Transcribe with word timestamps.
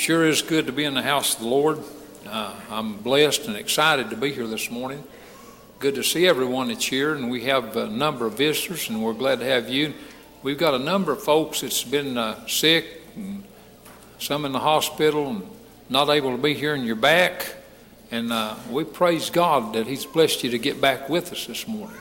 Sure 0.00 0.24
is 0.24 0.40
good 0.40 0.64
to 0.64 0.72
be 0.72 0.84
in 0.84 0.94
the 0.94 1.02
house 1.02 1.34
of 1.34 1.40
the 1.40 1.46
Lord. 1.46 1.78
Uh, 2.26 2.54
I'm 2.70 2.96
blessed 2.96 3.48
and 3.48 3.54
excited 3.54 4.08
to 4.08 4.16
be 4.16 4.32
here 4.32 4.46
this 4.46 4.70
morning. 4.70 5.04
Good 5.78 5.96
to 5.96 6.02
see 6.02 6.26
everyone 6.26 6.68
that's 6.68 6.86
here, 6.86 7.12
and 7.12 7.30
we 7.30 7.44
have 7.44 7.76
a 7.76 7.86
number 7.86 8.24
of 8.24 8.32
visitors, 8.32 8.88
and 8.88 9.04
we're 9.04 9.12
glad 9.12 9.40
to 9.40 9.44
have 9.44 9.68
you. 9.68 9.92
We've 10.42 10.56
got 10.56 10.72
a 10.72 10.78
number 10.78 11.12
of 11.12 11.22
folks 11.22 11.60
that's 11.60 11.84
been 11.84 12.16
uh, 12.16 12.46
sick, 12.46 13.02
and 13.14 13.44
some 14.18 14.46
in 14.46 14.52
the 14.52 14.58
hospital, 14.58 15.28
and 15.28 15.46
not 15.90 16.08
able 16.08 16.34
to 16.34 16.42
be 16.42 16.54
here, 16.54 16.72
and 16.72 16.86
you're 16.86 16.96
back. 16.96 17.56
And 18.10 18.32
uh, 18.32 18.56
we 18.70 18.84
praise 18.84 19.28
God 19.28 19.74
that 19.74 19.86
He's 19.86 20.06
blessed 20.06 20.42
you 20.44 20.48
to 20.48 20.58
get 20.58 20.80
back 20.80 21.10
with 21.10 21.30
us 21.30 21.44
this 21.44 21.68
morning. 21.68 22.00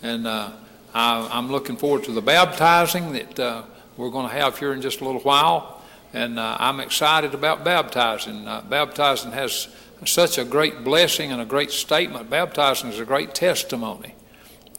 And 0.00 0.28
uh, 0.28 0.52
I, 0.94 1.40
am 1.40 1.50
looking 1.50 1.76
forward 1.76 2.04
to 2.04 2.12
the 2.12 2.22
baptizing 2.22 3.14
that 3.14 3.40
uh, 3.40 3.62
we're 3.96 4.10
going 4.10 4.28
to 4.28 4.32
have 4.32 4.60
here 4.60 4.72
in 4.72 4.80
just 4.80 5.00
a 5.00 5.04
little 5.04 5.22
while 5.22 5.71
and 6.12 6.38
uh, 6.38 6.56
I'm 6.60 6.80
excited 6.80 7.34
about 7.34 7.64
baptizing. 7.64 8.46
Uh, 8.46 8.60
baptizing 8.68 9.32
has 9.32 9.68
such 10.04 10.36
a 10.36 10.44
great 10.44 10.84
blessing 10.84 11.32
and 11.32 11.40
a 11.40 11.44
great 11.44 11.70
statement. 11.70 12.28
Baptizing 12.28 12.90
is 12.90 13.00
a 13.00 13.04
great 13.04 13.34
testimony. 13.34 14.14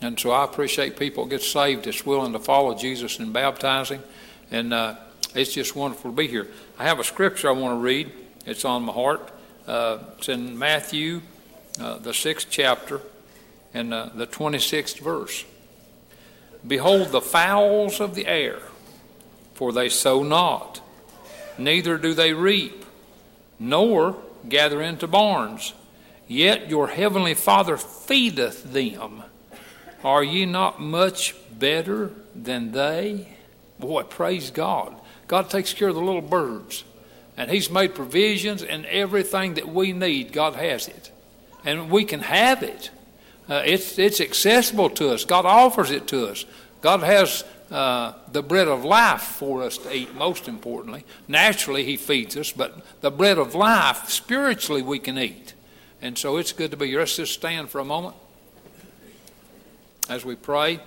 And 0.01 0.19
so 0.19 0.31
I 0.31 0.43
appreciate 0.43 0.97
people 0.97 1.25
get 1.25 1.41
saved 1.41 1.85
that's 1.85 2.05
willing 2.05 2.33
to 2.33 2.39
follow 2.39 2.75
Jesus 2.75 3.19
in 3.19 3.31
baptizing. 3.31 4.03
And 4.51 4.73
uh, 4.73 4.95
it's 5.33 5.53
just 5.53 5.75
wonderful 5.75 6.11
to 6.11 6.15
be 6.15 6.27
here. 6.27 6.47
I 6.77 6.83
have 6.83 6.99
a 6.99 7.03
scripture 7.03 7.49
I 7.49 7.53
want 7.53 7.79
to 7.79 7.81
read. 7.81 8.11
It's 8.45 8.65
on 8.65 8.83
my 8.83 8.93
heart. 8.93 9.31
Uh, 9.65 9.99
it's 10.17 10.29
in 10.29 10.59
Matthew, 10.59 11.21
uh, 11.79 11.97
the 11.97 12.13
sixth 12.13 12.47
chapter, 12.49 13.01
and 13.73 13.93
uh, 13.93 14.09
the 14.13 14.27
26th 14.27 14.99
verse. 14.99 15.45
Behold 16.67 17.09
the 17.09 17.22
fowls 17.22 17.99
of 17.99 18.13
the 18.13 18.27
air, 18.27 18.59
for 19.53 19.72
they 19.72 19.89
sow 19.89 20.22
not 20.22 20.82
neither 21.58 21.97
do 21.97 22.14
they 22.14 22.34
reap, 22.34 22.86
nor 23.59 24.18
gather 24.47 24.81
into 24.81 25.08
barns. 25.08 25.74
Yet 26.28 26.69
your 26.69 26.88
heavenly 26.88 27.34
Father 27.34 27.78
feedeth 27.78 28.74
them. 28.74 29.24
Are 30.03 30.24
ye 30.24 30.46
not 30.46 30.81
much 30.81 31.36
better 31.52 32.12
than 32.36 32.72
they? 32.72 33.28
Boy, 33.80 34.03
praise 34.03 34.52
God. 34.52 34.96
God 35.28 35.50
takes 35.50 35.74
care 35.74 35.90
of 35.90 35.96
the 35.96 36.02
little 36.02 36.22
birds. 36.22 36.84
And 37.38 37.50
He's 37.50 37.70
made 37.70 37.96
provisions 37.96 38.64
and 38.64 38.85
everything 38.85 39.56
that 39.56 39.68
we 39.68 39.91
need, 39.94 40.34
God 40.34 40.56
has 40.56 40.88
it. 40.88 41.12
And 41.66 41.90
we 41.90 42.06
can 42.06 42.20
have 42.22 42.64
it. 42.64 42.91
Uh, 43.50 43.64
it's, 43.66 43.97
it's 43.97 44.22
accessible 44.22 44.90
to 44.91 45.09
us. 45.09 45.25
God 45.25 45.46
offers 45.46 45.91
it 45.91 46.08
to 46.08 46.28
us. 46.28 46.46
God 46.81 47.02
has 47.02 47.44
uh, 47.72 48.13
the 48.31 48.44
bread 48.44 48.68
of 48.68 48.84
life 48.84 49.22
for 49.22 49.63
us 49.63 49.78
to 49.79 49.96
eat, 49.96 50.13
most 50.16 50.47
importantly. 50.47 51.06
Naturally, 51.28 51.84
He 51.84 51.97
feeds 51.97 52.38
us, 52.38 52.51
but 52.51 52.85
the 53.01 53.12
bread 53.12 53.38
of 53.38 53.56
life, 53.56 54.09
spiritually, 54.09 54.81
we 54.81 55.00
can 55.00 55.18
eat. 55.18 55.53
And 56.02 56.18
so 56.18 56.38
it's 56.38 56.52
good 56.52 56.72
to 56.72 56.78
be 56.78 56.88
here. 56.88 57.00
Let's 57.00 57.16
just 57.16 57.34
stand 57.34 57.69
for 57.69 57.79
a 57.79 57.85
moment 57.85 58.16
as 60.09 60.25
we 60.25 60.35
pray. 60.35 60.79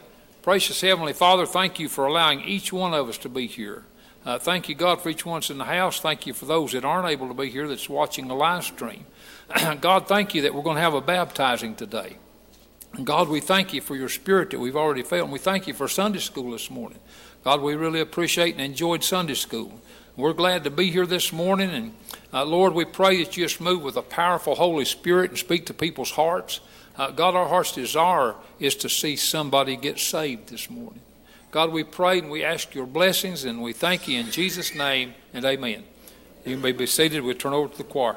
Precious 0.42 0.80
Heavenly 0.80 1.12
Father, 1.12 1.46
thank 1.46 1.80
you 1.80 1.88
for 1.88 2.06
allowing 2.06 2.40
each 2.42 2.72
one 2.72 2.94
of 2.94 3.08
us 3.08 3.18
to 3.18 3.28
be 3.28 3.46
here. 3.46 3.84
Uh, 4.24 4.38
thank 4.38 4.68
you, 4.68 4.74
God, 4.74 5.00
for 5.00 5.08
each 5.08 5.24
one's 5.24 5.50
in 5.50 5.58
the 5.58 5.64
house. 5.64 6.00
Thank 6.00 6.26
you 6.26 6.34
for 6.34 6.46
those 6.46 6.72
that 6.72 6.84
aren't 6.84 7.08
able 7.08 7.28
to 7.28 7.34
be 7.34 7.48
here 7.48 7.66
that's 7.68 7.88
watching 7.88 8.28
the 8.28 8.34
live 8.34 8.64
stream. 8.64 9.06
God, 9.80 10.08
thank 10.08 10.34
you 10.34 10.42
that 10.42 10.54
we're 10.54 10.62
going 10.62 10.76
to 10.76 10.82
have 10.82 10.94
a 10.94 11.00
baptizing 11.00 11.74
today. 11.76 12.16
God, 13.04 13.28
we 13.28 13.40
thank 13.40 13.74
you 13.74 13.80
for 13.80 13.94
your 13.94 14.08
spirit 14.08 14.50
that 14.50 14.58
we've 14.58 14.76
already 14.76 15.02
felt, 15.02 15.24
and 15.24 15.32
we 15.32 15.38
thank 15.38 15.66
you 15.66 15.74
for 15.74 15.86
Sunday 15.86 16.18
school 16.18 16.52
this 16.52 16.70
morning. 16.70 16.98
God, 17.44 17.60
we 17.60 17.74
really 17.74 18.00
appreciate 18.00 18.54
and 18.54 18.62
enjoyed 18.62 19.04
Sunday 19.04 19.34
school. 19.34 19.80
We're 20.16 20.32
glad 20.32 20.64
to 20.64 20.70
be 20.70 20.90
here 20.90 21.04
this 21.04 21.30
morning, 21.30 21.70
and 21.70 21.94
uh, 22.32 22.44
Lord, 22.46 22.72
we 22.72 22.86
pray 22.86 23.22
that 23.22 23.36
you 23.36 23.44
just 23.44 23.60
move 23.60 23.82
with 23.82 23.96
a 23.96 24.02
powerful 24.02 24.54
Holy 24.54 24.86
Spirit 24.86 25.30
and 25.30 25.38
speak 25.38 25.66
to 25.66 25.74
people's 25.74 26.12
hearts. 26.12 26.60
Uh, 26.96 27.10
God, 27.10 27.34
our 27.34 27.48
heart's 27.48 27.72
desire 27.72 28.34
is 28.58 28.74
to 28.76 28.88
see 28.88 29.14
somebody 29.14 29.76
get 29.76 29.98
saved 29.98 30.48
this 30.48 30.70
morning. 30.70 31.02
God, 31.50 31.72
we 31.72 31.84
pray 31.84 32.18
and 32.18 32.30
we 32.30 32.44
ask 32.44 32.74
your 32.74 32.86
blessings, 32.86 33.44
and 33.44 33.62
we 33.62 33.74
thank 33.74 34.08
you 34.08 34.18
in 34.18 34.30
Jesus' 34.30 34.74
name, 34.74 35.14
and 35.34 35.44
amen. 35.44 35.84
You 36.46 36.56
may 36.56 36.72
be 36.72 36.86
seated. 36.86 37.22
We'll 37.22 37.34
turn 37.34 37.52
over 37.52 37.68
to 37.68 37.78
the 37.78 37.84
choir. 37.84 38.16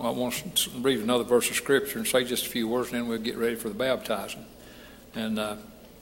I 0.00 0.10
want 0.10 0.34
to 0.34 0.70
read 0.78 1.00
another 1.00 1.24
verse 1.24 1.48
of 1.50 1.56
scripture 1.56 1.98
and 1.98 2.06
say 2.06 2.24
just 2.24 2.46
a 2.46 2.48
few 2.48 2.68
words, 2.68 2.92
and 2.92 3.00
then 3.00 3.08
we'll 3.08 3.18
get 3.18 3.36
ready 3.36 3.56
for 3.56 3.68
the 3.68 3.74
baptizing. 3.74 4.44
And 5.14 5.38
uh, 5.38 5.56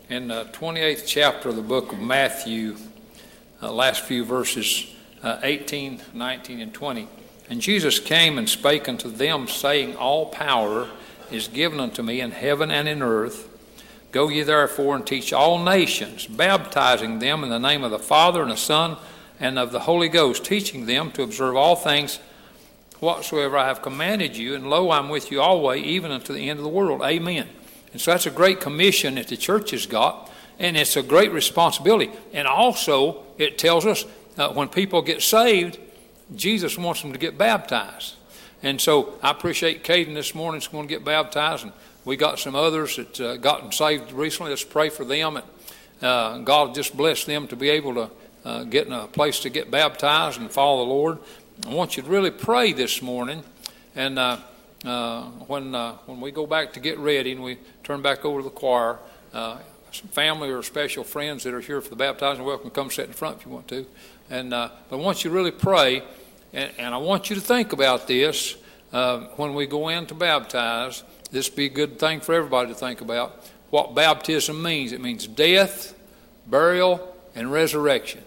in 0.09 0.29
the 0.29 0.47
28th 0.47 1.05
chapter 1.07 1.49
of 1.49 1.57
the 1.57 1.63
book 1.63 1.93
of 1.93 1.99
Matthew, 1.99 2.77
uh, 3.63 3.73
last 3.73 4.03
few 4.03 4.25
verses 4.25 4.93
uh, 5.23 5.39
18, 5.43 6.01
19, 6.13 6.61
and 6.61 6.75
20. 6.75 7.09
And 7.49 7.61
Jesus 7.61 7.99
came 7.99 8.39
and 8.39 8.49
spake 8.49 8.89
unto 8.89 9.11
them, 9.11 9.49
saying, 9.49 9.97
All 9.97 10.27
power 10.27 10.89
is 11.31 11.49
given 11.49 11.81
unto 11.81 12.03
me 12.03 12.21
in 12.21 12.33
heaven 12.33 12.71
and 12.71 12.89
in 12.89 13.03
earth. 13.03 13.49
Go 14.13 14.29
ye 14.29 14.43
therefore 14.43 14.97
and 14.97 15.07
teach 15.07 15.33
all 15.33 15.63
nations, 15.63 16.27
baptizing 16.27 17.19
them 17.19 17.45
in 17.45 17.51
the 17.51 17.59
name 17.59 17.85
of 17.85 17.91
the 17.91 17.99
Father 17.99 18.43
and 18.43 18.51
the 18.51 18.57
Son 18.57 18.97
and 19.39 19.59
of 19.59 19.73
the 19.73 19.81
Holy 19.81 20.09
Ghost, 20.09 20.45
teaching 20.45 20.87
them 20.87 21.11
to 21.13 21.23
observe 21.23 21.57
all 21.57 21.77
things 21.77 22.19
whatsoever 23.01 23.57
I 23.57 23.67
have 23.67 23.83
commanded 23.83 24.37
you, 24.37 24.55
and 24.55 24.69
lo, 24.69 24.91
I'm 24.91 25.09
with 25.09 25.31
you 25.31 25.41
always, 25.41 25.85
even 25.85 26.11
unto 26.11 26.33
the 26.33 26.49
end 26.49 26.59
of 26.59 26.65
the 26.65 26.71
world. 26.71 27.03
Amen. 27.03 27.49
And 27.93 28.01
so 28.01 28.11
that's 28.11 28.27
a 28.27 28.31
great 28.31 28.61
commission 28.61 29.15
that 29.15 29.29
the 29.29 29.37
church 29.37 29.71
has 29.71 29.87
got, 29.87 30.31
and 30.59 30.77
it's 30.77 30.97
a 30.97 31.03
great 31.03 31.33
responsibility. 31.33 32.11
And 32.33 32.47
also, 32.47 33.25
it 33.39 33.59
tells 33.59 33.87
us 33.87 34.05
when 34.55 34.69
people 34.69 35.03
get 35.03 35.23
saved, 35.23 35.79
Jesus 36.35 36.77
wants 36.77 37.03
them 37.03 37.13
to 37.13 37.19
get 37.19 37.39
baptized. 37.39 38.15
And 38.63 38.81
so 38.81 39.19
I 39.23 39.31
appreciate 39.31 39.85
Caden 39.85 40.15
this 40.15 40.35
morning 40.35 40.61
is 40.61 40.69
going 40.69 40.89
to 40.89 40.95
get 40.95 41.05
baptized, 41.05 41.65
and 41.65 41.73
we 42.05 42.17
got 42.17 42.39
some 42.39 42.55
others 42.55 42.97
that 42.97 43.21
uh, 43.21 43.37
gotten 43.37 43.71
saved 43.73 44.13
recently. 44.13 44.51
Let's 44.51 44.65
pray 44.65 44.89
for 44.89 45.05
them, 45.05 45.37
and 45.37 45.47
uh, 46.03 46.39
God 46.39 46.75
just 46.75 46.97
bless 46.97 47.25
them 47.25 47.47
to 47.49 47.57
be 47.57 47.71
able 47.71 47.95
to 47.95 48.11
uh, 48.45 48.65
get 48.65 48.87
in 48.87 48.93
a 48.93 49.07
place 49.07 49.41
to 49.41 49.51
get 49.51 49.71
baptized 49.71 50.41
and 50.41 50.51
follow 50.51 50.85
the 50.85 50.91
Lord. 50.91 51.19
I 51.65 51.71
want 51.71 51.97
you 51.97 52.03
to 52.03 52.09
really 52.09 52.31
pray 52.31 52.73
this 52.73 53.01
morning. 53.03 53.43
And 53.97 54.19
uh, 54.19 54.39
uh, 54.85 55.23
when, 55.47 55.75
uh, 55.75 55.95
when 56.07 56.21
we 56.21 56.31
go 56.31 56.47
back 56.47 56.75
to 56.75 56.81
get 56.81 56.99
ready 56.99 57.33
and 57.33 57.43
we 57.43 57.59
turn 57.83 58.03
back 58.03 58.25
over 58.25 58.41
to 58.41 58.45
the 58.45 58.51
choir, 58.51 58.99
uh, 59.33 59.59
some 59.91 60.09
family 60.09 60.51
or 60.51 60.63
special 60.63 61.03
friends 61.03 61.45
that 61.45 61.55
are 61.55 61.61
here 61.61 61.81
for 61.81 61.89
the 61.89 61.97
baptizing, 61.97 62.45
welcome 62.45 62.71
come 62.71 62.91
sit 62.91 63.07
in 63.07 63.13
front 63.13 63.39
if 63.39 63.47
you 63.47 63.53
want 63.53 63.67
to. 63.69 63.87
And 64.31 64.53
uh, 64.53 64.69
but 64.89 64.99
I 64.99 65.01
want 65.01 65.25
you 65.25 65.31
to 65.31 65.37
really 65.37 65.51
pray, 65.51 66.03
and, 66.53 66.71
and 66.79 66.95
I 66.95 66.99
want 66.99 67.31
you 67.31 67.37
to 67.37 67.43
think 67.43 67.73
about 67.73 68.07
this 68.07 68.57
uh, 68.93 69.21
when 69.37 69.55
we 69.55 69.67
go 69.67 69.89
in 69.89 70.07
to 70.07 70.15
baptize. 70.15 71.03
This 71.31 71.49
be 71.49 71.67
a 71.67 71.71
good 71.71 71.99
thing 71.99 72.21
for 72.21 72.35
everybody 72.35 72.69
to 72.69 72.75
think 72.75 73.01
about 73.01 73.45
what 73.71 73.95
baptism 73.95 74.63
means. 74.63 74.93
It 74.93 75.01
means 75.01 75.27
death, 75.27 75.95
burial, 76.47 77.17
and 77.35 77.51
resurrection. 77.51 78.23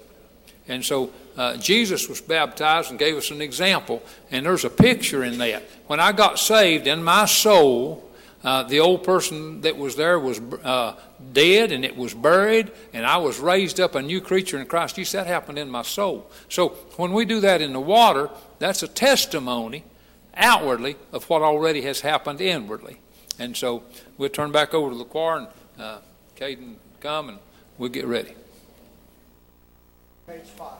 And 0.67 0.83
so 0.83 1.11
uh, 1.39 1.55
Jesus 1.55 2.09
was 2.09 2.19
baptized 2.19 2.89
and 2.89 2.99
gave 2.99 3.15
us 3.15 3.31
an 3.31 3.41
example, 3.41 4.03
and 4.29 4.45
there's 4.45 4.65
a 4.65 4.69
picture 4.69 5.23
in 5.23 5.37
that. 5.37 5.63
When 5.87 6.01
I 6.01 6.11
got 6.11 6.37
saved, 6.37 6.85
in 6.85 7.01
my 7.01 7.27
soul, 7.27 8.03
uh, 8.43 8.63
the 8.63 8.81
old 8.81 9.05
person 9.05 9.61
that 9.61 9.77
was 9.77 9.95
there 9.95 10.19
was 10.19 10.39
uh, 10.39 10.97
dead 11.31 11.71
and 11.71 11.85
it 11.85 11.95
was 11.95 12.13
buried, 12.13 12.69
and 12.91 13.05
I 13.05 13.17
was 13.17 13.39
raised 13.39 13.79
up 13.79 13.95
a 13.95 14.01
new 14.01 14.19
creature 14.19 14.59
in 14.59 14.65
Christ 14.65 14.97
Jesus. 14.97 15.13
That 15.13 15.27
happened 15.27 15.57
in 15.57 15.69
my 15.69 15.83
soul. 15.83 16.29
So 16.49 16.69
when 16.97 17.13
we 17.13 17.23
do 17.23 17.39
that 17.39 17.61
in 17.61 17.71
the 17.71 17.79
water, 17.79 18.29
that's 18.59 18.83
a 18.83 18.89
testimony 18.89 19.85
outwardly 20.35 20.97
of 21.13 21.23
what 21.29 21.41
already 21.41 21.83
has 21.83 22.01
happened 22.01 22.41
inwardly. 22.41 22.99
And 23.39 23.55
so 23.55 23.83
we'll 24.17 24.27
turn 24.27 24.51
back 24.51 24.73
over 24.73 24.91
to 24.91 24.97
the 24.97 25.05
choir, 25.05 25.37
and 25.37 25.47
uh, 25.79 25.99
Caden 26.35 26.75
come, 26.99 27.29
and 27.29 27.39
we'll 27.77 27.89
get 27.91 28.07
ready. 28.07 28.33
Page 30.27 30.43
five. 30.57 30.78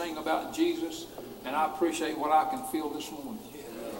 Sing 0.00 0.16
about 0.16 0.54
Jesus. 0.54 1.06
And 1.44 1.54
I 1.54 1.66
appreciate 1.66 2.16
what 2.16 2.30
I 2.30 2.48
can 2.48 2.64
feel 2.68 2.88
this 2.90 3.10
morning. 3.10 3.38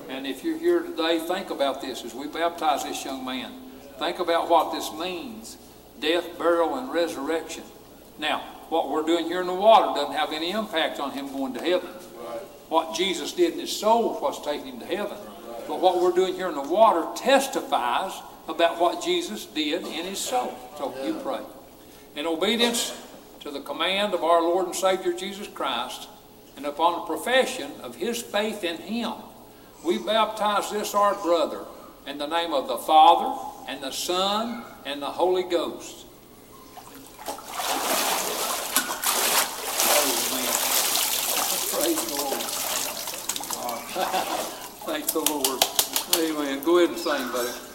And 0.08 0.26
if 0.26 0.42
you're 0.42 0.58
here 0.58 0.80
today, 0.80 1.18
think 1.18 1.50
about 1.50 1.80
this 1.80 2.04
as 2.04 2.14
we 2.14 2.26
baptize 2.26 2.84
this 2.84 3.04
young 3.04 3.24
man. 3.24 3.52
Think 3.98 4.18
about 4.18 4.48
what 4.48 4.72
this 4.72 4.92
means 4.92 5.56
death, 6.00 6.38
burial, 6.38 6.76
and 6.76 6.90
resurrection. 6.90 7.62
Now, 8.18 8.40
what 8.70 8.90
we're 8.90 9.02
doing 9.02 9.26
here 9.26 9.42
in 9.42 9.46
the 9.46 9.54
water 9.54 9.94
doesn't 9.94 10.16
have 10.16 10.32
any 10.32 10.52
impact 10.52 10.98
on 10.98 11.10
him 11.10 11.30
going 11.32 11.52
to 11.54 11.60
heaven. 11.60 11.90
What 12.70 12.94
Jesus 12.94 13.32
did 13.32 13.54
in 13.54 13.60
his 13.60 13.76
soul 13.76 14.18
was 14.20 14.42
taking 14.42 14.66
him 14.66 14.80
to 14.80 14.86
heaven. 14.86 15.18
But 15.68 15.80
what 15.80 16.00
we're 16.00 16.12
doing 16.12 16.34
here 16.34 16.48
in 16.48 16.54
the 16.54 16.62
water 16.62 17.06
testifies 17.14 18.12
about 18.48 18.80
what 18.80 19.04
Jesus 19.04 19.44
did 19.44 19.82
in 19.82 20.06
his 20.06 20.18
soul. 20.18 20.56
So 20.78 20.94
you 21.04 21.14
pray. 21.22 21.40
In 22.16 22.26
obedience 22.26 22.96
to 23.40 23.50
the 23.50 23.60
command 23.60 24.14
of 24.14 24.22
our 24.22 24.42
Lord 24.42 24.66
and 24.66 24.76
Savior 24.76 25.12
Jesus 25.12 25.48
Christ, 25.48 26.08
and 26.56 26.66
upon 26.66 27.00
the 27.00 27.06
profession 27.06 27.70
of 27.82 27.96
his 27.96 28.20
faith 28.20 28.64
in 28.64 28.76
him, 28.76 29.12
we 29.84 29.98
baptize 29.98 30.70
this 30.70 30.94
our 30.94 31.14
brother 31.14 31.64
in 32.06 32.18
the 32.18 32.26
name 32.26 32.52
of 32.52 32.68
the 32.68 32.76
Father, 32.76 33.40
and 33.68 33.82
the 33.82 33.90
Son, 33.90 34.64
and 34.84 35.00
the 35.00 35.06
Holy 35.06 35.42
Ghost. 35.42 36.06
Praise 41.72 42.04
the 42.04 42.16
Lord. 42.16 42.40
Thank 44.86 45.06
the 45.08 45.20
Lord. 45.20 45.64
Amen. 46.16 46.64
Go 46.64 46.78
ahead 46.78 46.90
and 46.90 46.98
sing, 46.98 47.32
buddy. 47.32 47.69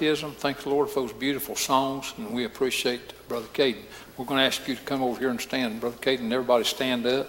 Baptism. 0.00 0.32
Thank 0.32 0.62
the 0.62 0.70
Lord 0.70 0.88
for 0.88 1.00
those 1.02 1.12
beautiful 1.12 1.54
songs, 1.54 2.14
and 2.16 2.30
we 2.30 2.46
appreciate 2.46 3.02
Brother 3.28 3.48
Caden. 3.48 3.82
We're 4.16 4.24
going 4.24 4.38
to 4.38 4.44
ask 4.44 4.66
you 4.66 4.74
to 4.74 4.80
come 4.80 5.02
over 5.02 5.20
here 5.20 5.28
and 5.28 5.38
stand. 5.38 5.78
Brother 5.78 5.98
Caden, 5.98 6.32
everybody 6.32 6.64
stand 6.64 7.04
up. 7.04 7.28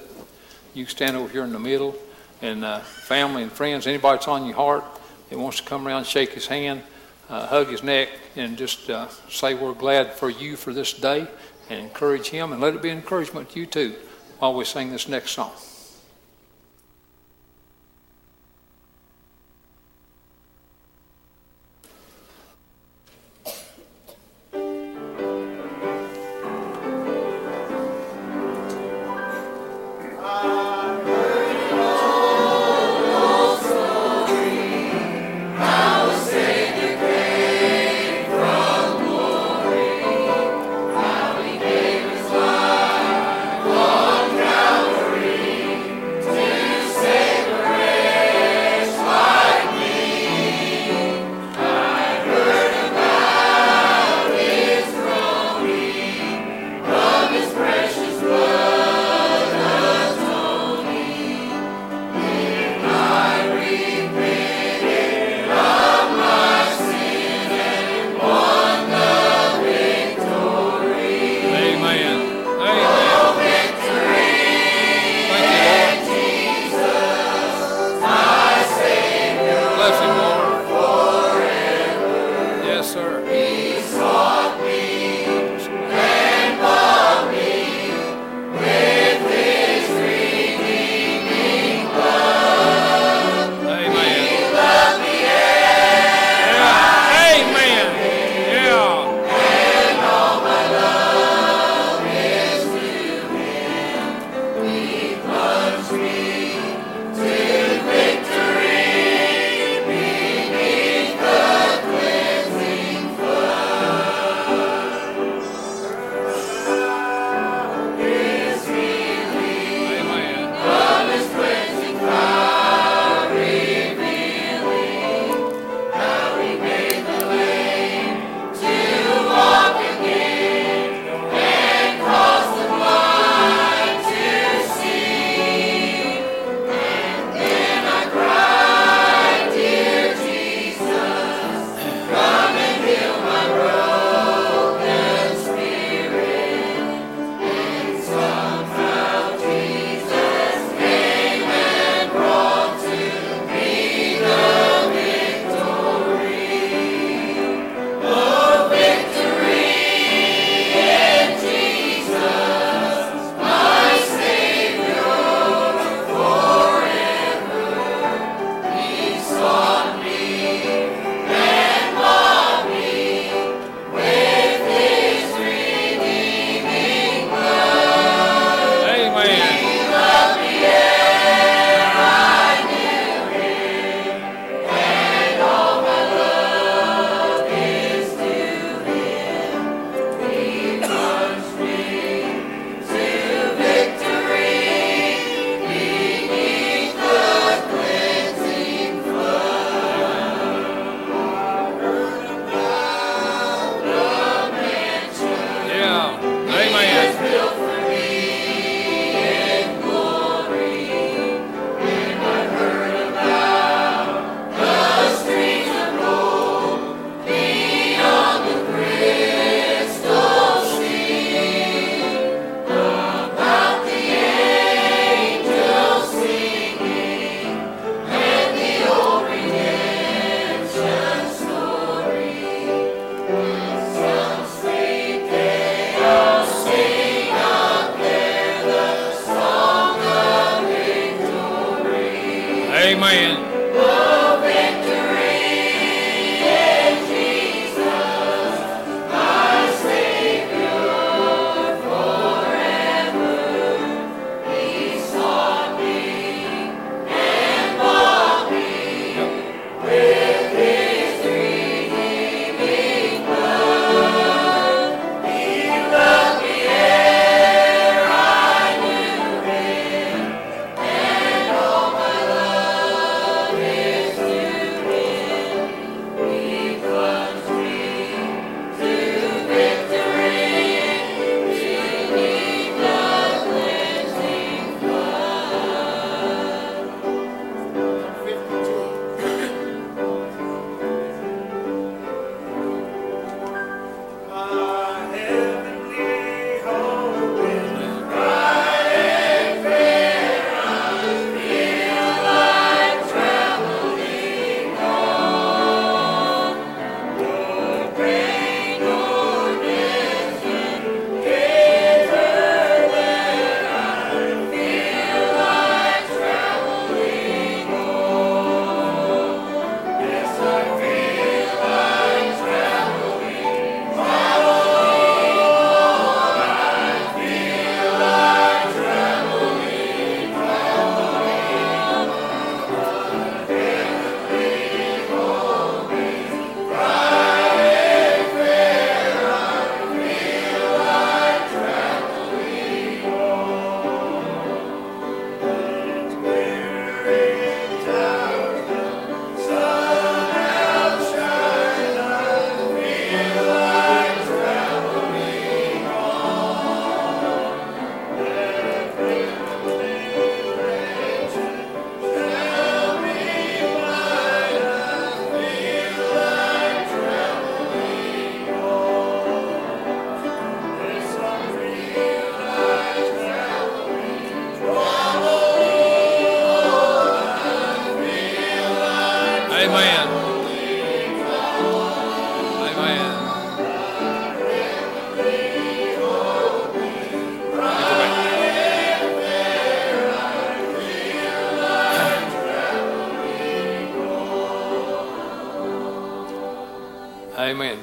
You 0.74 0.86
stand 0.86 1.18
over 1.18 1.28
here 1.28 1.44
in 1.44 1.52
the 1.52 1.60
middle. 1.60 1.94
And 2.42 2.64
uh, 2.64 2.80
family 2.80 3.44
and 3.44 3.52
friends, 3.52 3.88
anybody 3.88 4.16
that's 4.16 4.30
on 4.30 4.46
your 4.46 4.56
heart 4.56 4.86
that 5.30 5.38
wants 5.38 5.58
to 5.58 5.66
come 5.66 5.86
around, 5.86 6.06
shake 6.06 6.32
his 6.32 6.48
hand, 6.48 6.82
uh, 7.30 7.46
hug 7.48 7.68
his 7.68 7.84
neck, 7.84 8.08
and 8.38 8.58
just 8.58 8.90
uh, 8.90 9.10
say 9.28 9.54
we're 9.54 9.74
glad 9.74 10.14
for 10.14 10.30
you 10.30 10.56
for 10.56 10.72
this 10.72 10.94
day, 10.94 11.28
and 11.70 11.80
encourage 11.82 12.30
him, 12.30 12.54
and 12.54 12.62
let 12.62 12.74
it 12.74 12.82
be 12.82 12.90
encouragement 12.90 13.50
to 13.50 13.60
you 13.60 13.66
too 13.66 13.96
while 14.40 14.54
we 14.54 14.64
sing 14.64 14.92
this 14.92 15.10
next 15.10 15.32
song. 15.32 15.52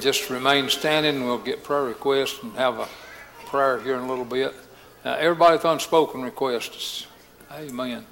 Just 0.00 0.30
remain 0.30 0.68
standing. 0.68 1.24
We'll 1.24 1.38
get 1.38 1.64
prayer 1.64 1.84
requests 1.84 2.42
and 2.42 2.52
have 2.54 2.78
a 2.78 2.88
prayer 3.46 3.80
here 3.80 3.94
in 3.96 4.00
a 4.02 4.08
little 4.08 4.24
bit. 4.24 4.54
Uh, 5.04 5.16
everybody 5.18 5.54
with 5.54 5.64
unspoken 5.64 6.22
requests. 6.22 7.06
Amen. 7.52 8.06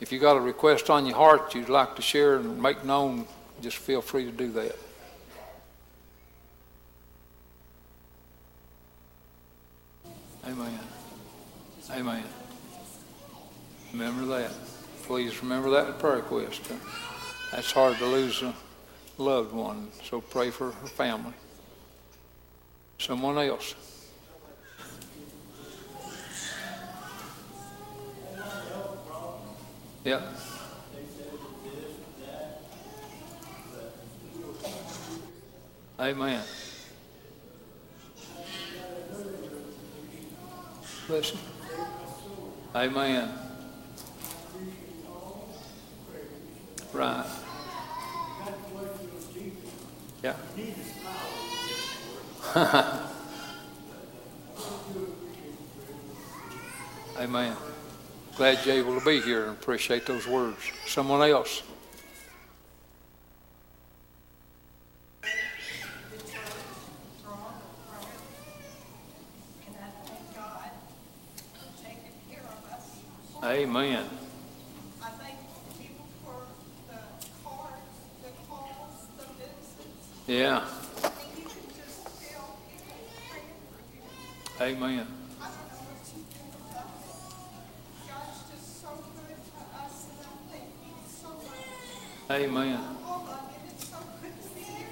If 0.00 0.12
you 0.12 0.18
got 0.18 0.36
a 0.36 0.40
request 0.40 0.90
on 0.90 1.06
your 1.06 1.16
heart 1.16 1.54
you'd 1.54 1.68
like 1.68 1.96
to 1.96 2.02
share 2.02 2.36
and 2.36 2.60
make 2.60 2.84
known, 2.84 3.26
just 3.62 3.76
feel 3.76 4.02
free 4.02 4.24
to 4.24 4.32
do 4.32 4.50
that. 4.52 4.76
Amen. 10.46 10.78
Amen. 11.92 12.24
Remember 13.92 14.26
that. 14.36 14.50
Please 15.04 15.42
remember 15.42 15.70
that 15.70 15.98
prayer 15.98 16.16
request. 16.16 16.62
That's 17.52 17.70
hard 17.70 17.96
to 17.98 18.06
lose 18.06 18.42
loved 19.22 19.52
one, 19.52 19.88
so 20.02 20.20
pray 20.20 20.50
for 20.50 20.72
her 20.72 20.86
family. 20.86 21.32
Someone 22.98 23.38
else. 23.38 23.74
Yeah. 30.04 30.20
Amen. 36.00 36.42
Listen. 41.08 41.38
Amen. 42.74 43.28
Right. 46.92 47.31
Yeah. 50.22 50.36
Amen. 57.18 57.56
Glad 58.36 58.64
you're 58.64 58.76
able 58.76 58.98
to 58.98 59.04
be 59.04 59.20
here 59.20 59.46
and 59.46 59.52
appreciate 59.52 60.06
those 60.06 60.26
words. 60.28 60.58
Someone 60.86 61.28
else. 61.28 61.62
Amen. 73.44 74.21
See 94.54 94.60
you 94.70 94.86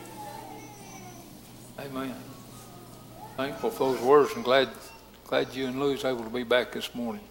today. 1.78 1.88
Amen. 1.88 2.14
Thankful 3.36 3.70
for 3.70 3.92
those 3.92 4.02
words 4.02 4.34
and 4.34 4.44
glad 4.44 4.68
glad 5.26 5.54
you 5.54 5.66
and 5.68 5.78
Lou's 5.80 6.04
able 6.04 6.24
to 6.24 6.30
be 6.30 6.42
back 6.42 6.72
this 6.72 6.92
morning. 6.94 7.22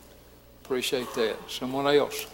Appreciate 0.63 1.13
that. 1.15 1.35
Someone 1.49 1.85
else. 1.87 2.25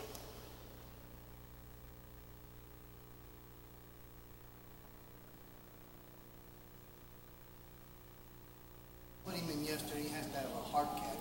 Put 9.25 9.33
him 9.35 9.49
in 9.49 9.65
yesterday, 9.65 10.03
he 10.03 10.09
has 10.09 10.27
to 10.27 10.37
have 10.37 10.45
a 10.45 10.69
heart 10.69 10.87
cath 10.97 11.15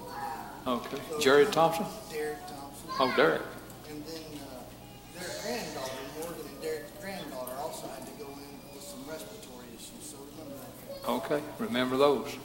Okay. 0.67 0.97
today. 0.97 1.03
Jerry 1.25 1.47
Thompson? 1.47 1.87
Derek 2.13 2.39
Thompson. 2.41 2.91
Oh, 3.01 3.11
Derek. 3.17 3.41
And 3.89 4.05
then, 4.05 4.21
uh, 4.45 5.19
their 5.19 5.31
granddaughter, 5.41 5.93
Morgan 6.21 6.45
and 6.51 6.61
Derek's 6.61 6.91
granddaughter 7.01 7.53
also 7.63 7.89
had 7.89 8.07
to 8.07 8.13
go 8.23 8.27
in 8.27 8.75
with 8.75 8.85
some 8.85 9.03
respiratory 9.09 9.65
issues, 9.75 10.11
so 10.11 10.19
remember 10.33 10.61
that. 11.03 11.09
Okay. 11.09 11.43
Remember 11.61 11.97
those. 11.97 12.37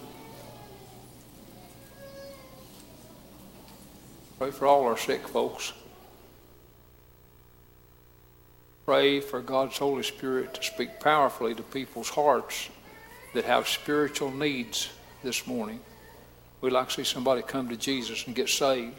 Pray 4.37 4.51
for 4.51 4.65
all 4.65 4.85
our 4.85 4.97
sick 4.97 5.27
folks. 5.27 5.73
Pray 8.85 9.19
for 9.19 9.41
God's 9.41 9.77
Holy 9.77 10.03
Spirit 10.03 10.53
to 10.53 10.63
speak 10.63 11.01
powerfully 11.01 11.53
to 11.53 11.63
people's 11.63 12.07
hearts 12.07 12.69
that 13.33 13.43
have 13.43 13.67
spiritual 13.67 14.31
needs 14.31 14.87
this 15.21 15.45
morning. 15.45 15.81
We'd 16.61 16.73
like 16.73 16.89
to 16.89 16.93
see 16.93 17.03
somebody 17.03 17.41
come 17.41 17.69
to 17.69 17.77
Jesus 17.77 18.25
and 18.27 18.35
get 18.35 18.49
saved. 18.49 18.95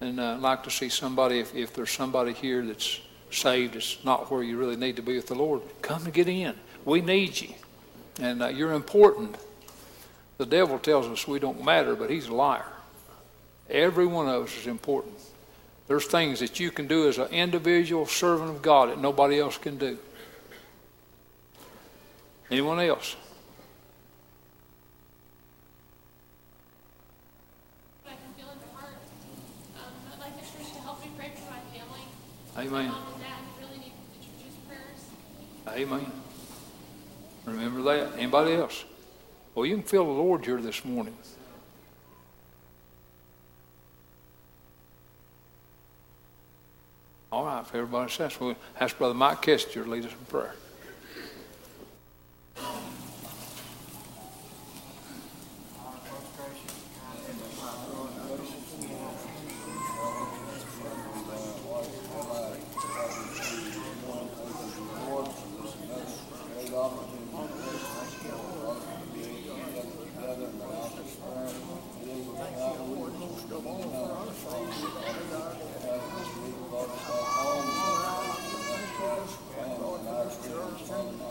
And 0.00 0.18
uh, 0.18 0.38
like 0.38 0.62
to 0.64 0.70
see 0.70 0.88
somebody, 0.88 1.40
if, 1.40 1.54
if 1.54 1.74
there's 1.74 1.90
somebody 1.90 2.32
here 2.32 2.64
that's 2.64 3.00
saved, 3.30 3.76
it's 3.76 4.02
not 4.04 4.30
where 4.30 4.42
you 4.42 4.56
really 4.56 4.76
need 4.76 4.96
to 4.96 5.02
be 5.02 5.16
with 5.16 5.26
the 5.26 5.34
Lord, 5.34 5.62
come 5.82 6.04
and 6.04 6.14
get 6.14 6.28
in. 6.28 6.54
We 6.84 7.00
need 7.00 7.38
you. 7.40 7.54
And 8.18 8.42
uh, 8.42 8.48
you're 8.48 8.72
important. 8.72 9.36
The 10.38 10.46
devil 10.46 10.78
tells 10.78 11.06
us 11.06 11.28
we 11.28 11.38
don't 11.38 11.62
matter, 11.64 11.94
but 11.94 12.08
he's 12.08 12.28
a 12.28 12.34
liar. 12.34 12.64
Every 13.68 14.06
one 14.06 14.28
of 14.28 14.44
us 14.44 14.56
is 14.56 14.66
important. 14.66 15.14
There's 15.86 16.06
things 16.06 16.40
that 16.40 16.58
you 16.60 16.70
can 16.70 16.86
do 16.86 17.08
as 17.08 17.18
an 17.18 17.28
individual 17.28 18.06
servant 18.06 18.50
of 18.50 18.62
God 18.62 18.90
that 18.90 18.98
nobody 18.98 19.38
else 19.38 19.58
can 19.58 19.76
do. 19.76 19.98
Anyone 22.50 22.80
else? 22.80 23.16
I 28.06 28.10
can 28.10 28.18
feel 28.36 28.50
in 28.50 28.58
my 28.58 28.80
heart. 28.80 28.94
Um, 29.76 29.92
I'd 30.12 30.20
like 30.20 30.34
the 30.36 30.42
church 30.42 30.72
to 30.74 30.80
help 30.80 31.00
me 31.00 31.10
pray 31.18 31.32
for 31.34 31.50
my 31.50 31.58
family. 31.58 31.66
Amen. 31.68 31.68
Mom 31.68 31.68
and 31.68 31.68
dad 31.68 31.68
really 31.76 31.98
need 31.98 32.06
the 32.06 32.08
church's 32.08 32.39
prayers. 32.54 32.92
Amen. 35.68 36.12
Remember 37.46 37.82
that. 37.82 38.18
Anybody 38.18 38.54
else? 38.54 38.84
Well, 39.54 39.66
you 39.66 39.76
can 39.76 39.84
feel 39.84 40.04
the 40.04 40.12
Lord 40.12 40.44
here 40.44 40.60
this 40.60 40.84
morning. 40.84 41.16
All 47.32 47.44
right, 47.44 47.60
if 47.62 47.74
everybody 47.74 48.10
says, 48.10 48.38
we'll 48.40 48.56
ask 48.78 48.98
Brother 48.98 49.14
Mike 49.14 49.42
Kester 49.42 49.84
to 49.84 49.90
lead 49.90 50.04
us 50.04 50.12
in 50.12 50.18
prayer. 50.26 50.54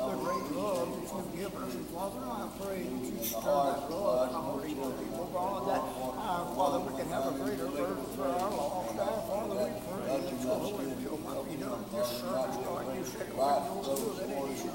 the 0.10 0.16
great 0.16 0.52
love 0.58 0.90
that 0.90 1.06
you've 1.14 1.36
given 1.38 1.64
us. 1.64 1.76
And 1.76 1.86
Father, 1.88 2.20
I 2.26 2.50
pray 2.60 2.82
that 2.84 3.06
you 3.06 3.24
stir 3.24 3.42
that 3.42 3.92
love 3.92 4.30
in 4.30 4.36
our 4.36 4.42
hearts, 4.42 4.66
people, 4.68 5.30
God, 5.34 5.68
that, 5.70 5.84
uh, 6.18 6.56
Father, 6.56 6.80
we 6.80 6.92
can 6.98 7.08
have 7.10 7.28
a 7.28 7.34
greater 7.38 7.68
burden 7.68 8.06
for 8.16 8.26
our 8.26 8.50
lost. 8.50 8.98
Uh, 8.98 9.06
Father, 9.30 9.56
we 9.60 9.70
pray 9.86 10.08
that 10.18 10.42
your 10.42 10.56
holy 10.56 10.86
will 10.88 11.20
might 11.20 11.44
be 11.50 11.56
done 11.62 11.79
in 11.79 11.79
this 11.92 12.08
service, 12.22 12.58
God. 12.62 12.86
You 12.96 13.04
said, 13.04 13.34
Lord, 13.36 13.64
your 13.66 13.82
will 13.82 14.14
that 14.14 14.30
it 14.30 14.52
is 14.52 14.64
your 14.64 14.74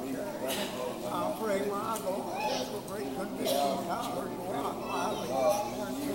I 1.04 1.36
pray, 1.38 1.60
my 1.70 1.98
God, 2.02 2.34
that 2.34 2.66
your 2.70 2.82
great 2.88 3.10
conviction 3.14 3.86
power 3.86 4.28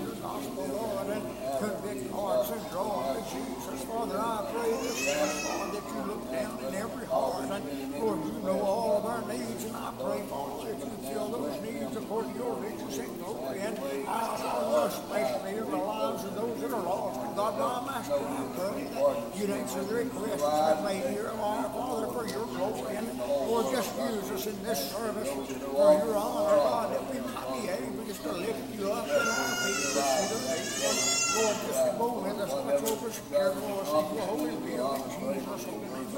the 0.10 0.16
gospel, 0.22 0.66
Lord, 0.68 1.08
and 1.08 1.24
convict 1.60 2.12
hearts 2.12 2.50
and 2.52 2.70
draw 2.70 3.14
to 3.14 3.22
Jesus. 3.32 3.84
Father, 3.86 4.20
I 4.20 4.52
pray 4.52 4.72
this 4.72 5.08
morning, 5.48 5.74
that 5.74 5.86
you 5.88 6.02
look 6.04 6.24
down 6.32 6.60
in 6.68 6.76
every 6.76 7.06
heart, 7.08 7.50
and 7.50 7.64
Lord, 8.00 8.20
you 8.26 8.40
know 8.44 8.60
all 8.60 8.98
of 8.98 9.06
our 9.06 9.22
needs, 9.32 9.64
and 9.66 9.76
I 9.76 9.94
pray, 10.00 10.20
that 10.20 10.80
you 10.80 11.14
those 11.32 11.62
needs 11.62 11.96
according 11.96 12.34
to 12.34 12.40
your 12.40 12.56
riches 12.56 12.98
and 12.98 13.20
glory, 13.20 13.60
and 13.60 13.78
I, 13.78 14.38
Father, 14.38 14.88
especially 14.88 15.58
in 15.58 15.72
the 15.72 15.78
lives 15.78 16.24
of 16.26 16.36
those 16.36 16.62
that 16.62 16.72
are 16.72 16.84
lost. 16.84 17.19
And 17.40 17.58
God, 17.58 17.86
Master, 17.88 18.16
I 18.16 18.20
pray 18.52 18.84
that 18.84 19.88
the 19.88 19.94
requests 19.96 20.42
that 20.42 20.78
I 20.78 20.84
made 20.84 21.08
here, 21.16 21.32
our 21.40 21.64
Father, 21.72 22.08
for 22.12 22.28
your 22.28 22.46
glory, 22.46 22.98
and 22.98 23.18
Lord, 23.18 23.74
just 23.74 23.96
use 23.96 24.30
us 24.32 24.48
in 24.48 24.62
this 24.64 24.92
service 24.92 25.30
for 25.32 25.94
your 26.04 26.18
honor, 26.18 26.58
God, 26.60 26.92
that 26.92 27.04
we 27.08 27.20
might 27.22 27.64
be 27.64 27.70
able 27.70 28.04
just 28.04 28.24
to 28.24 28.32
lift 28.34 28.76
you 28.78 28.92
up 28.92 29.08
in 29.08 29.16
our 29.16 29.56
feet 29.56 29.80
to 29.80 29.90
the 29.96 30.40
nation. 30.52 30.94
Lord, 31.40 31.56
just 31.64 31.98
go 31.98 32.08
with 32.20 32.40
us, 32.44 32.52
watch 32.52 32.92
over 32.92 33.08
us, 33.08 33.22
care 33.32 33.52
for 33.56 33.82
us, 33.82 33.88
and 33.88 34.18
your 34.18 34.26
holy 34.28 34.56
will, 34.60 34.96
in 34.96 35.40
Jesus' 35.40 35.64
holy 35.64 35.80
name 35.80 36.12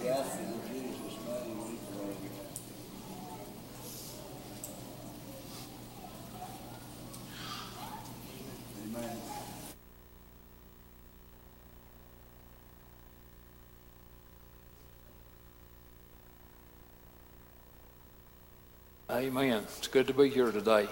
we. 0.00 0.63
Amen. 19.14 19.62
It's 19.78 19.86
good 19.86 20.08
to 20.08 20.12
be 20.12 20.28
here 20.28 20.50
today. 20.50 20.88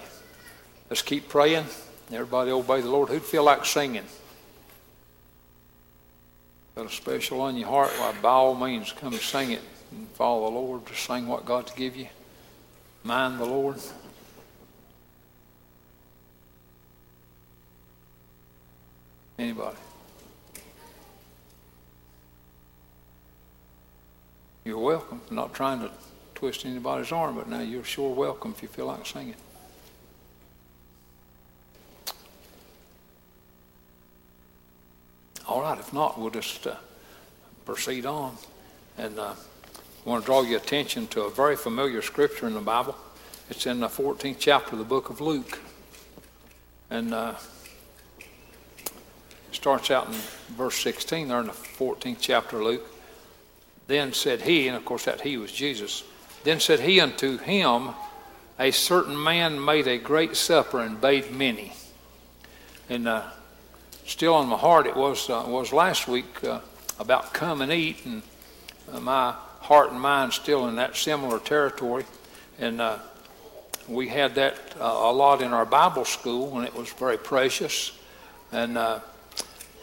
Let's 0.89 1.01
keep 1.01 1.27
praying. 1.27 1.65
Everybody 2.09 2.51
obey 2.51 2.79
the 2.79 2.89
Lord. 2.89 3.09
Who'd 3.09 3.21
feel 3.21 3.43
like 3.43 3.65
singing? 3.65 4.05
Got 6.73 6.85
a 6.85 6.89
special 6.89 7.41
on 7.41 7.57
your 7.57 7.67
heart? 7.67 7.89
Why, 7.89 8.13
by 8.21 8.29
all 8.29 8.55
means, 8.55 8.93
come 8.93 9.11
sing 9.15 9.51
it 9.51 9.61
and 9.91 10.07
follow 10.11 10.49
the 10.49 10.55
Lord. 10.55 10.85
Just 10.85 11.05
sing 11.05 11.27
what 11.27 11.43
God's 11.43 11.73
give 11.73 11.97
you. 11.97 12.07
Mind 13.03 13.41
the 13.41 13.45
Lord. 13.45 13.75
Anybody? 19.37 19.75
You're 24.63 24.79
welcome. 24.79 25.19
I'm 25.29 25.35
not 25.35 25.53
trying 25.53 25.81
to 25.81 25.91
twist 26.43 26.65
anybody's 26.65 27.13
arm, 27.13 27.35
but 27.35 27.47
now 27.47 27.61
you're 27.61 27.85
sure 27.85 28.13
welcome 28.13 28.53
if 28.53 28.61
you 28.61 28.67
feel 28.67 28.87
like 28.87 29.05
singing. 29.05 29.33
All 35.47 35.61
right, 35.61 35.79
if 35.79 35.93
not, 35.93 36.19
we'll 36.19 36.31
just 36.31 36.67
uh, 36.67 36.75
proceed 37.63 38.05
on. 38.05 38.35
And 38.97 39.17
uh, 39.17 39.35
I 40.05 40.09
want 40.09 40.23
to 40.23 40.25
draw 40.25 40.41
your 40.41 40.59
attention 40.59 41.07
to 41.07 41.21
a 41.21 41.31
very 41.31 41.55
familiar 41.55 42.01
scripture 42.01 42.45
in 42.45 42.55
the 42.55 42.59
Bible. 42.59 42.97
It's 43.49 43.65
in 43.65 43.79
the 43.79 43.87
14th 43.87 44.35
chapter 44.37 44.73
of 44.73 44.79
the 44.79 44.83
book 44.83 45.09
of 45.09 45.21
Luke. 45.21 45.61
And 46.89 47.13
uh, 47.13 47.35
it 48.19 49.55
starts 49.55 49.89
out 49.91 50.07
in 50.07 50.13
verse 50.57 50.75
16 50.75 51.29
there 51.29 51.39
in 51.39 51.47
the 51.47 51.53
14th 51.53 52.17
chapter 52.19 52.57
of 52.57 52.63
Luke. 52.63 52.91
Then 53.87 54.11
said 54.11 54.41
he, 54.41 54.67
and 54.67 54.75
of 54.75 54.83
course 54.83 55.05
that 55.05 55.21
he 55.21 55.37
was 55.37 55.49
Jesus, 55.49 56.03
then 56.43 56.59
said 56.59 56.81
he 56.81 56.99
unto 56.99 57.37
him, 57.37 57.89
A 58.59 58.71
certain 58.71 59.21
man 59.21 59.63
made 59.63 59.87
a 59.87 59.97
great 59.97 60.35
supper 60.35 60.79
and 60.79 60.99
bade 60.99 61.31
many. 61.31 61.73
And 62.89 63.07
uh, 63.07 63.23
still 64.05 64.35
on 64.35 64.47
my 64.47 64.57
heart, 64.57 64.85
it 64.85 64.95
was, 64.95 65.29
uh, 65.29 65.45
was 65.47 65.71
last 65.71 66.07
week 66.07 66.43
uh, 66.43 66.59
about 66.99 67.33
come 67.33 67.61
and 67.61 67.71
eat, 67.71 68.05
and 68.05 68.21
uh, 68.91 68.99
my 68.99 69.33
heart 69.61 69.91
and 69.91 69.99
mind 69.99 70.33
still 70.33 70.67
in 70.67 70.75
that 70.75 70.95
similar 70.95 71.39
territory. 71.39 72.05
And 72.59 72.81
uh, 72.81 72.99
we 73.87 74.09
had 74.09 74.35
that 74.35 74.57
uh, 74.79 74.83
a 74.83 75.11
lot 75.11 75.41
in 75.41 75.53
our 75.53 75.65
Bible 75.65 76.05
school, 76.05 76.57
and 76.57 76.67
it 76.67 76.75
was 76.75 76.91
very 76.93 77.17
precious. 77.17 77.97
And 78.51 78.77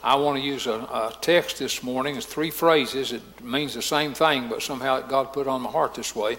I 0.03 0.15
want 0.15 0.39
to 0.39 0.43
use 0.43 0.67
a, 0.67 0.73
a, 0.73 1.15
text 1.21 1.59
this 1.59 1.83
morning. 1.83 2.17
It's 2.17 2.25
three 2.25 2.51
phrases. 2.51 3.13
It 3.13 3.23
means 3.43 3.75
the 3.75 3.83
same 3.83 4.15
thing, 4.15 4.49
but 4.49 4.63
somehow 4.63 5.01
God 5.01 5.35
put 5.35 5.47
on 5.47 5.61
my 5.61 5.71
heart 5.71 5.95
this 5.95 6.17
way. 6.17 6.39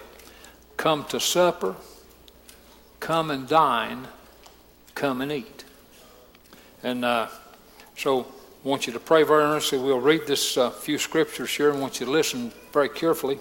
Come 0.76 1.04
to 1.06 1.20
supper, 1.20 1.76
come 2.98 3.30
and 3.30 3.46
dine, 3.46 4.08
come 4.96 5.20
and 5.20 5.30
eat. 5.30 5.64
And 6.82 7.04
uh, 7.04 7.28
so 7.96 8.22
I 8.64 8.68
want 8.68 8.88
you 8.88 8.92
to 8.94 8.98
pray 8.98 9.22
very 9.22 9.44
earnestly. 9.44 9.78
We'll 9.78 10.00
read 10.00 10.26
this 10.26 10.56
uh, 10.56 10.70
few 10.70 10.98
scriptures 10.98 11.50
here 11.50 11.70
and 11.70 11.80
want 11.80 12.00
you 12.00 12.06
to 12.06 12.12
listen 12.12 12.52
very 12.72 12.88
carefully. 12.88 13.38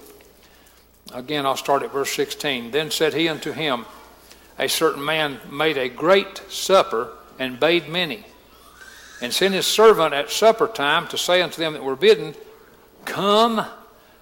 Again, 1.16 1.48
I'll 1.48 1.58
start 1.58 1.82
at 1.82 1.92
verse 1.92 2.14
16. 2.14 2.70
Then 2.70 2.92
said 2.92 3.16
he 3.16 3.28
unto 3.28 3.54
him, 3.54 3.88
A 4.60 4.70
certain 4.70 5.04
man 5.04 5.40
made 5.50 5.80
a 5.80 5.90
great 5.90 6.44
supper 6.48 7.10
and 7.40 7.60
bade 7.60 7.90
many 7.90 8.24
and 9.22 9.34
sent 9.34 9.54
his 9.54 9.68
servant 9.68 10.14
at 10.14 10.32
supper 10.32 10.68
time 10.68 11.08
to 11.10 11.18
say 11.18 11.42
unto 11.42 11.62
them 11.62 11.74
that 11.74 11.84
were 11.84 11.96
bidden, 11.96 12.36
Come, 13.06 13.66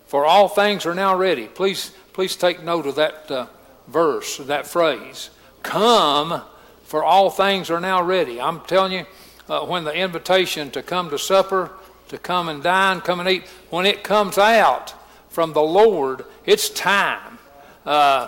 for 0.06 0.26
all 0.26 0.48
things 0.48 0.86
are 0.86 0.96
now 0.96 1.16
ready. 1.16 1.48
Please, 1.48 1.92
please 2.14 2.36
take 2.36 2.64
note 2.64 2.86
of 2.86 2.96
that 2.96 3.32
uh, 3.32 3.48
verse, 3.88 4.38
that 4.38 4.68
phrase. 4.68 5.30
Come, 5.64 6.42
for 6.84 7.04
all 7.04 7.30
things 7.30 7.70
are 7.70 7.80
now 7.80 8.02
ready. 8.02 8.40
I'm 8.42 8.62
telling 8.62 8.92
you, 8.92 9.06
uh, 9.48 9.66
when 9.66 9.84
the 9.84 9.94
invitation 9.94 10.70
to 10.72 10.84
come 10.84 11.10
to 11.10 11.18
supper, 11.18 11.72
to 12.10 12.18
come 12.18 12.50
and 12.50 12.62
dine, 12.62 13.02
come 13.02 13.20
and 13.20 13.30
eat, 13.30 13.44
when 13.70 13.86
it 13.86 14.04
comes 14.04 14.38
out 14.38 14.94
from 15.30 15.54
the 15.54 15.62
Lord, 15.62 16.26
it's 16.46 16.70
time. 16.70 17.38
Uh, 17.86 18.28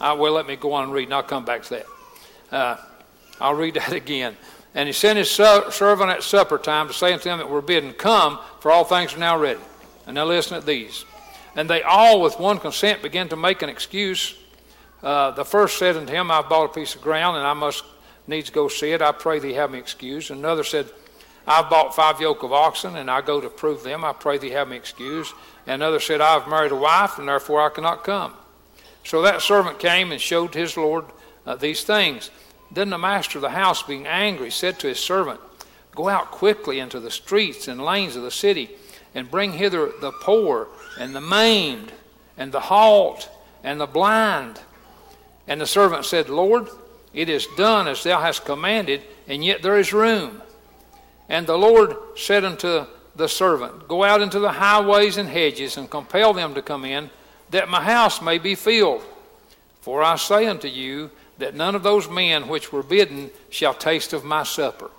I, 0.00 0.12
well, 0.12 0.32
let 0.32 0.46
me 0.46 0.56
go 0.56 0.72
on 0.72 0.84
and 0.84 0.92
read, 0.92 1.04
and 1.04 1.14
I'll 1.14 1.22
come 1.22 1.44
back 1.44 1.62
to 1.64 1.70
that. 1.70 1.86
Uh, 2.50 2.76
I'll 3.40 3.54
read 3.54 3.74
that 3.74 3.92
again. 3.92 4.36
And 4.74 4.88
he 4.88 4.92
sent 4.92 5.18
his 5.18 5.30
servant 5.30 6.10
at 6.10 6.22
supper 6.22 6.58
time 6.58 6.88
to 6.88 6.94
say 6.94 7.12
unto 7.12 7.24
them 7.24 7.38
that 7.38 7.48
were 7.48 7.62
bidden, 7.62 7.92
Come, 7.92 8.40
for 8.60 8.72
all 8.72 8.84
things 8.84 9.14
are 9.14 9.18
now 9.18 9.38
ready. 9.38 9.60
And 10.06 10.16
now 10.16 10.24
listen 10.24 10.56
at 10.56 10.66
these. 10.66 11.04
And 11.54 11.70
they 11.70 11.82
all, 11.82 12.20
with 12.20 12.40
one 12.40 12.58
consent, 12.58 13.02
began 13.02 13.28
to 13.28 13.36
make 13.36 13.62
an 13.62 13.68
excuse. 13.68 14.36
Uh, 15.02 15.30
the 15.30 15.44
first 15.44 15.78
said 15.78 15.96
unto 15.96 16.12
him, 16.12 16.30
I've 16.30 16.48
bought 16.48 16.64
a 16.64 16.74
piece 16.74 16.94
of 16.96 17.02
ground, 17.02 17.36
and 17.36 17.46
I 17.46 17.52
must 17.52 17.84
needs 18.26 18.50
go 18.50 18.68
see 18.68 18.90
it. 18.90 19.02
I 19.02 19.12
pray 19.12 19.38
thee 19.38 19.52
have 19.52 19.70
me 19.70 19.78
excused. 19.78 20.30
Another 20.30 20.64
said, 20.64 20.90
I've 21.46 21.68
bought 21.68 21.94
five 21.94 22.20
yoke 22.20 22.42
of 22.42 22.52
oxen, 22.52 22.96
and 22.96 23.10
I 23.10 23.20
go 23.20 23.40
to 23.40 23.50
prove 23.50 23.82
them. 23.82 24.04
I 24.04 24.12
pray 24.12 24.38
thee 24.38 24.50
have 24.50 24.68
me 24.68 24.76
excused. 24.76 25.34
And 25.66 25.82
another 25.82 26.00
said, 26.00 26.20
I 26.20 26.32
have 26.34 26.48
married 26.48 26.72
a 26.72 26.76
wife, 26.76 27.18
and 27.18 27.28
therefore 27.28 27.64
I 27.64 27.68
cannot 27.68 28.02
come. 28.02 28.34
So 29.04 29.22
that 29.22 29.42
servant 29.42 29.78
came 29.78 30.10
and 30.10 30.20
showed 30.20 30.54
his 30.54 30.76
Lord 30.76 31.04
uh, 31.46 31.56
these 31.56 31.84
things. 31.84 32.30
Then 32.74 32.90
the 32.90 32.98
master 32.98 33.38
of 33.38 33.42
the 33.42 33.50
house, 33.50 33.82
being 33.82 34.06
angry, 34.06 34.50
said 34.50 34.78
to 34.80 34.88
his 34.88 34.98
servant, 34.98 35.40
Go 35.94 36.08
out 36.08 36.32
quickly 36.32 36.80
into 36.80 36.98
the 36.98 37.10
streets 37.10 37.68
and 37.68 37.80
lanes 37.80 38.16
of 38.16 38.24
the 38.24 38.30
city, 38.30 38.70
and 39.14 39.30
bring 39.30 39.52
hither 39.52 39.92
the 40.00 40.10
poor, 40.10 40.68
and 40.98 41.14
the 41.14 41.20
maimed, 41.20 41.92
and 42.36 42.50
the 42.50 42.60
halt, 42.60 43.30
and 43.62 43.80
the 43.80 43.86
blind. 43.86 44.60
And 45.46 45.60
the 45.60 45.66
servant 45.66 46.04
said, 46.04 46.28
Lord, 46.28 46.68
it 47.12 47.28
is 47.28 47.46
done 47.56 47.86
as 47.86 48.02
thou 48.02 48.20
hast 48.20 48.44
commanded, 48.44 49.02
and 49.28 49.44
yet 49.44 49.62
there 49.62 49.78
is 49.78 49.92
room. 49.92 50.42
And 51.28 51.46
the 51.46 51.56
Lord 51.56 51.96
said 52.16 52.44
unto 52.44 52.86
the 53.14 53.28
servant, 53.28 53.86
Go 53.86 54.02
out 54.02 54.20
into 54.20 54.40
the 54.40 54.50
highways 54.50 55.16
and 55.16 55.28
hedges, 55.28 55.76
and 55.76 55.88
compel 55.88 56.32
them 56.32 56.54
to 56.54 56.62
come 56.62 56.84
in, 56.84 57.08
that 57.50 57.68
my 57.68 57.82
house 57.82 58.20
may 58.20 58.38
be 58.38 58.56
filled. 58.56 59.04
For 59.80 60.02
I 60.02 60.16
say 60.16 60.46
unto 60.46 60.66
you, 60.66 61.10
that 61.38 61.54
none 61.54 61.74
of 61.74 61.82
those 61.82 62.08
men 62.08 62.48
which 62.48 62.72
were 62.72 62.82
bidden 62.82 63.30
shall 63.50 63.74
taste 63.74 64.12
of 64.12 64.24
my 64.24 64.42
supper. 64.42 64.90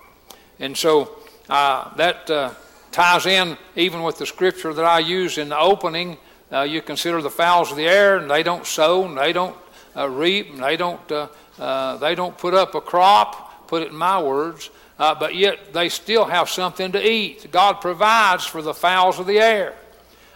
And 0.59 0.75
so 0.75 1.17
uh, 1.49 1.93
that 1.95 2.29
uh, 2.29 2.53
ties 2.91 3.25
in 3.25 3.57
even 3.75 4.03
with 4.03 4.17
the 4.17 4.25
scripture 4.25 4.73
that 4.73 4.85
I 4.85 4.99
use 4.99 5.37
in 5.37 5.49
the 5.49 5.59
opening. 5.59 6.17
Uh, 6.51 6.61
you 6.61 6.81
consider 6.81 7.21
the 7.21 7.29
fowls 7.29 7.71
of 7.71 7.77
the 7.77 7.87
air, 7.87 8.17
and 8.17 8.29
they 8.29 8.43
don't 8.43 8.65
sow, 8.65 9.05
and 9.05 9.17
they 9.17 9.33
don't 9.33 9.55
uh, 9.95 10.09
reap, 10.09 10.51
and 10.51 10.63
they 10.63 10.77
don't 10.77 11.11
uh, 11.11 11.27
uh, 11.59 11.97
they 11.97 12.15
don't 12.15 12.37
put 12.37 12.53
up 12.53 12.75
a 12.75 12.81
crop. 12.81 13.67
Put 13.67 13.81
it 13.81 13.89
in 13.89 13.95
my 13.95 14.21
words. 14.21 14.69
but 14.97 15.35
yet 15.35 15.73
they 15.73 15.89
still 15.89 16.25
have 16.25 16.49
something 16.49 16.91
to 16.91 17.09
eat. 17.09 17.51
God 17.51 17.81
provides 17.81 18.45
for 18.45 18.61
the 18.61 18.73
fowls 18.73 19.19
of 19.19 19.25
the 19.25 19.39
air. 19.39 19.73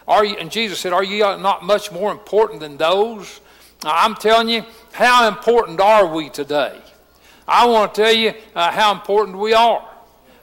Are 0.08 0.24
you, 0.24 0.36
and 0.36 0.50
Jesus 0.50 0.80
said, 0.80 0.92
"Are 0.92 1.04
you 1.04 1.20
not 1.38 1.64
much 1.64 1.92
more 1.92 2.10
important 2.10 2.60
than 2.60 2.76
those?" 2.76 3.40
I'm 3.82 4.14
telling 4.14 4.48
you, 4.48 4.64
how 4.92 5.28
important 5.28 5.80
are 5.80 6.06
we 6.06 6.28
today? 6.28 6.80
I 7.46 7.66
want 7.66 7.94
to 7.94 8.02
tell 8.02 8.12
you 8.12 8.32
uh, 8.54 8.70
how 8.70 8.92
important 8.92 9.38
we 9.38 9.52
are. 9.52 9.86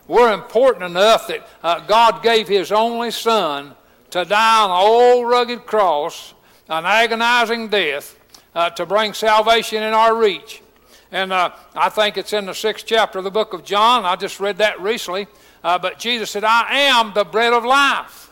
We're 0.07 0.33
important 0.33 0.85
enough 0.85 1.27
that 1.27 1.47
uh, 1.63 1.79
God 1.81 2.23
gave 2.23 2.47
His 2.47 2.71
only 2.71 3.11
Son 3.11 3.75
to 4.11 4.25
die 4.25 4.63
on 4.63 4.69
an 4.69 4.77
old 4.77 5.29
rugged 5.29 5.65
cross, 5.65 6.33
an 6.69 6.85
agonizing 6.85 7.67
death, 7.67 8.17
uh, 8.55 8.69
to 8.71 8.85
bring 8.85 9.13
salvation 9.13 9.83
in 9.83 9.93
our 9.93 10.15
reach. 10.15 10.61
And 11.11 11.31
uh, 11.31 11.51
I 11.75 11.89
think 11.89 12.17
it's 12.17 12.33
in 12.33 12.45
the 12.45 12.53
sixth 12.53 12.85
chapter 12.85 13.17
of 13.17 13.23
the 13.23 13.31
book 13.31 13.53
of 13.53 13.63
John. 13.63 14.05
I 14.05 14.15
just 14.15 14.39
read 14.39 14.57
that 14.57 14.81
recently. 14.81 15.27
Uh, 15.63 15.77
but 15.77 15.99
Jesus 15.99 16.31
said, 16.31 16.43
I 16.43 16.65
am 16.71 17.13
the 17.13 17.23
bread 17.23 17.53
of 17.53 17.63
life. 17.63 18.31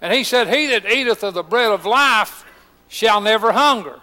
And 0.00 0.12
He 0.12 0.24
said, 0.24 0.48
He 0.48 0.66
that 0.68 0.90
eateth 0.90 1.22
of 1.22 1.34
the 1.34 1.42
bread 1.42 1.70
of 1.70 1.86
life 1.86 2.44
shall 2.88 3.20
never 3.20 3.52
hunger. 3.52 4.00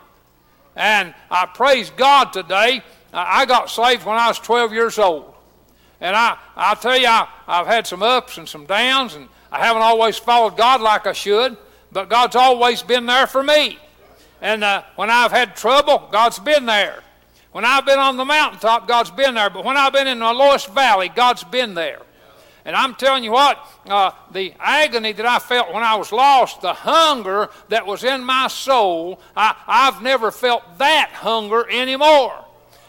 And 0.78 1.16
I 1.32 1.48
praise 1.48 1.90
God 1.90 2.32
today. 2.32 2.84
I 3.12 3.46
got 3.48 3.70
saved 3.70 4.06
when 4.06 4.16
I 4.16 4.28
was 4.28 4.38
12 4.38 4.72
years 4.72 5.00
old. 5.00 5.34
And 6.00 6.16
I, 6.16 6.38
I 6.56 6.76
tell 6.76 6.96
you, 6.96 7.08
I, 7.08 7.28
I've 7.48 7.66
had 7.66 7.88
some 7.88 8.04
ups 8.04 8.38
and 8.38 8.48
some 8.48 8.66
downs, 8.66 9.16
and 9.16 9.28
I 9.52 9.66
haven't 9.66 9.82
always 9.82 10.18
followed 10.18 10.56
God 10.56 10.80
like 10.80 11.08
I 11.08 11.14
should, 11.14 11.58
but 11.92 12.10
God's 12.10 12.36
always 12.36 12.84
been 12.84 13.08
there 13.08 13.26
for 13.26 13.42
me. 13.42 13.80
And 14.40 14.64
uh, 14.64 14.84
when 14.96 15.10
I've 15.10 15.32
had 15.32 15.56
trouble, 15.56 16.08
God's 16.12 16.38
been 16.38 16.68
there. 16.68 17.02
When 17.52 17.66
I've 17.66 17.88
been 17.88 17.98
on 17.98 18.18
the 18.18 18.26
mountaintop, 18.26 18.88
God's 18.88 19.10
been 19.10 19.34
there. 19.34 19.50
But 19.50 19.66
when 19.66 19.78
I've 19.78 19.94
been 19.94 20.06
in 20.06 20.20
the 20.20 20.32
lowest 20.32 20.70
valley, 20.70 21.10
God's 21.10 21.44
been 21.44 21.74
there. 21.74 22.02
And 22.68 22.76
I'm 22.76 22.96
telling 22.96 23.24
you 23.24 23.32
what, 23.32 23.66
uh, 23.88 24.12
the 24.34 24.54
agony 24.60 25.14
that 25.14 25.26
I 25.26 25.40
felt 25.40 25.74
when 25.74 25.84
I 25.84 25.96
was 25.96 26.12
lost, 26.12 26.60
the 26.60 26.74
hunger 26.74 27.50
that 27.70 27.88
was 27.88 28.04
in 28.04 28.26
my 28.26 28.50
soul, 28.50 29.22
I, 29.38 29.56
I've 29.66 30.02
never 30.02 30.32
felt 30.32 30.78
that 30.78 31.12
hunger 31.14 31.66
anymore. 31.70 32.44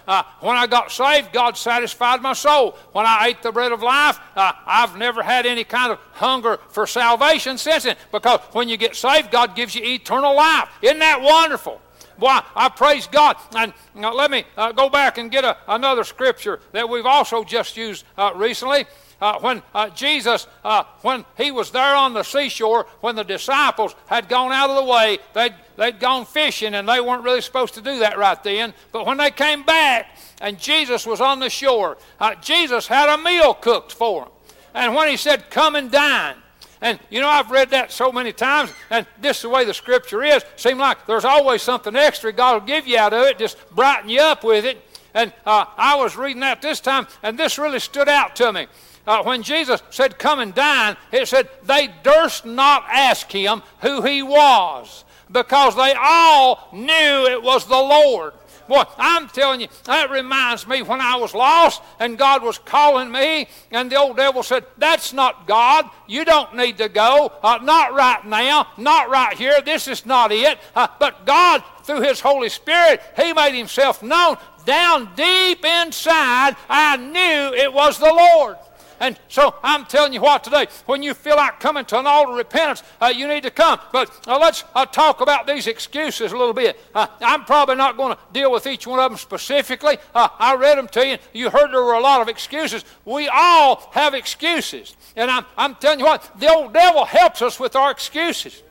Uh, 0.09 0.25
when 0.41 0.57
I 0.57 0.67
got 0.67 0.91
saved, 0.91 1.33
God 1.33 1.57
satisfied 1.57 2.23
my 2.23 2.33
soul. 2.33 2.77
When 2.91 3.07
I 3.07 3.29
ate 3.29 3.43
the 3.43 3.53
bread 3.53 3.71
of 3.71 3.81
life, 3.81 4.19
uh, 4.35 4.53
I've 4.67 4.97
never 4.97 5.23
had 5.23 5.47
any 5.47 5.63
kind 5.63 5.93
of 5.93 6.01
hunger 6.13 6.59
for 6.71 6.85
salvation 6.85 7.57
since 7.57 7.85
then. 7.85 7.97
Because 8.11 8.41
when 8.51 8.69
you 8.69 8.77
get 8.77 8.97
saved, 8.97 9.31
God 9.31 9.55
gives 9.55 9.77
you 9.77 9.85
eternal 9.85 10.35
life. 10.35 10.71
Isn't 10.83 10.99
that 10.99 11.23
wonderful? 11.23 11.81
Why, 12.17 12.43
I 12.57 12.69
praise 12.69 13.07
God. 13.07 13.37
And 13.55 13.73
uh, 13.95 14.13
let 14.13 14.33
me 14.33 14.43
uh, 14.57 14.73
go 14.73 14.89
back 14.89 15.19
and 15.19 15.31
get 15.31 15.45
a, 15.45 15.57
another 15.69 16.03
scripture 16.03 16.59
that 16.73 16.89
we've 16.89 17.07
also 17.07 17.45
just 17.45 17.77
used 17.77 18.05
uh, 18.17 18.33
recently. 18.35 18.87
Uh, 19.21 19.39
when 19.41 19.63
uh, 19.75 19.89
Jesus, 19.91 20.47
uh, 20.65 20.85
when 21.03 21.25
he 21.37 21.51
was 21.51 21.71
there 21.73 21.97
on 21.97 22.15
the 22.15 22.23
seashore, 22.23 22.87
when 23.01 23.17
the 23.17 23.25
disciples 23.25 23.95
had 24.07 24.29
gone 24.29 24.53
out 24.53 24.71
of 24.71 24.77
the 24.77 24.85
way, 24.85 25.19
they'd, 25.35 25.55
they'd 25.77 25.99
gone 25.99 26.25
fishing 26.25 26.75
and 26.75 26.89
they 26.89 27.01
weren't 27.01 27.25
really 27.25 27.41
supposed 27.41 27.75
to 27.75 27.81
do 27.81 27.99
that 27.99 28.17
right 28.17 28.43
then. 28.45 28.73
But 28.93 29.07
when 29.07 29.17
they 29.17 29.33
came 29.33 29.65
back 29.65 30.17
and 30.41 30.59
Jesus 30.59 31.05
was 31.05 31.21
on 31.21 31.41
the 31.41 31.51
shore, 31.51 31.99
uh, 32.21 32.37
Jesus 32.37 32.87
had 32.87 33.13
a 33.13 33.21
meal 33.21 33.55
cooked 33.55 33.93
for 33.93 34.23
them. 34.23 34.33
And 34.75 34.95
when 34.95 35.09
he 35.09 35.17
said, 35.17 35.51
Come 35.51 35.75
and 35.75 35.91
dine, 35.91 36.37
and 36.81 37.01
you 37.11 37.21
know, 37.21 37.29
I've 37.29 37.51
read 37.51 37.71
that 37.71 37.91
so 37.91 38.13
many 38.13 38.33
times, 38.33 38.73
and 38.91 39.07
this 39.21 39.39
is 39.39 39.43
the 39.43 39.49
way 39.49 39.65
the 39.65 39.75
scripture 39.75 40.23
is. 40.23 40.45
Seems 40.55 40.79
like 40.79 41.07
there's 41.07 41.25
always 41.25 41.63
something 41.63 41.97
extra 41.97 42.33
God 42.33 42.61
will 42.61 42.67
give 42.69 42.87
you 42.87 42.99
out 42.99 43.13
of 43.13 43.25
it, 43.25 43.39
just 43.39 43.57
brighten 43.71 44.09
you 44.09 44.21
up 44.21 44.45
with 44.45 44.65
it. 44.65 44.81
And 45.15 45.33
uh, 45.45 45.65
I 45.77 45.97
was 45.97 46.17
reading 46.17 46.41
that 46.41 46.63
this 46.63 46.79
time, 46.81 47.09
and 47.23 47.37
this 47.37 47.59
really 47.59 47.81
stood 47.81 48.09
out 48.09 48.37
to 48.37 48.53
me. 48.53 48.69
Uh, 49.09 49.23
when 49.23 49.43
Jesus 49.43 49.83
said, 49.89 50.19
Come 50.19 50.39
and 50.39 50.55
dine, 50.55 50.95
it 51.11 51.27
said, 51.27 51.49
They 51.65 51.89
durst 52.03 52.45
not 52.45 52.85
ask 52.91 53.33
him 53.33 53.63
who 53.81 54.03
he 54.03 54.23
was 54.23 55.05
because 55.33 55.75
they 55.75 55.95
all 55.99 56.69
knew 56.75 57.27
it 57.27 57.43
was 57.43 57.67
the 57.67 57.73
Lord. 57.73 58.35
Boy, 58.69 58.83
I'm 58.99 59.27
telling 59.29 59.63
you, 59.63 59.69
that 59.85 60.11
reminds 60.11 60.67
me 60.67 60.83
when 60.83 61.01
I 61.01 61.17
was 61.17 61.33
lost 61.33 61.81
and 61.99 62.19
God 62.19 62.43
was 62.43 62.59
calling 62.59 63.11
me, 63.11 63.49
and 63.71 63.91
the 63.91 63.97
old 63.97 64.19
devil 64.19 64.43
said, 64.43 64.67
That's 64.77 65.15
not 65.15 65.47
God. 65.47 65.89
You 66.07 66.27
don't 66.27 66.55
need 66.55 66.77
to 66.77 66.91
go. 66.91 67.33
Uh, 67.43 67.61
not 67.63 67.95
right 67.95 68.23
now. 68.27 68.69
Not 68.77 69.09
right 69.09 69.39
here. 69.39 69.63
This 69.63 69.89
is 69.89 70.05
not 70.05 70.33
it. 70.33 70.59
Uh, 70.77 70.87
but 71.01 71.25
God, 71.25 71.65
through 71.85 72.03
His 72.03 72.21
Holy 72.21 72.51
Spirit, 72.51 73.01
He 73.17 73.33
made 73.33 73.57
Himself 73.57 74.03
known. 74.03 74.37
Down 74.67 75.15
deep 75.17 75.65
inside, 75.65 76.57
I 76.69 76.99
knew 76.99 77.57
it 77.57 77.73
was 77.73 77.99
the 77.99 78.13
Lord. 78.13 78.59
And 79.01 79.19
so 79.29 79.55
I'm 79.63 79.85
telling 79.85 80.13
you 80.13 80.21
what 80.21 80.45
today, 80.45 80.67
when 80.87 81.03
you 81.03 81.15
feel 81.15 81.37
like 81.37 81.61
coming 81.61 81.85
to 81.87 81.99
an 81.99 82.07
altar 82.07 82.33
of 82.33 82.39
repentance, 82.39 82.83
uh, 83.01 83.13
you 83.15 83.29
need 83.29 83.43
to 83.45 83.51
come. 83.51 83.79
But 83.93 84.11
uh, 84.27 84.39
let's 84.39 84.65
uh, 84.75 84.87
talk 84.87 85.21
about 85.21 85.47
these 85.47 85.67
excuses 85.67 86.33
a 86.33 86.37
little 86.37 86.55
bit. 86.55 86.79
Uh, 86.95 87.07
I'm 87.21 87.45
probably 87.45 87.77
not 87.77 87.97
going 87.97 88.15
to 88.17 88.21
deal 88.33 88.51
with 88.51 88.67
each 88.67 88.87
one 88.87 88.99
of 88.99 89.11
them 89.11 89.19
specifically. 89.19 89.99
Uh, 90.15 90.29
I 90.39 90.57
read 90.57 90.79
them 90.79 90.89
to 90.89 91.07
you. 91.07 91.19
You 91.33 91.51
heard 91.51 91.73
there 91.73 91.83
were 91.83 91.95
a 91.95 92.01
lot 92.01 92.21
of 92.21 92.29
excuses. 92.29 92.85
We 93.05 93.29
all 93.29 93.89
have 93.93 94.15
excuses. 94.15 94.97
And 95.17 95.31
I'm, 95.31 95.45
I'm 95.57 95.75
telling 95.77 96.01
you 96.01 96.05
what, 96.05 96.31
the 96.39 96.53
old 96.53 96.73
devil 96.73 97.05
helps 97.05 97.43
us 97.43 97.61
with 97.61 97.77
our 97.77 97.91
excuses. 97.91 98.63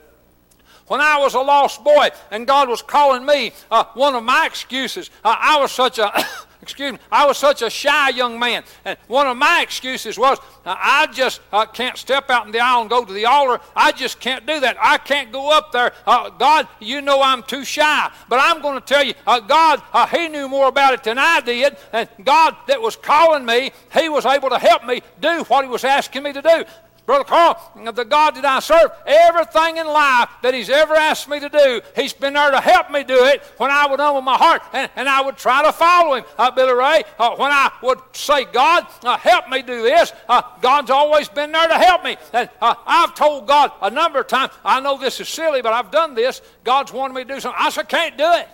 When 0.87 1.01
I 1.01 1.17
was 1.17 1.33
a 1.33 1.39
lost 1.39 1.83
boy 1.83 2.09
and 2.31 2.47
God 2.47 2.69
was 2.69 2.81
calling 2.81 3.25
me, 3.25 3.51
uh, 3.69 3.83
one 3.93 4.15
of 4.15 4.23
my 4.23 4.45
excuses, 4.45 5.09
uh, 5.23 5.35
I 5.37 5.59
was 5.59 5.71
such 5.71 5.99
a 5.99 6.11
excuse 6.67 6.91
me, 6.91 6.99
I 7.09 7.25
was 7.25 7.37
such 7.37 7.61
a 7.61 7.69
shy 7.69 8.09
young 8.09 8.37
man. 8.37 8.63
And 8.83 8.97
one 9.07 9.25
of 9.25 9.37
my 9.37 9.61
excuses 9.61 10.17
was, 10.17 10.37
uh, 10.65 10.75
I 10.77 11.07
just 11.13 11.39
uh, 11.53 11.65
can't 11.65 11.97
step 11.97 12.29
out 12.29 12.45
in 12.45 12.51
the 12.51 12.59
aisle 12.59 12.81
and 12.81 12.89
go 12.89 13.05
to 13.05 13.13
the 13.13 13.25
altar. 13.25 13.63
I 13.75 13.93
just 13.93 14.19
can't 14.19 14.45
do 14.45 14.59
that. 14.59 14.75
I 14.79 14.97
can't 14.97 15.31
go 15.31 15.49
up 15.49 15.71
there. 15.71 15.93
Uh, 16.05 16.29
God, 16.29 16.67
you 16.81 17.01
know 17.01 17.21
I'm 17.21 17.43
too 17.43 17.63
shy. 17.63 18.11
But 18.27 18.39
I'm 18.41 18.61
going 18.61 18.79
to 18.79 18.85
tell 18.85 19.03
you, 19.03 19.13
uh, 19.25 19.39
God, 19.39 19.81
uh, 19.93 20.07
He 20.07 20.27
knew 20.27 20.49
more 20.49 20.67
about 20.67 20.93
it 20.93 21.03
than 21.03 21.17
I 21.17 21.39
did. 21.39 21.77
And 21.93 22.09
God 22.23 22.55
that 22.67 22.81
was 22.81 22.97
calling 22.97 23.45
me, 23.45 23.71
He 23.93 24.09
was 24.09 24.25
able 24.25 24.49
to 24.49 24.59
help 24.59 24.85
me 24.85 25.01
do 25.21 25.43
what 25.45 25.63
He 25.63 25.71
was 25.71 25.85
asking 25.85 26.23
me 26.23 26.33
to 26.33 26.41
do. 26.41 26.65
Brother 27.07 27.23
Carl, 27.23 27.71
the 27.93 28.03
God 28.03 28.35
that 28.35 28.43
I 28.43 28.59
serve, 28.59 28.91
everything 29.05 29.77
in 29.77 29.87
life 29.87 30.29
that 30.43 30.53
He's 30.53 30.69
ever 30.69 30.93
asked 30.93 31.29
me 31.29 31.39
to 31.39 31.47
do, 31.47 31.81
He's 31.95 32.11
been 32.11 32.33
there 32.33 32.51
to 32.51 32.59
help 32.59 32.91
me 32.91 33.05
do 33.05 33.23
it 33.23 33.41
when 33.55 33.71
I 33.71 33.87
would 33.87 34.01
open 34.01 34.25
my 34.25 34.35
heart 34.35 34.61
and, 34.73 34.91
and 34.97 35.07
I 35.07 35.21
would 35.21 35.37
try 35.37 35.63
to 35.63 35.71
follow 35.71 36.15
Him. 36.15 36.25
Uh, 36.37 36.51
Billy 36.51 36.73
Ray, 36.73 37.03
uh, 37.17 37.33
when 37.37 37.49
I 37.49 37.71
would 37.81 37.99
say, 38.11 38.43
God, 38.43 38.85
uh, 39.05 39.17
help 39.17 39.47
me 39.47 39.61
do 39.61 39.83
this, 39.83 40.11
uh, 40.27 40.41
God's 40.61 40.89
always 40.89 41.29
been 41.29 41.53
there 41.53 41.69
to 41.69 41.75
help 41.75 42.03
me. 42.03 42.17
And 42.33 42.49
uh, 42.61 42.75
I've 42.85 43.15
told 43.15 43.47
God 43.47 43.71
a 43.81 43.89
number 43.89 44.19
of 44.19 44.27
times, 44.27 44.51
I 44.65 44.81
know 44.81 44.97
this 44.97 45.21
is 45.21 45.29
silly, 45.29 45.61
but 45.61 45.71
I've 45.71 45.91
done 45.91 46.13
this. 46.13 46.41
God's 46.65 46.91
wanted 46.91 47.13
me 47.13 47.23
to 47.23 47.35
do 47.35 47.39
something. 47.39 47.57
I 47.57 47.69
said, 47.69 47.87
can't 47.87 48.17
do 48.17 48.29
it. 48.33 48.49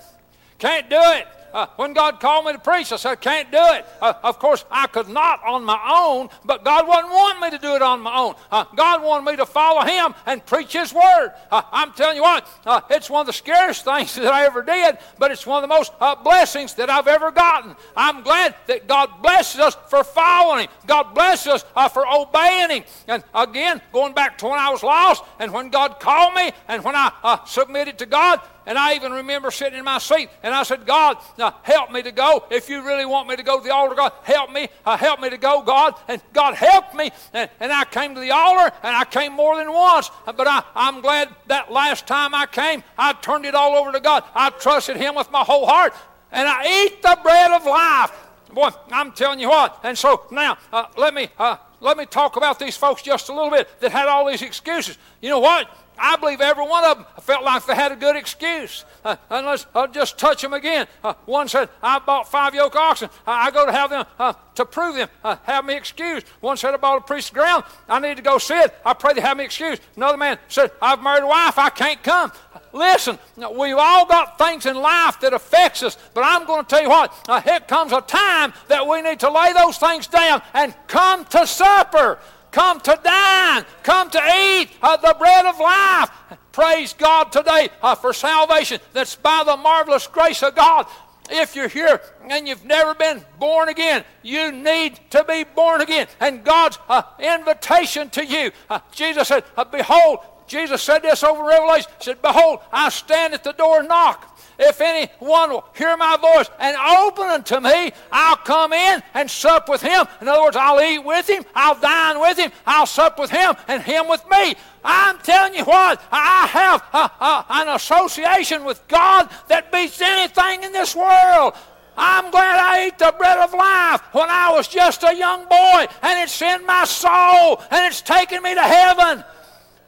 Can't 0.59 0.87
do 0.91 0.99
it. 0.99 1.27
Uh, 1.53 1.67
when 1.75 1.93
God 1.93 2.19
called 2.19 2.45
me 2.45 2.53
to 2.53 2.59
preach, 2.59 2.91
I 2.91 2.95
said, 2.95 3.11
I 3.11 3.15
can't 3.15 3.51
do 3.51 3.59
it. 3.59 3.85
Uh, 4.01 4.13
of 4.23 4.39
course, 4.39 4.65
I 4.71 4.87
could 4.87 5.07
not 5.07 5.43
on 5.45 5.63
my 5.63 5.79
own, 5.87 6.29
but 6.43 6.65
God 6.65 6.87
wasn't 6.87 7.11
wanting 7.11 7.41
me 7.41 7.49
to 7.51 7.59
do 7.59 7.75
it 7.75 7.81
on 7.81 8.01
my 8.01 8.15
own. 8.17 8.33
Uh, 8.51 8.65
God 8.75 9.03
wanted 9.03 9.29
me 9.29 9.37
to 9.37 9.45
follow 9.45 9.81
Him 9.81 10.15
and 10.25 10.43
preach 10.45 10.73
His 10.73 10.93
Word. 10.93 11.31
Uh, 11.51 11.61
I'm 11.71 11.93
telling 11.93 12.15
you 12.15 12.23
what, 12.23 12.47
uh, 12.65 12.81
it's 12.89 13.09
one 13.09 13.21
of 13.21 13.27
the 13.27 13.33
scariest 13.33 13.85
things 13.85 14.15
that 14.15 14.33
I 14.33 14.45
ever 14.45 14.63
did, 14.63 14.97
but 15.19 15.31
it's 15.31 15.45
one 15.45 15.63
of 15.63 15.69
the 15.69 15.73
most 15.73 15.93
uh, 15.99 16.15
blessings 16.15 16.73
that 16.75 16.89
I've 16.89 17.07
ever 17.07 17.31
gotten. 17.31 17.75
I'm 17.95 18.23
glad 18.23 18.55
that 18.67 18.87
God 18.87 19.21
blesses 19.21 19.59
us 19.59 19.77
for 19.89 20.03
following 20.03 20.63
Him. 20.63 20.69
God 20.87 21.13
blesses 21.13 21.63
us 21.75 21.93
for 21.93 22.07
obeying 22.07 22.71
Him. 22.71 22.83
And 23.07 23.23
again, 23.35 23.79
going 23.91 24.13
back 24.13 24.37
to 24.39 24.47
when 24.47 24.59
I 24.59 24.71
was 24.71 24.81
lost 24.81 25.23
and 25.39 25.53
when 25.53 25.69
God 25.69 25.99
called 25.99 26.33
me 26.33 26.51
and 26.67 26.83
when 26.83 26.95
I 26.95 27.41
submitted 27.45 27.99
to 27.99 28.05
God, 28.05 28.41
and 28.65 28.77
I 28.77 28.95
even 28.95 29.11
remember 29.11 29.51
sitting 29.51 29.77
in 29.77 29.85
my 29.85 29.97
seat 29.97 30.29
and 30.41 30.53
I 30.53 30.63
said, 30.63 30.85
God, 30.85 31.17
now 31.37 31.55
help 31.63 31.91
me 31.91 32.01
to 32.01 32.11
go. 32.11 32.45
If 32.49 32.69
you 32.69 32.83
really 32.85 33.05
want 33.05 33.27
me 33.27 33.35
to 33.35 33.43
go 33.43 33.59
to 33.59 33.63
the 33.63 33.73
altar, 33.73 33.95
God, 33.95 34.13
help 34.23 34.51
me. 34.51 34.69
Uh, 34.85 34.97
help 34.97 35.19
me 35.19 35.29
to 35.29 35.37
go, 35.37 35.61
God. 35.61 35.95
And 36.07 36.21
God 36.33 36.55
helped 36.55 36.95
me. 36.95 37.11
And, 37.33 37.49
and 37.59 37.71
I 37.71 37.85
came 37.85 38.15
to 38.15 38.21
the 38.21 38.31
altar 38.31 38.75
and 38.83 38.95
I 38.95 39.05
came 39.05 39.33
more 39.33 39.57
than 39.57 39.71
once. 39.71 40.09
But 40.25 40.47
I, 40.47 40.63
I'm 40.75 41.01
glad 41.01 41.29
that 41.47 41.71
last 41.71 42.07
time 42.07 42.33
I 42.33 42.45
came, 42.45 42.83
I 42.97 43.13
turned 43.13 43.45
it 43.45 43.55
all 43.55 43.75
over 43.75 43.91
to 43.91 43.99
God. 43.99 44.23
I 44.33 44.49
trusted 44.49 44.97
Him 44.97 45.15
with 45.15 45.31
my 45.31 45.41
whole 45.41 45.65
heart. 45.65 45.93
And 46.31 46.47
I 46.47 46.85
eat 46.85 47.01
the 47.01 47.17
bread 47.21 47.51
of 47.51 47.65
life. 47.65 48.11
Boy, 48.53 48.69
I'm 48.91 49.11
telling 49.11 49.39
you 49.39 49.49
what. 49.49 49.79
And 49.83 49.97
so 49.97 50.25
now, 50.31 50.57
uh, 50.71 50.85
let 50.97 51.13
me 51.13 51.29
uh, 51.39 51.57
let 51.83 51.97
me 51.97 52.05
talk 52.05 52.37
about 52.37 52.59
these 52.59 52.77
folks 52.77 53.01
just 53.01 53.29
a 53.29 53.33
little 53.33 53.49
bit 53.49 53.67
that 53.81 53.91
had 53.91 54.07
all 54.07 54.25
these 54.25 54.41
excuses. 54.41 54.97
You 55.21 55.29
know 55.29 55.39
what? 55.39 55.69
I 55.97 56.17
believe 56.17 56.41
every 56.41 56.65
one 56.65 56.83
of 56.83 56.97
them 56.97 57.05
felt 57.21 57.43
like 57.43 57.65
they 57.65 57.75
had 57.75 57.91
a 57.91 57.95
good 57.95 58.15
excuse. 58.15 58.85
Uh, 59.03 59.15
unless 59.29 59.65
I'll 59.75 59.87
just 59.87 60.17
touch 60.17 60.41
them 60.41 60.53
again. 60.53 60.87
Uh, 61.03 61.13
one 61.25 61.47
said, 61.47 61.69
I 61.81 61.99
bought 61.99 62.29
five 62.29 62.53
yoke 62.53 62.75
oxen. 62.75 63.09
I, 63.25 63.47
I 63.47 63.51
go 63.51 63.65
to 63.65 63.71
have 63.71 63.89
them 63.89 64.05
uh, 64.19 64.33
to 64.55 64.65
prove 64.65 64.95
them, 64.95 65.09
uh, 65.23 65.37
have 65.43 65.65
me 65.65 65.75
excused. 65.75 66.27
One 66.39 66.57
said, 66.57 66.73
I 66.73 66.77
bought 66.77 67.09
a 67.09 67.13
of 67.13 67.33
ground. 67.33 67.63
I 67.87 67.99
need 67.99 68.17
to 68.17 68.23
go 68.23 68.37
see 68.37 68.59
it. 68.59 68.73
I 68.85 68.93
pray 68.93 69.13
to 69.13 69.21
have 69.21 69.37
me 69.37 69.45
excused. 69.45 69.81
Another 69.95 70.17
man 70.17 70.37
said, 70.47 70.71
I've 70.81 71.01
married 71.01 71.23
a 71.23 71.27
wife. 71.27 71.57
I 71.57 71.69
can't 71.69 72.01
come. 72.03 72.31
Listen, 72.73 73.19
we've 73.37 73.77
all 73.77 74.05
got 74.07 74.37
things 74.39 74.65
in 74.65 74.75
life 74.75 75.19
that 75.19 75.33
affects 75.33 75.83
us, 75.83 75.95
but 76.15 76.21
I'm 76.21 76.45
going 76.45 76.65
to 76.65 76.69
tell 76.69 76.81
you 76.81 76.89
what, 76.89 77.13
uh, 77.29 77.39
here 77.39 77.59
comes 77.59 77.91
a 77.91 78.01
time 78.01 78.51
that 78.67 78.87
we 78.87 79.01
need 79.01 79.19
to 79.19 79.29
lay 79.29 79.53
those 79.53 79.77
things 79.77 80.07
down 80.07 80.41
and 80.53 80.73
come 80.87 81.23
to 81.25 81.45
supper. 81.45 82.19
Come 82.53 82.79
to 82.81 82.99
dine. 83.03 83.65
Come 83.81 84.11
to 84.11 84.19
eat 84.19 84.69
uh, 84.81 84.95
the 84.97 85.15
bread 85.17 85.47
of 85.47 85.59
life. 85.59 86.09
Praise 86.51 86.93
God 86.93 87.31
today 87.31 87.69
uh, 87.81 87.95
for 87.95 88.13
salvation 88.13 88.79
that's 88.93 89.15
by 89.15 89.43
the 89.43 89.57
marvelous 89.57 90.05
grace 90.05 90.43
of 90.43 90.55
God. 90.55 90.85
If 91.31 91.55
you're 91.55 91.67
here 91.67 91.99
and 92.29 92.47
you've 92.47 92.63
never 92.63 92.93
been 92.93 93.25
born 93.39 93.69
again, 93.69 94.03
you 94.21 94.51
need 94.51 94.99
to 95.09 95.23
be 95.23 95.45
born 95.45 95.81
again. 95.81 96.05
And 96.19 96.43
God's 96.43 96.77
uh, 96.87 97.01
invitation 97.19 98.11
to 98.11 98.23
you, 98.23 98.51
uh, 98.69 98.81
Jesus 98.91 99.29
said, 99.29 99.45
uh, 99.57 99.63
Behold, 99.63 100.19
Jesus 100.45 100.83
said 100.83 100.99
this 100.99 101.23
over 101.23 101.43
Revelation, 101.43 101.89
he 101.97 102.03
said, 102.03 102.21
Behold, 102.21 102.59
I 102.71 102.89
stand 102.89 103.33
at 103.33 103.43
the 103.43 103.53
door 103.53 103.79
and 103.79 103.87
knock. 103.87 104.32
If 104.65 104.79
anyone 104.81 105.49
will 105.49 105.65
hear 105.75 105.95
my 105.97 106.15
voice 106.17 106.49
and 106.59 106.77
open 106.77 107.25
unto 107.25 107.59
me, 107.59 107.91
I'll 108.11 108.37
come 108.37 108.71
in 108.73 109.03
and 109.13 109.29
sup 109.29 109.67
with 109.67 109.81
him. 109.81 110.05
In 110.21 110.27
other 110.27 110.41
words, 110.41 110.55
I'll 110.55 110.81
eat 110.81 110.99
with 110.99 111.29
him, 111.29 111.43
I'll 111.53 111.79
dine 111.79 112.19
with 112.19 112.37
him, 112.37 112.51
I'll 112.65 112.85
sup 112.85 113.19
with 113.19 113.29
him, 113.29 113.55
and 113.67 113.83
him 113.83 114.07
with 114.07 114.23
me. 114.29 114.55
I'm 114.83 115.17
telling 115.19 115.55
you 115.55 115.65
what, 115.65 116.01
I 116.11 116.47
have 116.47 116.83
a, 116.93 117.23
a, 117.23 117.45
an 117.49 117.75
association 117.75 118.63
with 118.63 118.85
God 118.87 119.29
that 119.47 119.71
beats 119.71 120.01
anything 120.01 120.63
in 120.63 120.71
this 120.71 120.95
world. 120.95 121.53
I'm 121.95 122.31
glad 122.31 122.59
I 122.59 122.85
ate 122.85 122.97
the 122.97 123.13
bread 123.17 123.37
of 123.37 123.53
life 123.53 124.01
when 124.13 124.29
I 124.29 124.51
was 124.51 124.67
just 124.67 125.03
a 125.03 125.15
young 125.15 125.45
boy, 125.47 125.87
and 126.01 126.19
it's 126.23 126.41
in 126.41 126.65
my 126.65 126.85
soul, 126.85 127.61
and 127.69 127.85
it's 127.85 128.01
taken 128.01 128.41
me 128.41 128.55
to 128.55 128.61
heaven. 128.61 129.23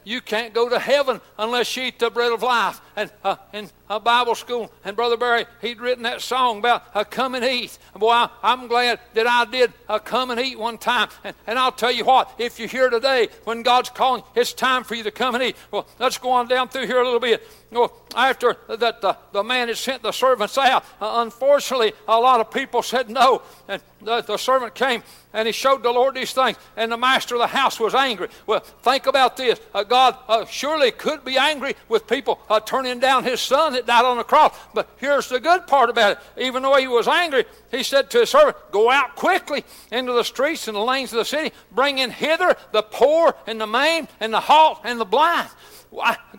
You 0.06 0.22
can't 0.22 0.54
go 0.54 0.70
to 0.70 0.80
heaven 0.80 1.20
unless 1.38 1.76
you 1.76 1.84
eat 1.84 2.00
the 2.00 2.10
bread 2.10 2.32
of 2.32 2.44
life. 2.44 2.80
And 2.96 3.12
uh, 3.24 3.36
in 3.52 3.70
a 3.90 4.00
Bible 4.00 4.36
school, 4.36 4.72
and 4.84 4.96
Brother 4.96 5.18
Barry, 5.18 5.46
he'd 5.62 5.82
written 5.82 6.04
that 6.04 6.22
song 6.22 6.60
about 6.60 6.84
uh, 6.94 7.04
come 7.04 7.36
and 7.36 7.44
eat. 7.44 7.78
Boy, 7.96 8.12
I, 8.12 8.30
am 8.44 8.68
glad 8.68 9.00
that 9.16 9.28
I 9.28 9.46
did 9.46 9.74
uh, 9.90 10.00
come 10.00 10.32
and 10.32 10.40
eat 10.40 10.58
one 10.58 10.78
time. 10.78 11.10
And, 11.24 11.36
and, 11.48 11.60
I'll 11.60 11.72
tell 11.72 11.92
you 11.92 12.06
what, 12.06 12.32
if 12.38 12.60
you're 12.60 12.68
here 12.68 12.90
today, 12.90 13.30
when 13.44 13.64
God's 13.64 13.90
calling, 13.90 14.24
it's 14.36 14.54
time 14.54 14.84
for 14.84 14.96
you 14.96 15.04
to 15.04 15.12
come 15.12 15.36
and 15.36 15.44
eat. 15.44 15.56
Well, 15.72 15.88
let's 16.00 16.18
go 16.20 16.32
on 16.32 16.48
down 16.48 16.70
through 16.70 16.86
here 16.86 17.00
a 17.00 17.04
little 17.04 17.20
bit. 17.20 17.48
Well, 17.72 17.92
after 18.16 18.56
that, 18.70 19.02
the, 19.02 19.18
the 19.34 19.44
man 19.44 19.68
had 19.68 19.78
sent 19.78 20.04
the 20.04 20.12
servants 20.12 20.58
out. 20.58 20.86
Uh, 21.02 21.16
unfortunately, 21.18 21.94
a 22.08 22.20
lot 22.20 22.40
of 22.40 22.52
people 22.52 22.82
said 22.84 23.10
no. 23.10 23.42
And 23.68 23.82
the, 24.02 24.22
the 24.22 24.38
servant 24.38 24.76
came 24.76 25.04
and 25.36 25.46
he 25.48 25.52
showed 25.52 25.84
the 25.84 25.92
Lord 25.92 26.16
these 26.16 26.32
things, 26.32 26.58
and 26.78 26.90
the 26.90 26.98
master 26.98 27.36
of 27.36 27.42
the 27.42 27.48
house 27.48 27.78
was 27.80 27.94
angry. 27.94 28.30
Well, 28.48 28.62
think 28.62 29.06
about 29.06 29.36
this. 29.36 29.60
Uh, 29.74 29.84
God 29.84 30.18
uh, 30.30 30.46
surely 30.46 30.92
could 30.92 31.26
be 31.26 31.38
angry 31.38 31.76
with 31.90 32.08
people 32.08 32.40
uh, 32.50 32.62
turning 32.62 33.00
down 33.00 33.26
his 33.26 33.42
son 33.42 33.74
that 33.74 33.86
died 33.86 34.06
on 34.06 34.18
the 34.18 34.24
cross. 34.24 34.58
But 34.74 34.90
here's 34.96 35.28
the 35.28 35.42
good 35.42 35.68
part 35.68 35.90
about 35.90 36.14
it. 36.14 36.42
Even 36.42 36.64
though 36.64 36.78
he 36.78 36.88
was 36.88 37.08
angry, 37.08 37.44
he 37.70 37.84
said 37.84 38.10
to 38.12 38.20
his 38.20 38.30
servant, 38.30 38.56
Go 38.72 38.90
out 38.90 39.18
quickly 39.18 39.66
into 39.92 40.14
the 40.14 40.24
streets 40.24 40.70
and 40.70 40.76
the 40.76 40.82
lanes 40.82 41.12
of 41.12 41.20
the 41.20 41.26
city, 41.26 41.54
bring 41.70 42.00
in 42.00 42.12
hither 42.12 42.56
the 42.72 42.82
poor 42.84 43.36
and 43.46 43.60
the 43.60 43.68
maimed 43.68 44.08
and 44.22 44.34
the 44.34 44.40
halt 44.40 44.80
and 44.86 45.00
the 45.00 45.06
blind. 45.06 45.50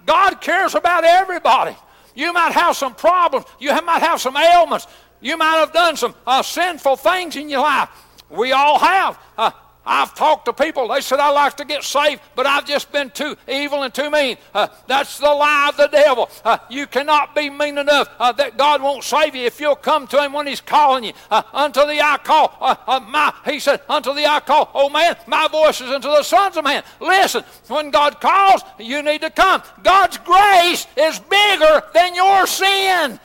God 0.07 0.41
cares 0.41 0.75
about 0.75 1.05
everybody. 1.05 1.77
You 2.15 2.33
might 2.33 2.53
have 2.53 2.77
some 2.77 2.95
problems. 2.95 3.45
You 3.61 3.71
might 3.83 4.01
have 4.01 4.23
some 4.23 4.37
ailments. 4.37 4.87
You 5.21 5.37
might 5.37 5.57
have 5.57 5.73
done 5.73 5.97
some 5.97 6.15
uh, 6.27 6.43
sinful 6.43 6.97
things 6.97 7.37
in 7.37 7.51
your 7.51 7.61
life. 7.61 7.91
We 8.29 8.53
all 8.53 8.79
have. 8.79 9.19
Uh, 9.37 9.51
I've 9.87 10.15
talked 10.15 10.47
to 10.47 10.53
people. 10.53 10.89
They 10.89 11.01
said, 11.01 11.21
I 11.21 11.31
like 11.31 11.57
to 11.59 11.65
get 11.65 11.85
saved, 11.85 12.21
but 12.35 12.45
I've 12.45 12.67
just 12.67 12.91
been 12.91 13.11
too 13.11 13.37
evil 13.47 13.85
and 13.85 13.95
too 13.95 14.11
mean. 14.11 14.37
Uh, 14.53 14.67
that's 14.89 15.19
the 15.19 15.31
lie 15.31 15.69
of 15.69 15.77
the 15.77 15.87
devil. 15.87 16.29
Uh, 16.45 16.59
you 16.69 16.89
cannot 16.89 17.37
be 17.37 17.49
mean 17.49 17.79
enough 17.79 18.09
uh, 18.19 18.33
that 18.33 18.59
God 18.59 18.83
won't 18.83 19.05
save 19.05 19.37
you 19.37 19.47
if 19.47 19.61
you'll 19.61 19.77
come 19.77 20.09
to 20.09 20.21
Him 20.21 20.33
when 20.33 20.49
He's 20.49 20.61
calling 20.61 21.05
you. 21.05 21.13
Uh, 21.31 21.43
unto 21.53 21.81
the 21.87 22.01
I 22.01 22.19
call. 22.19 22.57
Uh, 22.61 22.75
uh, 22.87 23.01
my, 23.01 23.33
he 23.45 23.61
said, 23.61 23.81
Unto 23.89 24.13
the 24.13 24.27
I 24.27 24.41
call. 24.41 24.71
Oh 24.75 24.89
man, 24.89 25.17
my 25.29 25.47
voice 25.47 25.81
is 25.81 25.91
unto 25.91 26.09
the 26.09 26.25
sons 26.25 26.57
of 26.57 26.65
man. 26.65 26.83
Listen, 27.01 27.45
when 27.69 27.91
God 27.91 28.21
calls, 28.21 28.63
you 28.81 29.03
need 29.03 29.21
to 29.21 29.31
come. 29.31 29.63
God's 29.85 30.19
grace 30.19 30.87
is 30.97 31.21
bigger 31.21 31.83
than 31.95 32.17
your 32.17 32.47
sin. 32.49 33.21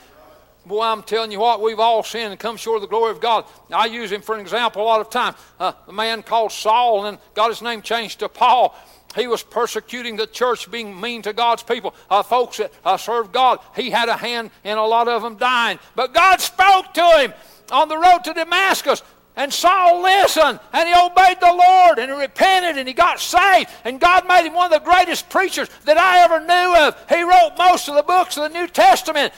Boy, 0.72 0.84
I'm 0.84 1.02
telling 1.02 1.30
you 1.30 1.38
what, 1.38 1.60
we've 1.60 1.78
all 1.78 2.02
sinned 2.02 2.30
and 2.30 2.40
come 2.40 2.56
short 2.56 2.76
of 2.76 2.80
the 2.80 2.88
glory 2.88 3.10
of 3.10 3.20
God. 3.20 3.44
I 3.70 3.84
use 3.84 4.10
him 4.10 4.22
for 4.22 4.34
an 4.34 4.40
example 4.40 4.80
a 4.80 4.84
lot 4.84 5.02
of 5.02 5.10
time. 5.10 5.34
Uh, 5.60 5.74
a 5.86 5.92
man 5.92 6.22
called 6.22 6.50
Saul 6.50 7.04
and 7.04 7.18
got 7.34 7.50
his 7.50 7.60
name 7.60 7.82
changed 7.82 8.20
to 8.20 8.30
Paul. 8.30 8.74
He 9.14 9.26
was 9.26 9.42
persecuting 9.42 10.16
the 10.16 10.26
church, 10.26 10.70
being 10.70 10.98
mean 10.98 11.20
to 11.22 11.34
God's 11.34 11.62
people, 11.62 11.94
uh, 12.08 12.22
folks 12.22 12.56
that 12.56 12.72
uh, 12.86 12.96
serve 12.96 13.32
God. 13.32 13.58
He 13.76 13.90
had 13.90 14.08
a 14.08 14.16
hand 14.16 14.50
in 14.64 14.78
a 14.78 14.86
lot 14.86 15.08
of 15.08 15.20
them 15.20 15.36
dying. 15.36 15.78
But 15.94 16.14
God 16.14 16.40
spoke 16.40 16.94
to 16.94 17.18
him 17.18 17.34
on 17.70 17.88
the 17.90 17.98
road 17.98 18.24
to 18.24 18.32
Damascus. 18.32 19.02
And 19.36 19.52
Saul 19.52 20.02
listened 20.02 20.60
and 20.72 20.88
he 20.88 20.94
obeyed 20.94 21.40
the 21.40 21.52
Lord 21.52 21.98
and 21.98 22.10
he 22.10 22.18
repented 22.18 22.78
and 22.78 22.86
he 22.86 22.94
got 22.94 23.20
saved. 23.20 23.70
And 23.84 24.00
God 24.00 24.26
made 24.26 24.46
him 24.46 24.54
one 24.54 24.72
of 24.72 24.82
the 24.82 24.90
greatest 24.90 25.30
preachers 25.30 25.68
that 25.84 25.96
I 25.96 26.20
ever 26.24 26.40
knew 26.40 26.86
of. 26.86 27.08
He 27.08 27.22
wrote 27.22 27.52
most 27.56 27.88
of 27.88 27.94
the 27.94 28.02
books 28.02 28.36
of 28.36 28.50
the 28.50 28.58
New 28.58 28.66
Testament. 28.66 29.32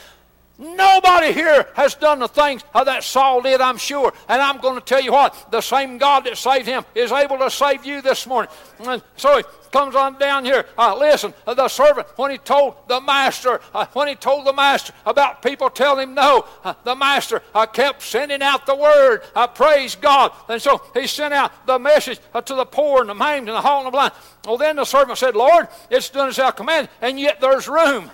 Nobody 0.57 1.33
here 1.33 1.67
has 1.75 1.95
done 1.95 2.19
the 2.19 2.29
things 2.29 2.63
that 2.73 3.03
Saul 3.03 3.41
did, 3.41 3.59
I'm 3.59 3.77
sure. 3.77 4.13
And 4.29 4.41
I'm 4.41 4.59
going 4.59 4.75
to 4.75 4.85
tell 4.85 5.01
you 5.01 5.11
what, 5.11 5.51
the 5.51 5.59
same 5.59 5.97
God 5.97 6.23
that 6.25 6.37
saved 6.37 6.65
him 6.65 6.85
is 6.95 7.11
able 7.11 7.37
to 7.39 7.49
save 7.49 7.85
you 7.85 8.01
this 8.01 8.25
morning. 8.25 8.49
And 8.79 9.03
so 9.17 9.37
he 9.37 9.43
comes 9.71 9.95
on 9.95 10.17
down 10.17 10.45
here. 10.45 10.65
Uh, 10.77 10.95
listen, 10.97 11.33
uh, 11.45 11.53
the 11.53 11.67
servant, 11.67 12.07
when 12.15 12.31
he 12.31 12.37
told 12.37 12.75
the 12.87 13.01
master, 13.01 13.59
uh, 13.73 13.85
when 13.87 14.07
he 14.07 14.15
told 14.15 14.45
the 14.45 14.53
master 14.53 14.93
about 15.05 15.41
people 15.41 15.69
telling 15.69 16.09
him 16.09 16.15
no, 16.15 16.45
uh, 16.63 16.73
the 16.85 16.95
master 16.95 17.41
uh, 17.53 17.65
kept 17.65 18.01
sending 18.01 18.41
out 18.41 18.65
the 18.65 18.75
word. 18.75 19.23
Uh, 19.35 19.47
praise 19.47 19.95
God. 19.95 20.31
And 20.47 20.61
so 20.61 20.81
he 20.93 21.05
sent 21.05 21.33
out 21.33 21.67
the 21.67 21.77
message 21.77 22.19
to 22.45 22.55
the 22.55 22.65
poor 22.65 23.01
and 23.01 23.09
the 23.09 23.15
maimed 23.15 23.49
and 23.49 23.57
the 23.57 23.61
halt 23.61 23.79
and 23.79 23.87
the 23.87 23.91
blind. 23.91 24.13
Well, 24.45 24.57
then 24.57 24.77
the 24.77 24.85
servant 24.85 25.17
said, 25.17 25.35
Lord, 25.35 25.67
it's 25.89 26.09
done 26.09 26.29
as 26.29 26.37
thou 26.37 26.51
commanded, 26.51 26.89
and 27.01 27.19
yet 27.19 27.41
there's 27.41 27.67
room. 27.67 28.09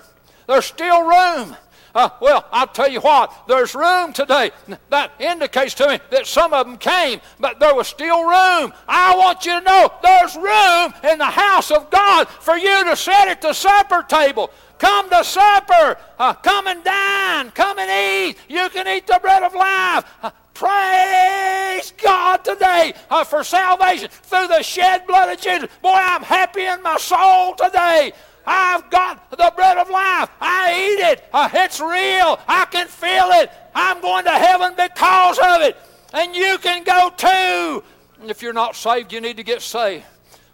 There's 0.47 0.65
still 0.65 1.03
room. 1.03 1.55
Uh, 1.93 2.09
well, 2.21 2.45
I'll 2.51 2.67
tell 2.67 2.89
you 2.89 3.01
what, 3.01 3.47
there's 3.47 3.75
room 3.75 4.13
today. 4.13 4.51
That 4.89 5.11
indicates 5.19 5.73
to 5.75 5.87
me 5.87 5.99
that 6.09 6.27
some 6.27 6.53
of 6.53 6.65
them 6.65 6.77
came, 6.77 7.19
but 7.39 7.59
there 7.59 7.75
was 7.75 7.87
still 7.87 8.23
room. 8.23 8.73
I 8.87 9.15
want 9.17 9.45
you 9.45 9.59
to 9.59 9.61
know 9.61 9.91
there's 10.01 10.35
room 10.35 10.93
in 11.11 11.17
the 11.17 11.25
house 11.25 11.71
of 11.71 11.89
God 11.89 12.27
for 12.27 12.55
you 12.57 12.83
to 12.85 12.95
sit 12.95 13.13
at 13.13 13.41
the 13.41 13.53
supper 13.53 14.03
table. 14.03 14.51
Come 14.81 15.09
to 15.11 15.23
supper. 15.23 15.97
Uh, 16.17 16.33
come 16.33 16.65
and 16.65 16.83
dine. 16.83 17.51
Come 17.51 17.77
and 17.77 18.31
eat. 18.31 18.37
You 18.47 18.67
can 18.69 18.87
eat 18.87 19.05
the 19.05 19.19
bread 19.21 19.43
of 19.43 19.53
life. 19.53 20.05
Uh, 20.23 20.31
praise 20.55 21.93
God 22.01 22.43
today 22.43 22.93
uh, 23.09 23.23
for 23.23 23.43
salvation 23.43 24.09
through 24.09 24.47
the 24.47 24.63
shed 24.63 25.05
blood 25.05 25.31
of 25.31 25.39
Jesus. 25.39 25.69
Boy, 25.83 25.93
I'm 25.93 26.23
happy 26.23 26.63
in 26.63 26.81
my 26.81 26.97
soul 26.97 27.53
today. 27.53 28.13
I've 28.45 28.89
got 28.89 29.29
the 29.31 29.51
bread 29.55 29.77
of 29.77 29.89
life. 29.89 30.29
I 30.39 30.73
eat 30.73 31.11
it. 31.11 31.23
Uh, 31.33 31.49
it's 31.53 31.79
real. 31.79 32.39
I 32.47 32.65
can 32.71 32.87
feel 32.87 33.29
it. 33.41 33.51
I'm 33.73 34.01
going 34.01 34.25
to 34.25 34.31
heaven 34.31 34.73
because 34.77 35.37
of 35.39 35.61
it. 35.61 35.77
And 36.13 36.35
you 36.35 36.57
can 36.57 36.83
go 36.83 37.11
too. 37.15 37.83
And 38.21 38.29
if 38.29 38.41
you're 38.41 38.53
not 38.53 38.75
saved, 38.75 39.13
you 39.13 39.21
need 39.21 39.37
to 39.37 39.43
get 39.43 39.61
saved. 39.61 40.05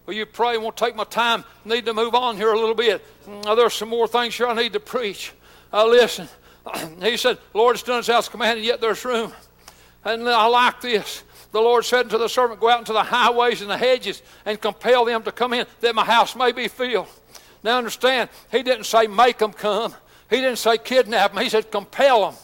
Will 0.06 0.14
you 0.14 0.26
pray? 0.26 0.58
Won't 0.58 0.78
take 0.78 0.96
my 0.96 1.04
time. 1.04 1.44
Need 1.66 1.86
to 1.86 1.94
move 1.94 2.16
on 2.16 2.38
here 2.38 2.54
a 2.54 2.60
little 2.60 2.76
bit. 2.76 3.04
There's 3.44 3.74
some 3.74 3.90
more 3.90 4.08
things 4.08 4.36
here 4.36 4.48
I 4.48 4.54
need 4.54 4.74
to 4.74 4.80
preach. 4.80 5.34
Uh, 5.72 5.86
listen, 5.86 6.30
he 7.02 7.18
said, 7.18 7.38
Lord, 7.54 7.76
it's 7.76 7.84
done 7.84 8.00
as 8.00 8.08
thou 8.08 8.22
commanded, 8.22 8.64
yet 8.64 8.80
there's 8.80 9.04
room. 9.04 9.34
And 10.06 10.28
I 10.28 10.46
like 10.46 10.80
this. 10.80 11.24
The 11.52 11.60
Lord 11.60 11.84
said 11.84 12.06
unto 12.06 12.18
the 12.18 12.28
servant, 12.28 12.60
Go 12.60 12.70
out 12.70 12.80
into 12.80 12.94
the 12.94 13.04
highways 13.04 13.62
and 13.62 13.70
the 13.70 13.78
hedges 13.78 14.22
and 14.46 14.60
compel 14.60 15.06
them 15.06 15.24
to 15.24 15.32
come 15.32 15.54
in, 15.54 15.66
that 15.82 15.96
my 15.96 16.06
house 16.06 16.36
may 16.36 16.52
be 16.52 16.68
filled. 16.68 17.08
Now 17.68 17.80
understand, 17.80 18.30
he 18.50 18.64
didn't 18.64 18.86
say 18.86 19.08
make 19.08 19.40
them 19.40 19.52
come. 19.52 19.94
He 20.30 20.38
didn't 20.38 20.58
say 20.58 20.78
kidnap 20.78 21.34
them. 21.34 21.44
He 21.44 21.50
said 21.50 21.70
compel 21.70 22.32
them. 22.32 22.40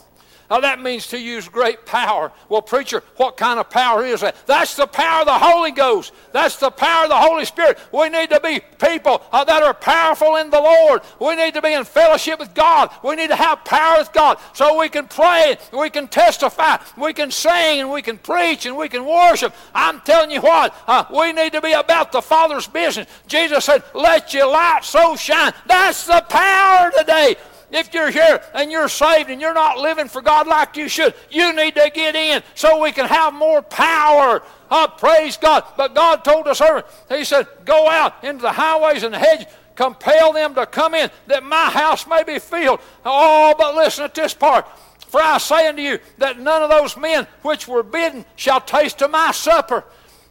Now 0.49 0.59
that 0.59 0.81
means 0.81 1.07
to 1.07 1.19
use 1.19 1.47
great 1.47 1.85
power. 1.85 2.31
Well, 2.49 2.61
preacher, 2.61 3.03
what 3.17 3.37
kind 3.37 3.59
of 3.59 3.69
power 3.69 4.05
is 4.05 4.21
that? 4.21 4.35
That's 4.45 4.75
the 4.75 4.87
power 4.87 5.21
of 5.21 5.27
the 5.27 5.39
Holy 5.39 5.71
Ghost. 5.71 6.13
That's 6.31 6.57
the 6.57 6.69
power 6.69 7.03
of 7.03 7.09
the 7.09 7.17
Holy 7.17 7.45
Spirit. 7.45 7.79
We 7.91 8.09
need 8.09 8.29
to 8.29 8.39
be 8.39 8.61
people 8.79 9.23
uh, 9.31 9.43
that 9.45 9.63
are 9.63 9.73
powerful 9.73 10.35
in 10.35 10.49
the 10.49 10.59
Lord. 10.59 11.01
We 11.19 11.35
need 11.35 11.53
to 11.55 11.61
be 11.61 11.73
in 11.73 11.83
fellowship 11.83 12.39
with 12.39 12.53
God. 12.53 12.91
We 13.03 13.15
need 13.15 13.29
to 13.29 13.35
have 13.35 13.63
power 13.65 13.99
with 13.99 14.13
God 14.13 14.37
so 14.53 14.79
we 14.79 14.89
can 14.89 15.07
pray, 15.07 15.57
we 15.71 15.89
can 15.89 16.07
testify, 16.07 16.77
we 16.97 17.13
can 17.13 17.31
sing, 17.31 17.79
and 17.79 17.91
we 17.91 18.01
can 18.01 18.17
preach, 18.17 18.65
and 18.65 18.77
we 18.77 18.89
can 18.89 19.05
worship. 19.05 19.53
I'm 19.73 20.01
telling 20.01 20.31
you 20.31 20.41
what, 20.41 20.75
uh, 20.87 21.05
we 21.13 21.33
need 21.33 21.53
to 21.53 21.61
be 21.61 21.73
about 21.73 22.11
the 22.11 22.21
Father's 22.21 22.67
business. 22.67 23.07
Jesus 23.27 23.65
said, 23.65 23.83
"Let 23.93 24.33
your 24.33 24.47
light 24.47 24.83
so 24.83 25.15
shine." 25.15 25.53
That's 25.65 26.05
the 26.05 26.23
power 26.29 26.91
today. 26.91 27.37
If 27.73 27.91
you're 27.91 28.11
here 28.11 28.39
and 28.53 28.71
you're 28.71 28.87
saved 28.87 29.31
and 29.31 29.41
you're 29.41 29.53
not 29.53 29.79
living 29.79 30.07
for 30.07 30.21
God 30.21 30.45
like 30.45 30.77
you 30.77 30.87
should, 30.87 31.15
you 31.31 31.53
need 31.53 31.73
to 31.73 31.91
get 31.91 32.15
in 32.15 32.43
so 32.53 32.79
we 32.79 32.91
can 32.91 33.07
have 33.07 33.33
more 33.33 33.63
power. 33.63 34.43
Praise 34.99 35.37
God. 35.37 35.63
But 35.75 35.95
God 35.95 36.23
told 36.23 36.45
the 36.45 36.53
servant, 36.53 36.85
He 37.09 37.23
said, 37.23 37.47
Go 37.65 37.89
out 37.89 38.23
into 38.23 38.43
the 38.43 38.51
highways 38.51 39.01
and 39.01 39.11
the 39.11 39.17
hedges, 39.17 39.47
compel 39.75 40.33
them 40.33 40.53
to 40.53 40.67
come 40.67 40.93
in, 40.93 41.09
that 41.25 41.43
my 41.43 41.71
house 41.71 42.05
may 42.05 42.23
be 42.23 42.37
filled. 42.37 42.79
Oh, 43.03 43.55
but 43.57 43.75
listen 43.75 44.03
at 44.03 44.13
this 44.13 44.35
part. 44.35 44.67
For 45.07 45.19
I 45.19 45.39
say 45.39 45.67
unto 45.67 45.81
you 45.81 45.97
that 46.19 46.39
none 46.39 46.61
of 46.61 46.69
those 46.69 46.95
men 46.95 47.25
which 47.41 47.67
were 47.67 47.83
bidden 47.83 48.23
shall 48.35 48.61
taste 48.61 49.01
of 49.01 49.09
my 49.09 49.31
supper. 49.31 49.83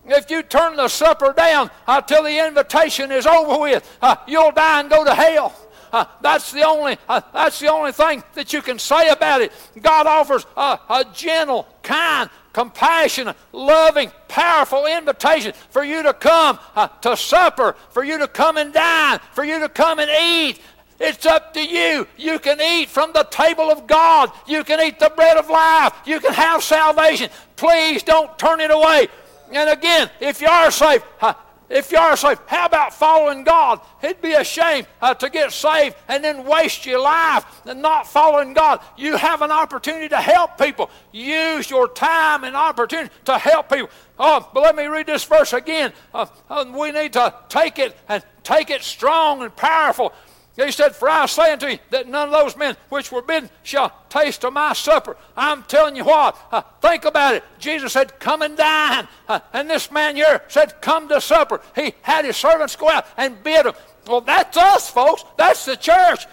If 0.07 0.31
you 0.31 0.43
turn 0.43 0.77
the 0.77 0.89
supper 0.89 1.33
down 1.33 1.71
until 1.89 2.23
the 2.23 2.47
invitation 2.47 3.11
is 3.11 3.27
over 3.27 3.61
with, 3.61 3.99
uh, 4.01 4.17
you'll 4.27 4.53
die 4.53 4.81
and 4.81 4.91
go 4.91 5.05
to 5.05 5.15
hell. 5.15 5.55
Uh, 5.93 6.07
that's 6.23 6.53
the 6.53 6.63
only 6.63 6.97
uh, 7.09 7.21
that's 7.35 7.61
the 7.61 7.69
only 7.69 7.93
thing 7.93 8.25
that 8.35 8.53
you 8.53 8.63
can 8.63 8.79
say 8.79 9.11
about 9.11 9.43
it. 9.43 9.53
God 9.81 10.07
offers 10.07 10.47
a, 10.57 10.79
a 10.89 11.05
gentle, 11.13 11.69
kind, 11.83 12.31
compassionate, 12.53 13.37
loving, 13.53 14.11
powerful 14.27 14.87
invitation 14.87 15.53
for 15.71 15.85
you 15.85 16.03
to 16.03 16.15
come 16.15 16.59
uh, 16.75 16.89
to 17.03 17.17
supper, 17.17 17.77
for 17.91 18.05
you 18.05 18.19
to 18.19 18.27
come 18.27 18.57
and 18.57 18.73
dine, 18.73 19.21
for 19.33 19.45
you 19.45 19.61
to 19.61 19.69
come 19.69 19.99
and 19.99 20.11
eat. 20.11 20.61
It's 20.99 21.27
up 21.27 21.53
to 21.55 21.61
you. 21.61 22.07
You 22.17 22.39
can 22.39 22.61
eat 22.61 22.89
from 22.89 23.13
the 23.13 23.25
table 23.25 23.71
of 23.71 23.87
God. 23.89 24.31
You 24.47 24.63
can 24.63 24.81
eat 24.81 25.01
the 25.01 25.11
bread 25.15 25.37
of 25.37 25.51
life. 25.51 25.93
You 26.07 26.21
can 26.21 26.33
have 26.33 26.63
salvation. 26.63 27.29
Please 27.57 28.05
don't 28.05 28.39
turn 28.39 28.61
it 28.61 28.71
away. 28.71 29.09
And 29.53 29.69
again, 29.69 30.09
if 30.21 30.41
you 30.41 30.47
are 30.47 30.71
saved, 30.71 31.05
uh, 31.21 31.35
if 31.73 31.91
you 31.91 31.97
are 31.97 32.17
saved, 32.17 32.43
how 32.47 32.67
about 32.67 32.93
following 32.93 33.45
God? 33.45 33.81
It'd 34.03 34.21
be 34.21 34.35
a 34.35 34.45
shame 34.45 34.87
uh, 35.01 35.15
to 35.15 35.31
get 35.31 35.53
saved 35.53 35.97
and 36.07 36.23
then 36.23 36.45
waste 36.45 36.85
your 36.85 37.01
life 37.01 37.47
and 37.65 37.81
not 37.81 38.07
following 38.07 38.53
God. 38.53 38.81
You 38.99 39.17
have 39.17 39.41
an 39.41 39.51
opportunity 39.51 40.11
to 40.11 40.19
help 40.19 40.59
people. 40.59 40.91
Use 41.13 41.71
your 41.71 41.89
time 41.89 42.45
and 42.45 42.55
opportunity 42.55 43.13
to 43.25 43.39
help 43.39 43.71
people. 43.71 43.89
Oh, 44.19 44.49
but 44.53 44.63
let 44.63 44.77
me 44.77 44.85
read 44.85 45.07
this 45.07 45.25
verse 45.25 45.55
again. 45.55 45.95
Uh, 46.13 46.27
uh, 46.51 46.67
we 46.77 46.93
need 46.93 47.15
to 47.15 47.35
take 47.49 47.79
it 47.79 47.97
and 48.07 48.23
take 48.43 48.69
it 48.69 48.83
strong 48.83 49.43
and 49.43 49.57
powerful. 49.57 50.13
He 50.57 50.71
said, 50.71 50.95
For 50.95 51.09
I 51.09 51.27
say 51.27 51.53
unto 51.53 51.67
you 51.67 51.79
that 51.91 52.09
none 52.09 52.29
of 52.29 52.35
those 52.35 52.57
men 52.57 52.77
which 52.91 53.11
were 53.11 53.23
bidden 53.23 53.49
shall 53.63 53.93
taste 54.11 54.45
of 54.45 54.53
my 54.53 54.75
supper. 54.75 55.17
I'm 55.35 55.63
telling 55.63 55.97
you 55.97 56.05
what, 56.05 56.37
uh, 56.53 56.63
think 56.83 57.07
about 57.07 57.35
it. 57.35 57.45
Jesus 57.59 57.95
said, 57.95 58.19
Come 58.21 58.43
and 58.43 58.57
dine. 58.57 59.09
Uh, 59.29 59.41
and 59.55 59.69
this 59.71 59.91
man 59.91 60.17
here 60.17 60.43
said, 60.49 60.81
Come 60.83 61.09
to 61.09 61.21
supper. 61.21 61.63
He 61.75 61.95
had 62.03 62.27
his 62.27 62.37
servants 62.37 62.77
go 62.77 62.91
out 62.91 63.07
and 63.17 63.43
bid 63.43 63.65
them. 63.65 63.75
Well, 64.07 64.21
that's 64.21 64.57
us, 64.57 64.91
folks. 64.91 65.25
That's 65.39 65.65
the 65.65 65.77
church. 65.77 66.27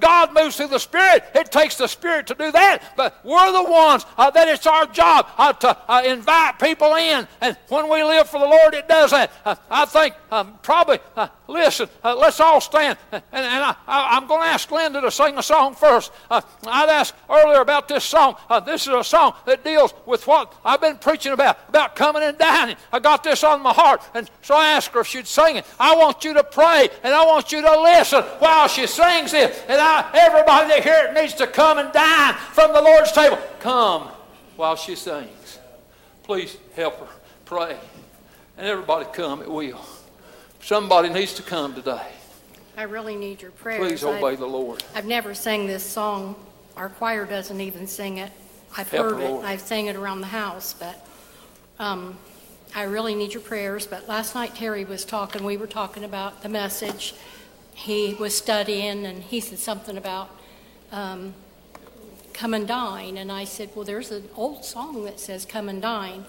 God 0.00 0.34
moves 0.34 0.56
through 0.56 0.68
the 0.68 0.78
Spirit. 0.78 1.24
It 1.34 1.50
takes 1.50 1.76
the 1.76 1.86
Spirit 1.86 2.26
to 2.28 2.34
do 2.34 2.50
that. 2.52 2.82
But 2.96 3.18
we're 3.24 3.52
the 3.52 3.70
ones 3.70 4.04
uh, 4.16 4.30
that 4.30 4.48
it's 4.48 4.66
our 4.66 4.86
job 4.86 5.28
uh, 5.36 5.52
to 5.52 5.76
uh, 5.88 6.02
invite 6.04 6.58
people 6.58 6.94
in. 6.94 7.26
And 7.40 7.56
when 7.68 7.90
we 7.90 8.02
live 8.02 8.28
for 8.28 8.38
the 8.40 8.46
Lord, 8.46 8.74
it 8.74 8.88
does 8.88 9.10
that. 9.10 9.32
Uh, 9.44 9.54
I 9.70 9.84
think 9.84 10.14
um, 10.30 10.58
probably, 10.62 10.98
uh, 11.16 11.28
listen, 11.48 11.88
uh, 12.04 12.14
let's 12.16 12.40
all 12.40 12.60
stand. 12.60 12.98
And, 13.12 13.22
and 13.32 13.76
I, 13.86 14.16
am 14.16 14.26
going 14.26 14.42
to 14.42 14.46
ask 14.46 14.70
Linda 14.70 15.00
to 15.00 15.10
sing 15.10 15.38
a 15.38 15.42
song 15.42 15.74
first. 15.74 16.12
I'd 16.30 16.88
asked 16.88 17.14
earlier 17.28 17.60
about 17.60 17.88
this 17.88 18.04
song. 18.04 18.36
this 18.64 18.82
is 18.82 18.92
a 18.92 19.04
song 19.04 19.34
that 19.46 19.64
deals 19.64 19.94
with 20.06 20.26
what 20.26 20.54
I've 20.64 20.80
been 20.80 20.96
preaching 20.96 21.32
about, 21.32 21.58
about 21.68 21.96
coming 21.96 22.22
and 22.22 22.36
dining. 22.38 22.76
I 22.92 22.98
got 22.98 23.24
this 23.24 23.44
on 23.44 23.62
my 23.62 23.72
heart. 23.72 24.02
And 24.14 24.30
so 24.42 24.54
I 24.54 24.70
asked 24.70 24.90
her 24.90 25.00
if 25.00 25.06
she'd 25.06 25.26
sing 25.26 25.56
it. 25.56 25.66
I 25.78 25.96
want 25.96 26.24
you 26.24 26.34
to 26.34 26.44
pray 26.44 26.88
and 27.02 27.14
I 27.14 27.24
want 27.26 27.52
you 27.52 27.62
to 27.62 27.80
listen 27.82 28.22
while 28.38 28.68
she 28.68 28.86
sings 28.86 29.32
it. 29.34 29.64
And 29.68 29.80
everybody 30.14 30.68
that 30.68 30.82
hear 30.82 31.06
it 31.08 31.14
needs 31.14 31.34
to 31.34 31.46
come 31.46 31.78
and 31.78 31.92
dine 31.92 32.34
from 32.52 32.72
the 32.72 32.80
Lord's 32.80 33.12
table. 33.12 33.38
Come 33.60 34.08
while 34.56 34.76
she 34.76 34.94
sings. 34.94 35.58
Please 36.22 36.56
help 36.74 36.98
her 36.98 37.08
pray. 37.44 37.76
And 38.58 38.66
everybody 38.66 39.06
come 39.12 39.42
at 39.42 39.50
will. 39.50 39.84
Somebody 40.60 41.10
needs 41.10 41.34
to 41.34 41.42
come 41.42 41.74
today. 41.74 42.06
I 42.76 42.82
really 42.82 43.16
need 43.16 43.40
your 43.40 43.52
prayers. 43.52 43.86
Please 43.86 44.04
obey 44.04 44.32
I've, 44.32 44.38
the 44.38 44.46
Lord. 44.46 44.82
I've 44.94 45.06
never 45.06 45.34
sang 45.34 45.66
this 45.66 45.84
song. 45.84 46.34
Our 46.76 46.88
choir 46.88 47.24
doesn't 47.24 47.60
even 47.60 47.86
sing 47.86 48.18
it. 48.18 48.30
I've 48.76 48.90
Help 48.90 49.12
heard 49.12 49.20
it. 49.22 49.44
I've 49.44 49.60
sang 49.60 49.86
it 49.86 49.96
around 49.96 50.20
the 50.20 50.26
house, 50.26 50.74
but 50.74 51.06
um, 51.78 52.18
I 52.74 52.82
really 52.82 53.14
need 53.14 53.32
your 53.32 53.42
prayers. 53.42 53.86
But 53.86 54.08
last 54.08 54.34
night 54.34 54.54
Terry 54.54 54.84
was 54.84 55.04
talking. 55.04 55.44
We 55.44 55.56
were 55.56 55.66
talking 55.66 56.04
about 56.04 56.42
the 56.42 56.48
message. 56.48 57.14
He 57.76 58.14
was 58.14 58.36
studying, 58.36 59.04
and 59.04 59.22
he 59.22 59.38
said 59.38 59.58
something 59.58 59.98
about 59.98 60.30
um, 60.90 61.34
"Come 62.32 62.54
and 62.54 62.66
Dine," 62.66 63.18
and 63.18 63.30
I 63.30 63.44
said, 63.44 63.68
"Well, 63.74 63.84
there's 63.84 64.10
an 64.10 64.30
old 64.34 64.64
song 64.64 65.04
that 65.04 65.20
says 65.20 65.44
"Come 65.44 65.68
and 65.68 65.82
Dine." 65.82 66.24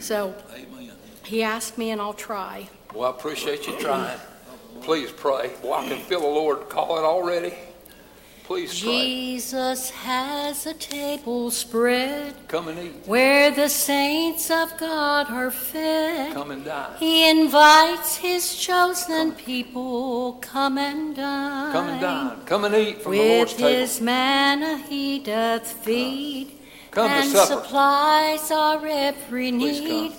So 0.00 0.34
Amen. 0.52 0.90
he 1.24 1.44
asked 1.44 1.78
me, 1.78 1.90
and 1.90 2.00
I'll 2.00 2.12
try. 2.12 2.68
Well, 2.92 3.04
I 3.04 3.16
appreciate 3.16 3.68
you 3.68 3.78
trying. 3.78 4.18
Please 4.80 5.12
pray. 5.12 5.52
Well, 5.62 5.74
I 5.74 5.88
can 5.88 5.98
feel 5.98 6.20
the 6.20 6.26
Lord 6.26 6.68
calling 6.68 7.04
already. 7.04 7.54
Please 8.44 8.70
pray. 8.82 8.90
Jesus 8.90 9.90
has 9.90 10.66
a 10.66 10.74
table 10.74 11.50
spread 11.50 12.34
Come 12.48 12.68
and 12.68 12.78
eat. 12.78 12.92
where 13.06 13.50
the 13.50 13.68
saints 13.68 14.50
of 14.50 14.76
God 14.78 15.30
are 15.30 15.50
fed. 15.50 16.34
Come 16.34 16.50
and 16.50 16.64
dine. 16.64 16.90
He 16.98 17.30
invites 17.30 18.16
his 18.16 18.56
chosen 18.56 19.32
people, 19.32 20.34
come 20.42 20.76
and 20.76 21.14
dine. 21.16 21.72
Come 21.72 21.88
and 21.88 22.00
dine. 22.00 22.36
Come 22.44 22.64
and 22.64 22.74
eat 22.74 23.00
from 23.02 23.12
the 23.12 23.18
Lord's 23.36 23.52
With 23.52 23.60
table. 23.60 23.80
his 23.80 24.00
manna 24.00 24.78
he 24.88 25.20
doth 25.20 25.66
feed, 25.84 26.50
Come 26.90 27.08
to 27.08 27.14
and 27.14 27.30
supper. 27.30 27.62
supplies 27.62 28.50
our 28.50 28.84
every 28.86 29.50
come. 29.50 29.58
need. 29.60 30.12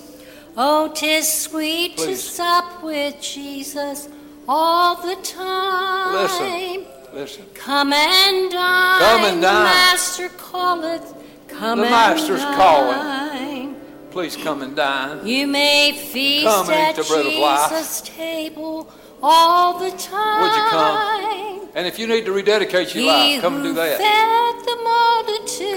Oh, 0.56 0.92
'tis 0.94 1.28
sweet 1.32 1.98
to 1.98 2.06
Please. 2.06 2.24
sup 2.24 2.82
with 2.84 3.20
Jesus 3.22 4.08
all 4.48 4.96
the 4.96 5.16
time. 5.24 6.14
Listen. 6.16 6.86
Listen. 7.14 7.46
Come 7.54 7.94
and 7.94 8.52
dine. 8.52 9.00
Come 9.00 9.24
and 9.26 9.38
The 9.38 9.48
dine. 9.48 9.64
Master 9.64 10.30
calleth. 10.30 11.14
Come 11.48 11.80
The 11.80 11.84
and 11.86 11.92
Master's 11.92 12.42
dine. 12.42 12.56
calling. 12.56 13.76
Please 14.12 14.36
come 14.38 14.62
and 14.62 14.76
dine. 14.76 15.26
You 15.26 15.48
may 15.48 15.92
feast 15.92 16.46
Come 16.46 16.70
at 16.70 16.96
the 16.96 17.04
bread 17.04 17.26
of 17.26 17.34
life. 17.34 17.70
Jesus' 17.70 18.02
table 18.02 18.92
all 19.22 19.80
the 19.80 19.92
time. 19.98 20.42
Would 20.42 20.56
you 20.56 20.70
come? 20.70 21.70
And 21.76 21.88
if 21.88 21.98
you 21.98 22.08
need 22.08 22.26
to 22.26 22.32
rededicate 22.32 22.94
your 22.94 23.04
He 23.04 23.08
life, 23.10 23.42
come 23.42 23.56
and 23.56 23.64
do 23.64 23.74
that. 23.74 23.98
the. 23.98 24.74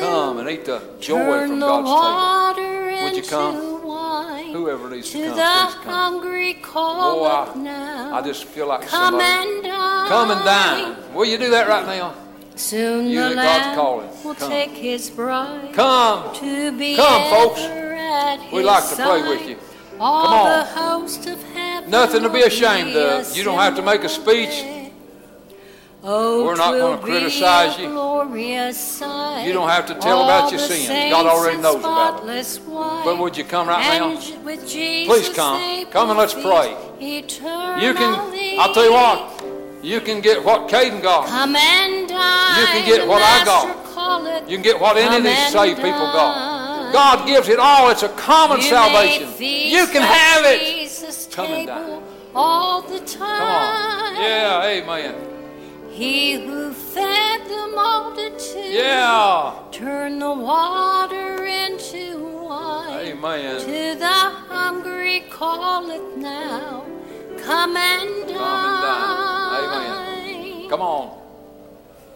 Come 0.01 0.39
and 0.39 0.49
eat 0.49 0.65
the 0.65 0.83
joy 1.01 1.47
from 1.47 1.61
the 1.61 1.67
God's 1.67 1.89
water 1.89 2.76
Would 3.07 3.17
you 3.17 3.23
come? 3.31 3.55
Whoever 4.53 4.91
needs 4.91 5.11
to 5.11 5.19
to 5.19 5.25
come, 5.29 5.37
the 5.37 5.43
come. 5.85 5.85
hungry 5.85 6.57
Oh, 6.75 7.25
I, 7.25 7.57
now. 7.57 8.15
I 8.15 8.23
just 8.23 8.45
feel 8.45 8.67
like 8.67 8.83
come 8.83 9.15
somebody. 9.19 9.49
and 9.49 9.63
dine. 9.63 10.09
Come 10.09 10.31
and 10.33 10.45
dine. 10.45 11.15
Will 11.15 11.25
you 11.25 11.39
do 11.39 11.51
that 11.51 11.69
right 11.69 11.87
now? 11.87 12.15
Soon 12.57 13.07
You 13.07 13.29
the 13.29 13.35
that 13.35 13.35
God's 13.37 13.67
Lamb 13.67 13.77
calling. 13.77 14.09
will 14.25 14.35
Come. 14.35 14.51
take 14.51 14.71
his 14.71 15.11
bride 15.11 15.73
Come. 15.75 16.35
to 16.37 16.73
be 16.79 16.97
Come, 16.97 17.31
folks. 17.31 17.61
We'd 18.53 18.63
like 18.65 18.89
to 18.89 18.97
pray 18.97 19.29
with 19.29 19.49
you. 19.49 19.57
Come 19.99 20.01
on. 20.01 20.59
the 20.59 20.65
host 20.65 21.27
of 21.27 21.39
Nothing 21.89 22.23
to 22.23 22.29
be 22.31 22.43
ashamed 22.43 22.97
of. 22.97 23.37
You 23.37 23.45
don't 23.45 23.59
have 23.59 23.77
to 23.77 23.83
make 23.83 24.03
a 24.05 24.09
speech. 24.09 24.65
Oh, 26.09 26.45
We're 26.45 26.55
not 26.55 26.79
gonna 26.79 27.03
criticize 27.03 27.77
you. 27.81 27.87
a 27.87 27.91
glorious 27.91 28.79
sight. 28.79 29.43
You 29.45 29.53
don't 29.53 29.69
have 29.69 29.87
to 29.87 29.95
tell 29.97 30.23
about 30.23 30.53
your 30.53 30.61
sins. 30.61 30.87
God 30.87 31.27
already 31.27 31.61
knows 31.61 31.81
about 31.81 32.23
it. 32.29 32.61
But 33.05 33.19
would 33.19 33.37
you 33.37 33.43
come 33.43 33.67
right 33.69 33.99
now? 33.99 34.15
Please 34.15 35.29
come. 35.31 35.87
Come 35.91 36.11
and 36.11 36.17
let's 36.17 36.33
pray. 36.33 36.77
You 37.01 37.23
can, 37.27 38.61
I'll 38.61 38.73
tell 38.73 38.85
you 38.85 38.93
what, 38.93 39.43
you 39.83 40.01
can 40.01 40.21
get 40.21 40.45
what 40.45 40.69
Caden 40.69 41.03
got. 41.03 41.27
Come 41.27 41.57
and 41.57 42.09
dine. 42.09 42.61
You 42.61 42.67
can 42.67 42.87
get 42.87 43.09
what 43.09 43.21
I 43.21 43.45
got. 43.45 44.49
You 44.49 44.57
can 44.57 44.63
get 44.63 44.81
what 44.81 44.97
any 44.97 45.17
of 45.17 45.25
these 45.25 45.49
saved 45.49 45.79
people 45.83 46.07
got. 46.15 46.93
God 46.93 47.27
gives 47.27 47.49
it 47.49 47.59
all. 47.59 47.91
It's 47.91 48.05
a 48.05 48.11
common 48.11 48.63
salvation. 48.63 49.29
You 49.41 49.89
can 49.89 50.03
have 50.03 50.45
it. 50.45 50.61
Jesus' 50.61 51.29
Come 51.33 51.47
and 51.47 51.67
table 51.67 52.03
all 52.33 52.83
the 52.83 53.01
time. 53.01 53.19
Come 53.19 53.49
on. 53.49 54.23
Yeah, 54.23 54.63
amen. 54.65 55.36
He 55.97 56.35
who 56.35 56.75
fed 56.75 57.49
the 57.49 57.73
multitude. 57.75 58.75
Yeah. 58.75 59.55
Turn 59.73 60.19
the 60.19 60.31
water 60.31 61.47
into 61.47 62.23
wine. 62.45 63.07
Amen. 63.07 63.61
To 63.61 63.99
the 63.99 64.07
hungry 64.07 65.25
calleth 65.31 66.19
now. 66.19 66.85
Come 67.39 67.79
and 67.79 68.29
dine. 68.29 68.37
Come 68.37 69.73
and 69.73 69.97
Amen. 70.29 70.69
Come 70.69 70.83
on. 70.83 71.19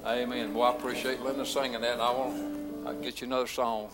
Amen. 0.04 0.52
Well, 0.52 0.70
I 0.70 0.76
appreciate 0.76 1.22
Linda 1.22 1.46
singing 1.46 1.80
that. 1.80 2.00
I 2.00 2.10
want 2.10 2.86
to 2.86 2.94
get 3.02 3.22
you 3.22 3.28
another 3.28 3.46
song. 3.46 3.88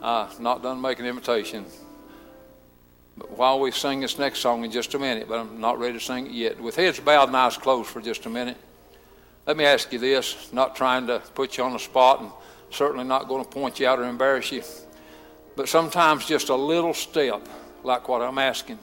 Uh, 0.00 0.30
not 0.38 0.62
done 0.62 0.80
making 0.80 1.04
invitation. 1.04 1.66
But 3.18 3.32
while 3.32 3.60
we 3.60 3.70
sing 3.70 4.00
this 4.00 4.18
next 4.18 4.38
song 4.38 4.64
in 4.64 4.70
just 4.70 4.94
a 4.94 4.98
minute, 4.98 5.28
but 5.28 5.40
I'm 5.40 5.60
not 5.60 5.78
ready 5.78 5.98
to 5.98 6.00
sing 6.00 6.24
it 6.24 6.32
yet. 6.32 6.58
With 6.58 6.76
heads 6.76 6.98
bowed 7.00 7.28
and 7.28 7.36
eyes 7.36 7.58
closed 7.58 7.90
for 7.90 8.00
just 8.00 8.24
a 8.24 8.30
minute, 8.30 8.56
let 9.46 9.56
me 9.56 9.64
ask 9.64 9.92
you 9.92 9.98
this, 9.98 10.52
not 10.52 10.76
trying 10.76 11.06
to 11.06 11.20
put 11.34 11.56
you 11.56 11.64
on 11.64 11.72
the 11.72 11.78
spot 11.78 12.20
and 12.20 12.30
certainly 12.70 13.04
not 13.04 13.28
going 13.28 13.44
to 13.44 13.50
point 13.50 13.80
you 13.80 13.86
out 13.86 13.98
or 13.98 14.04
embarrass 14.04 14.52
you, 14.52 14.62
but 15.56 15.68
sometimes 15.68 16.26
just 16.26 16.48
a 16.48 16.54
little 16.54 16.94
step, 16.94 17.48
like 17.82 18.08
what 18.08 18.22
I'm 18.22 18.38
asking, 18.38 18.78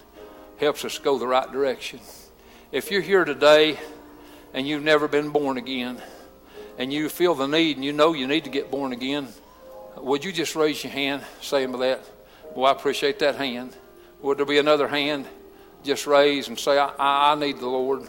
helps 0.57 0.83
us 0.83 0.97
go 0.97 1.17
the 1.17 1.27
right 1.27 1.51
direction. 1.51 1.99
If 2.71 2.91
you're 2.91 3.01
here 3.01 3.23
today 3.23 3.79
and 4.53 4.67
you've 4.67 4.83
never 4.83 5.07
been 5.07 5.29
born 5.29 5.57
again, 5.57 6.01
and 6.77 6.93
you 6.93 7.09
feel 7.09 7.33
the 7.33 7.47
need 7.47 7.75
and 7.77 7.83
you 7.83 7.91
know 7.91 8.13
you 8.13 8.27
need 8.27 8.43
to 8.43 8.49
get 8.49 8.69
born 8.69 8.93
again, 8.93 9.27
would 9.97 10.23
you 10.23 10.31
just 10.31 10.55
raise 10.55 10.83
your 10.83 10.93
hand 10.93 11.23
saying 11.41 11.71
that? 11.71 12.05
Well, 12.55 12.65
I 12.67 12.71
appreciate 12.71 13.19
that 13.19 13.35
hand. 13.35 13.75
Would 14.21 14.37
there 14.37 14.45
be 14.45 14.59
another 14.59 14.87
hand? 14.87 15.25
Just 15.83 16.07
raise 16.07 16.47
and 16.47 16.57
say, 16.57 16.77
I, 16.77 16.87
I, 16.99 17.31
I 17.31 17.35
need 17.35 17.59
the 17.59 17.67
Lord. 17.67 18.07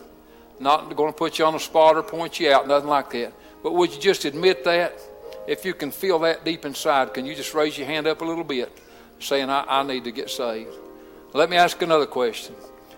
Not 0.61 0.95
going 0.97 1.13
to 1.13 1.17
put 1.17 1.39
you 1.39 1.45
on 1.45 1.53
the 1.53 1.61
spot 1.61 1.97
or 1.97 2.03
point 2.03 2.41
you 2.41 2.51
out, 2.51 2.67
nothing 2.67 2.89
like 2.89 3.11
that. 3.11 3.33
But 3.63 3.75
would 3.75 3.93
you 3.93 4.01
just 4.01 4.25
admit 4.25 4.65
that? 4.65 5.01
If 5.47 5.65
you 5.65 5.73
can 5.73 5.91
feel 5.91 6.19
that 6.21 6.45
deep 6.45 6.65
inside, 6.67 7.15
can 7.15 7.25
you 7.25 7.35
just 7.35 7.55
raise 7.55 7.79
your 7.79 7.87
hand 7.87 8.07
up 8.07 8.21
a 8.21 8.25
little 8.25 8.45
bit, 8.45 8.71
saying, 9.19 9.49
I, 9.49 9.65
I 9.67 9.83
need 9.83 10.05
to 10.05 10.13
get 10.13 10.29
saved? 10.29 10.75
Let 11.33 11.49
me 11.49 11.57
ask 11.57 11.81
another 11.81 12.07
question. 12.07 12.55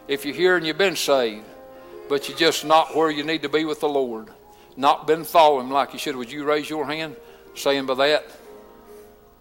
If 0.09 0.25
you're 0.25 0.35
here 0.35 0.57
and 0.57 0.67
you've 0.67 0.79
been 0.79 0.97
saved, 0.97 1.45
but 2.09 2.29
you're 2.29 2.39
just 2.39 2.65
not 2.65 2.97
where 2.97 3.11
you 3.11 3.23
need 3.23 3.43
to 3.43 3.49
be 3.49 3.65
with 3.65 3.81
the 3.81 3.89
Lord, 3.89 4.29
not 4.77 5.07
been 5.07 5.25
following 5.25 5.69
like 5.69 5.93
you 5.93 5.99
should, 5.99 6.17
would 6.17 6.33
you 6.33 6.45
raise 6.45 6.69
your 6.69 6.87
hand, 6.87 7.15
saying 7.55 7.87
by 7.87 7.95
that, 7.95 8.25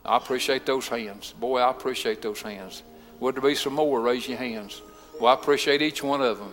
I 0.05 0.17
appreciate 0.17 0.65
those 0.65 0.87
hands. 0.87 1.33
Boy, 1.39 1.59
I 1.59 1.71
appreciate 1.71 2.21
those 2.21 2.41
hands. 2.41 2.83
Would 3.19 3.35
there 3.35 3.41
be 3.41 3.55
some 3.55 3.73
more? 3.73 3.99
Raise 4.01 4.27
your 4.27 4.37
hands. 4.37 4.81
Well, 5.19 5.31
I 5.31 5.33
appreciate 5.33 5.81
each 5.81 6.03
one 6.03 6.21
of 6.21 6.37
them. 6.37 6.51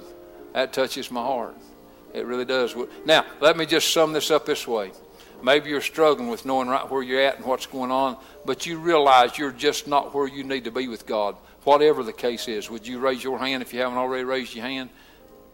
That 0.57 0.73
touches 0.73 1.11
my 1.11 1.21
heart. 1.21 1.55
It 2.15 2.25
really 2.25 2.47
does. 2.47 2.75
Now, 3.05 3.27
let 3.43 3.59
me 3.59 3.67
just 3.67 3.93
sum 3.93 4.15
this 4.15 4.31
up 4.31 4.47
this 4.47 4.67
way. 4.67 4.91
Maybe 5.43 5.69
you're 5.69 5.83
struggling 5.83 6.31
with 6.31 6.47
knowing 6.47 6.69
right 6.69 6.91
where 6.91 7.03
you're 7.03 7.21
at 7.21 7.37
and 7.37 7.45
what's 7.45 7.67
going 7.67 7.91
on, 7.91 8.17
but 8.47 8.65
you 8.65 8.79
realize 8.79 9.37
you're 9.37 9.53
just 9.53 9.87
not 9.87 10.15
where 10.15 10.27
you 10.27 10.45
need 10.45 10.65
to 10.65 10.71
be 10.71 10.89
with 10.89 11.05
God. 11.05 11.37
Whatever 11.65 12.03
the 12.03 12.13
case 12.15 12.49
is, 12.49 12.71
would 12.71 12.87
you 12.87 12.99
raise 12.99 13.23
your 13.23 13.39
hand 13.39 13.63
if 13.63 13.75
you 13.75 13.81
haven't 13.81 13.99
already 13.99 14.25
raised 14.25 14.55
your 14.55 14.65
hand? 14.65 14.89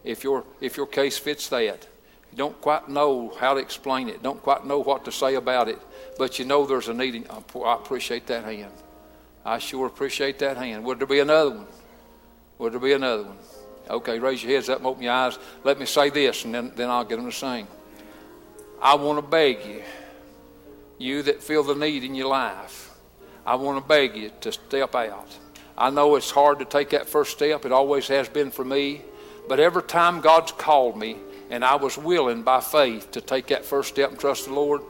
If 0.05 0.23
your 0.23 0.45
if 0.61 0.77
your 0.77 0.87
case 0.87 1.19
fits 1.19 1.49
that, 1.49 1.85
you 2.31 2.39
don't 2.39 2.61
quite 2.61 2.89
know 2.89 3.35
how 3.41 3.55
to 3.55 3.61
explain 3.61 4.09
it, 4.09 4.23
don't 4.23 4.41
quite 4.41 4.65
know 4.65 4.79
what 4.79 5.05
to 5.07 5.11
say 5.11 5.35
about 5.35 5.69
it, 5.69 5.81
but 6.17 6.39
you 6.39 6.45
know 6.45 6.65
there's 6.65 6.87
a 6.87 6.95
need. 6.95 7.29
I 7.29 7.75
appreciate 7.75 8.29
that 8.29 8.45
hand. 8.45 8.73
I 9.45 9.59
sure 9.59 9.89
appreciate 9.89 10.39
that 10.39 10.59
hand. 10.59 10.85
Would 10.85 11.01
there 11.01 11.09
be 11.09 11.19
another 11.19 11.57
one? 11.57 11.67
Would 12.59 12.75
there 12.75 12.79
be 12.79 12.93
another 12.93 13.25
one? 13.25 13.39
Okay, 13.91 14.19
raise 14.19 14.43
your 14.43 14.53
heads 14.53 14.69
up 14.69 14.79
and 14.79 14.87
open 14.87 15.03
your 15.03 15.13
eyes. 15.13 15.39
Let 15.65 15.79
me 15.79 15.87
say 15.87 16.11
this, 16.11 16.45
and 16.45 16.55
then, 16.55 16.73
then 16.75 16.89
I'll 16.89 17.05
get 17.05 17.17
them 17.17 17.27
to 17.27 17.37
sing. 17.37 17.67
I 18.81 18.95
want 18.95 19.19
to 19.19 19.23
beg 19.23 19.65
you, 19.65 19.83
you 20.99 21.23
that 21.23 21.43
feel 21.43 21.63
the 21.63 21.75
need 21.75 22.05
in 22.05 22.15
your 22.15 22.29
life, 22.29 22.91
I 23.45 23.57
want 23.57 23.83
to 23.83 23.89
beg 23.89 24.17
you 24.17 24.31
to 24.41 24.53
step 24.53 24.95
out. 24.95 25.29
I 25.77 25.91
know 25.91 26.17
it's 26.17 26.31
hard 26.31 26.59
to 26.61 26.65
take 26.65 26.91
that 26.91 27.09
first 27.09 27.33
step. 27.33 27.65
It 27.65 27.73
always 27.73 28.07
has 28.09 28.29
been 28.29 28.51
for 28.51 28.65
me. 28.65 29.03
But 29.49 29.59
every 29.59 29.83
time 29.83 30.21
God's 30.21 30.53
called 30.53 30.97
me 30.97 31.17
and 31.51 31.65
I 31.65 31.77
was 31.77 31.99
willing 31.99 32.43
by 32.43 32.61
faith 32.61 33.11
to 33.13 33.21
take 33.21 33.49
that 33.49 33.65
first 33.65 33.89
step 33.89 34.11
and 34.11 34.19
trust 34.19 34.47
the 34.47 34.53
Lord, 34.53 34.83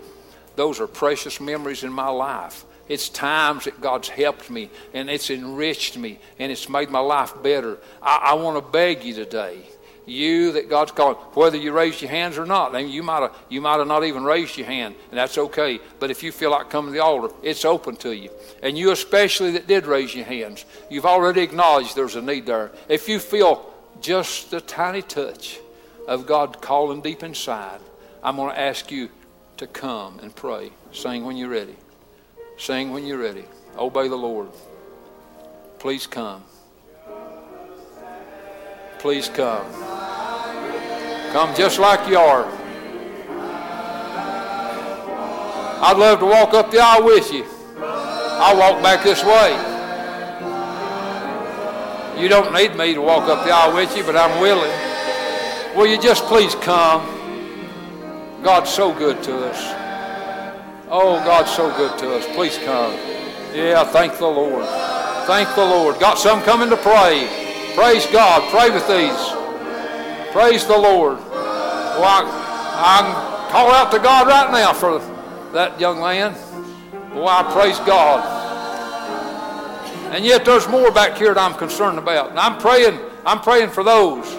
those 0.56 0.80
are 0.80 0.86
precious 0.86 1.40
memories 1.40 1.82
in 1.82 1.92
my 1.92 2.08
life. 2.08 2.64
It's 2.88 3.08
times 3.08 3.64
that 3.64 3.80
God's 3.80 4.08
helped 4.08 4.50
me 4.50 4.70
and 4.92 5.08
it's 5.08 5.30
enriched 5.30 5.96
me 5.96 6.18
and 6.38 6.50
it's 6.50 6.68
made 6.68 6.90
my 6.90 7.00
life 7.00 7.32
better. 7.42 7.78
I, 8.02 8.30
I 8.30 8.34
want 8.34 8.56
to 8.56 8.72
beg 8.72 9.04
you 9.04 9.14
today 9.14 9.62
you 10.06 10.52
that 10.52 10.68
God's 10.68 10.92
called, 10.92 11.16
whether 11.34 11.56
you 11.56 11.72
raise 11.72 12.00
your 12.00 12.10
hands 12.10 12.38
or 12.38 12.46
not. 12.46 12.74
And 12.74 12.90
you 12.90 13.02
might 13.02 13.22
have 13.22 13.36
you 13.48 13.60
might 13.60 13.78
have 13.78 13.86
not 13.86 14.04
even 14.04 14.24
raised 14.24 14.56
your 14.56 14.66
hand, 14.66 14.94
and 15.10 15.18
that's 15.18 15.38
okay. 15.38 15.80
But 15.98 16.10
if 16.10 16.22
you 16.22 16.32
feel 16.32 16.50
like 16.50 16.70
coming 16.70 16.92
to 16.92 16.98
the 16.98 17.04
altar, 17.04 17.34
it's 17.42 17.64
open 17.64 17.96
to 17.96 18.14
you. 18.14 18.30
And 18.62 18.76
you 18.76 18.90
especially 18.92 19.52
that 19.52 19.66
did 19.66 19.86
raise 19.86 20.14
your 20.14 20.24
hands, 20.24 20.64
you've 20.90 21.06
already 21.06 21.42
acknowledged 21.42 21.94
there's 21.94 22.16
a 22.16 22.22
need 22.22 22.46
there. 22.46 22.72
If 22.88 23.08
you 23.08 23.18
feel 23.18 23.72
just 24.00 24.52
a 24.52 24.60
tiny 24.60 25.02
touch 25.02 25.60
of 26.08 26.26
God 26.26 26.60
calling 26.60 27.00
deep 27.00 27.22
inside, 27.22 27.80
I'm 28.22 28.36
going 28.36 28.54
to 28.54 28.60
ask 28.60 28.90
you 28.90 29.10
to 29.58 29.66
come 29.66 30.18
and 30.20 30.34
pray. 30.34 30.70
Sing 30.92 31.24
when 31.24 31.36
you're 31.36 31.48
ready. 31.48 31.76
Sing 32.62 32.92
when 32.92 33.04
you're 33.04 33.18
ready. 33.18 33.44
Obey 33.76 34.06
the 34.06 34.14
Lord. 34.14 34.48
Please 35.80 36.06
come. 36.06 36.44
Please 39.00 39.28
come. 39.28 39.66
Come 41.32 41.56
just 41.56 41.80
like 41.80 42.08
you 42.08 42.18
are. 42.18 42.44
I'd 45.82 45.96
love 45.96 46.20
to 46.20 46.26
walk 46.26 46.54
up 46.54 46.70
the 46.70 46.78
aisle 46.78 47.04
with 47.04 47.32
you. 47.32 47.44
I'll 47.80 48.56
walk 48.56 48.80
back 48.80 49.02
this 49.02 49.24
way. 49.24 49.50
You 52.22 52.28
don't 52.28 52.54
need 52.54 52.76
me 52.76 52.94
to 52.94 53.00
walk 53.00 53.28
up 53.28 53.44
the 53.44 53.50
aisle 53.50 53.74
with 53.74 53.96
you, 53.96 54.04
but 54.04 54.14
I'm 54.14 54.40
willing. 54.40 54.70
Will 55.76 55.88
you 55.88 56.00
just 56.00 56.24
please 56.26 56.54
come? 56.54 57.02
God's 58.44 58.70
so 58.70 58.94
good 58.94 59.20
to 59.24 59.50
us. 59.50 59.81
Oh, 60.94 61.24
God's 61.24 61.50
so 61.50 61.74
good 61.74 61.98
to 62.00 62.16
us. 62.16 62.26
Please 62.34 62.58
come. 62.58 62.92
Yeah, 63.54 63.82
thank 63.82 64.18
the 64.18 64.26
Lord. 64.26 64.66
Thank 65.26 65.48
the 65.54 65.64
Lord. 65.64 65.98
Got 65.98 66.18
some 66.18 66.42
coming 66.42 66.68
to 66.68 66.76
pray. 66.76 67.72
Praise 67.74 68.04
God. 68.12 68.42
Pray 68.50 68.68
with 68.68 68.86
these. 68.86 70.32
Praise 70.32 70.66
the 70.66 70.76
Lord. 70.76 71.16
Well, 71.16 72.04
I, 72.04 72.28
I 72.76 73.48
call 73.50 73.70
out 73.70 73.90
to 73.92 74.00
God 74.00 74.26
right 74.26 74.50
now 74.52 74.74
for 74.74 74.98
that 75.54 75.80
young 75.80 75.98
man. 75.98 76.34
Well, 77.14 77.26
I 77.26 77.50
praise 77.54 77.78
God. 77.86 78.20
And 80.14 80.26
yet 80.26 80.44
there's 80.44 80.68
more 80.68 80.92
back 80.92 81.16
here 81.16 81.32
that 81.32 81.40
I'm 81.40 81.56
concerned 81.56 81.96
about. 81.96 82.32
And 82.32 82.38
I'm 82.38 82.58
praying, 82.58 83.00
I'm 83.24 83.40
praying 83.40 83.70
for 83.70 83.82
those. 83.82 84.30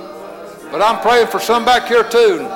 But 0.71 0.83
I'm 0.83 1.01
praying 1.01 1.27
for 1.27 1.39
some 1.39 1.65
back 1.65 1.87
here 1.87 2.03
too. 2.03 2.47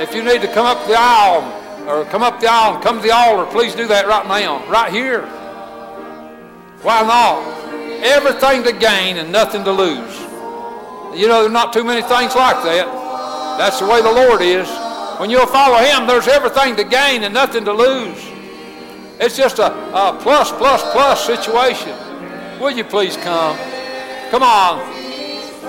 If 0.00 0.14
you 0.14 0.24
need 0.24 0.40
to 0.40 0.50
come 0.50 0.64
up 0.64 0.86
the 0.86 0.96
aisle 0.96 1.60
or 1.86 2.04
come 2.06 2.22
up 2.22 2.40
the 2.40 2.46
aisle 2.46 2.80
come 2.82 2.96
to 2.96 3.02
the 3.02 3.10
altar, 3.10 3.50
please 3.50 3.74
do 3.74 3.86
that 3.88 4.06
right 4.06 4.26
now, 4.26 4.66
right 4.68 4.92
here. 4.92 5.22
Why 6.82 7.02
not? 7.02 7.64
everything 8.04 8.62
to 8.62 8.72
gain 8.72 9.16
and 9.16 9.32
nothing 9.32 9.64
to 9.64 9.72
lose. 9.72 10.20
You 11.18 11.26
know, 11.26 11.40
there's 11.40 11.52
not 11.52 11.72
too 11.72 11.84
many 11.84 12.02
things 12.02 12.36
like 12.36 12.62
that. 12.62 12.86
That's 13.56 13.80
the 13.80 13.86
way 13.86 14.02
the 14.02 14.12
Lord 14.12 14.42
is. 14.42 14.68
When 15.18 15.30
you'll 15.30 15.46
follow 15.46 15.78
Him, 15.78 16.06
there's 16.06 16.28
everything 16.28 16.76
to 16.76 16.84
gain 16.84 17.22
and 17.22 17.32
nothing 17.32 17.64
to 17.64 17.72
lose. 17.72 18.18
It's 19.20 19.36
just 19.36 19.58
a, 19.58 19.72
a 19.72 20.18
plus, 20.20 20.52
plus, 20.52 20.82
plus 20.92 21.24
situation. 21.24 21.96
Will 22.60 22.72
you 22.72 22.84
please 22.84 23.16
come? 23.16 23.56
Come 24.30 24.42
on. 24.42 24.80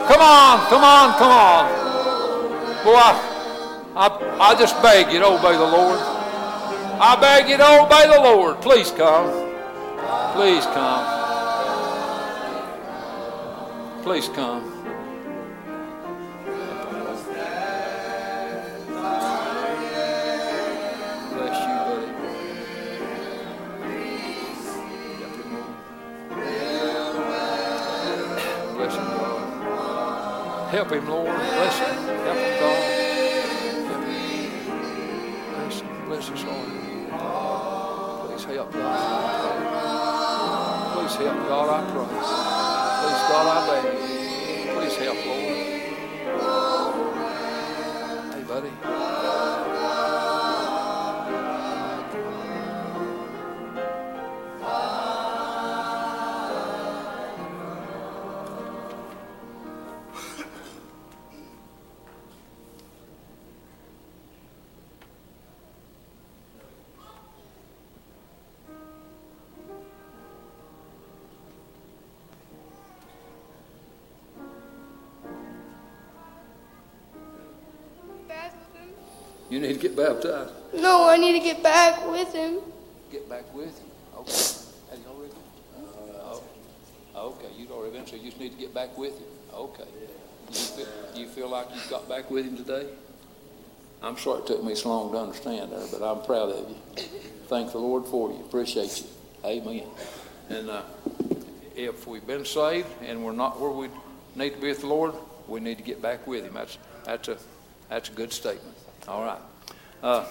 Come 0.08 0.22
on, 0.22 0.68
come 0.68 0.84
on, 0.84 1.18
come 1.18 1.32
on. 1.32 2.84
Boy, 2.84 2.96
I, 2.96 3.35
I, 3.98 4.08
I 4.42 4.60
just 4.60 4.82
beg 4.82 5.12
you 5.14 5.20
to 5.20 5.28
obey 5.28 5.54
the 5.54 5.64
Lord. 5.64 6.00
I 6.00 7.18
beg 7.20 7.48
you 7.48 7.56
to 7.56 7.82
obey 7.82 8.08
the 8.08 8.20
Lord. 8.22 8.62
Please 8.62 8.92
come. 8.92 9.32
Please 10.34 10.66
come. 10.66 11.16
Please 14.04 14.28
come. 14.30 14.76
Help 30.76 30.92
him, 30.92 31.08
Lord. 31.08 31.28
Bless 31.28 31.80
him, 31.80 31.95
help, 38.74 38.74
God. 38.74 40.46
Please 40.94 41.16
help, 41.16 41.38
God, 41.48 41.70
I 41.70 41.92
pray. 41.92 42.08
Please, 43.02 43.24
God, 43.30 43.48
I 43.48 43.60
beg 43.68 43.86
Please 44.76 44.98
help, 44.98 45.20
Lord. 45.26 45.56
Hey, 48.34 48.44
buddy. 48.48 49.05
Need 79.68 79.74
to 79.74 79.80
get 79.80 79.96
baptized. 79.96 80.52
No, 80.74 81.10
I 81.10 81.18
need 81.18 81.34
to 81.34 81.40
get 81.40 81.64
back 81.64 82.06
with 82.10 82.34
him. 82.34 82.60
Get 83.12 83.30
back 83.30 83.54
with 83.54 83.78
him? 83.80 83.88
Okay. 84.18 84.32
Have 84.90 85.00
you 85.00 85.06
already 85.08 85.34
been? 85.34 85.84
Uh, 85.84 86.38
oh. 87.16 87.34
Okay, 87.34 87.48
you'd 87.58 87.72
already 87.72 87.98
been, 87.98 88.08
so 88.08 88.16
you 88.16 88.26
just 88.26 88.40
need 88.40 88.52
to 88.52 88.60
get 88.60 88.74
back 88.74 88.98
with 88.98 89.18
him. 89.18 89.28
Okay. 89.54 89.86
You 90.50 90.56
feel, 90.56 90.88
you 91.16 91.28
feel 91.28 91.50
like 91.50 91.68
you 91.74 91.82
got 91.90 92.08
back 92.08 92.30
with 92.30 92.46
him 92.46 92.58
today? 92.58 92.88
I'm 94.04 94.18
sorry 94.18 94.42
it 94.42 94.48
took 94.48 94.64
me 94.64 94.76
so 94.76 94.90
long 94.90 95.12
to 95.14 95.18
understand 95.18 95.72
there, 95.72 95.86
but 95.92 96.04
I'm 96.04 96.24
proud 96.26 96.50
of 96.50 96.70
you. 96.70 96.76
Thank 97.48 97.72
the 97.72 97.80
Lord 97.80 98.06
for 98.06 98.32
you. 98.32 98.40
Appreciate 98.42 99.02
you. 99.02 99.08
Amen. 99.44 99.88
And 100.50 100.70
uh, 100.70 100.84
if 101.76 102.06
we've 102.06 102.26
been 102.26 102.46
saved 102.46 102.88
and 103.02 103.24
we're 103.26 103.32
not 103.32 103.60
where 103.60 103.72
we 103.72 103.88
need 104.36 104.54
to 104.54 104.62
be 104.62 104.68
with 104.68 104.82
the 104.82 104.88
Lord, 104.88 105.14
we 105.48 105.60
need 105.60 105.78
to 105.78 105.84
get 105.84 106.02
back 106.02 106.28
with 106.28 106.46
him. 106.46 106.54
That's, 106.54 106.78
that's, 107.06 107.28
a, 107.30 107.38
that's 107.90 108.10
a 108.10 108.12
good 108.12 108.32
statement. 108.32 108.76
All 109.08 109.24
right. 109.24 109.40
Uh, 110.06 110.24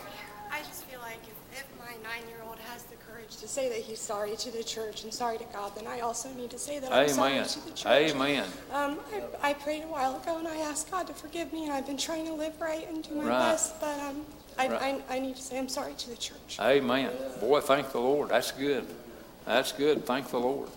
I 0.52 0.58
just 0.60 0.84
feel 0.84 1.00
like 1.00 1.18
if, 1.24 1.58
if 1.58 1.66
my 1.80 1.90
nine-year-old 2.08 2.58
has 2.60 2.84
the 2.84 2.94
courage 2.94 3.36
to 3.38 3.48
say 3.48 3.68
that 3.68 3.78
he's 3.78 3.98
sorry 3.98 4.36
to 4.36 4.52
the 4.52 4.62
church 4.62 5.02
and 5.02 5.12
sorry 5.12 5.36
to 5.38 5.44
God, 5.52 5.72
then 5.74 5.88
I 5.88 5.98
also 5.98 6.32
need 6.34 6.50
to 6.50 6.58
say 6.60 6.78
that 6.78 6.92
I'm 6.92 7.10
Amen. 7.10 7.44
sorry 7.44 7.44
to 7.44 7.64
the 7.68 7.70
church. 7.76 7.86
Amen. 8.14 8.44
Um, 8.72 9.00
I, 9.42 9.50
I 9.50 9.54
prayed 9.54 9.82
a 9.82 9.88
while 9.88 10.14
ago 10.14 10.38
and 10.38 10.46
I 10.46 10.58
asked 10.58 10.92
God 10.92 11.08
to 11.08 11.12
forgive 11.12 11.52
me, 11.52 11.64
and 11.64 11.72
I've 11.72 11.88
been 11.88 11.96
trying 11.96 12.24
to 12.26 12.34
live 12.34 12.60
right 12.60 12.88
and 12.88 13.02
do 13.02 13.16
my 13.16 13.24
Right. 13.24 13.38
best, 13.50 13.80
but 13.80 13.98
um, 13.98 14.24
I, 14.56 14.68
Right. 14.68 15.02
I, 15.10 15.16
I 15.16 15.18
need 15.18 15.34
to 15.34 15.42
say 15.42 15.58
I'm 15.58 15.68
sorry 15.68 15.94
to 15.94 16.08
the 16.10 16.16
church. 16.16 16.56
Amen. 16.60 17.10
Boy, 17.40 17.60
thank 17.60 17.90
the 17.90 17.98
Lord. 17.98 18.28
That's 18.28 18.52
good. 18.52 18.86
That's 19.44 19.72
good. 19.72 20.06
Thank 20.06 20.30
the 20.30 20.38
Lord. 20.38 20.68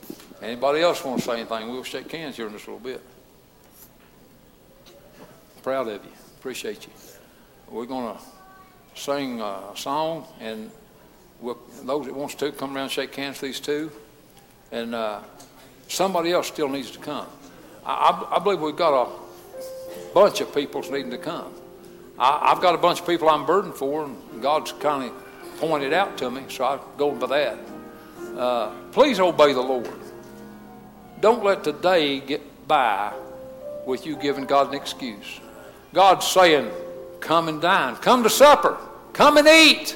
Anybody 0.41 0.82
else 0.82 1.04
want 1.06 1.20
to 1.20 1.26
say 1.26 1.34
anything? 1.34 1.70
We'll 1.70 1.84
shake 1.84 2.12
hands 2.12 2.36
here 2.36 2.48
in 2.48 2.54
just 2.54 2.66
a 2.66 2.72
little 2.72 2.84
bit. 2.84 3.02
Proud 5.62 5.88
of 5.88 6.04
you. 6.04 6.12
Appreciate 6.39 6.88
you. 6.88 6.93
We're 7.70 7.86
going 7.86 8.16
to 8.16 8.24
sing 8.98 9.41
a 9.41 9.72
song, 9.76 10.26
and 10.39 10.72
we'll, 11.39 11.58
those 11.84 12.06
that 12.06 12.16
wants 12.16 12.36
to 12.36 12.52
come 12.52 12.76
around 12.76 12.84
and 12.84 12.91
shake 12.91 13.16
hands 13.16 13.41
with 13.41 13.52
these 13.52 13.60
two. 13.60 13.91
And 14.72 14.95
uh, 14.95 15.22
somebody 15.88 16.32
else 16.32 16.48
still 16.48 16.68
needs 16.68 16.91
to 16.91 17.00
come. 17.00 17.28
I, 17.86 17.91
I, 18.32 18.36
I 18.36 18.39
believe 18.39 18.60
we've 18.60 18.76
got 18.76 19.08
a 19.08 19.10
bunch 20.14 20.41
of 20.41 20.54
people 20.54 20.82
needing 20.82 21.12
to 21.12 21.18
come. 21.18 21.54
I, 22.20 22.52
I've 22.52 22.62
got 22.62 22.76
a 22.76 22.78
bunch 22.78 23.00
of 23.02 23.08
people 23.08 23.30
I'm 23.30 23.45
burdened 23.45 23.76
for, 23.76 24.06
and 24.06 24.41
God's 24.41 24.72
kind 24.74 25.12
of 25.12 25.60
pointed 25.60 25.93
out 25.93 26.18
to 26.18 26.30
me, 26.30 26.43
so 26.50 26.66
I 26.66 26.80
go 26.98 27.12
by 27.12 27.28
that. 27.28 27.60
Uh, 28.38 28.72
please 28.91 29.20
obey 29.20 29.54
the 29.54 29.62
Lord. 29.62 29.89
Don't 31.22 31.43
let 31.43 31.64
today 31.64 32.20
get 32.20 32.68
by 32.68 33.14
with 33.86 34.06
you 34.06 34.16
giving 34.16 34.45
God 34.45 34.70
an 34.70 34.76
excuse. 34.76 35.39
God's 35.93 36.28
saying, 36.28 36.70
Come 37.20 37.48
and 37.48 37.62
dine. 37.62 37.95
Come 37.95 38.24
to 38.24 38.30
supper. 38.30 38.78
Come 39.18 39.38
and 39.38 39.47
eat. 39.47 39.95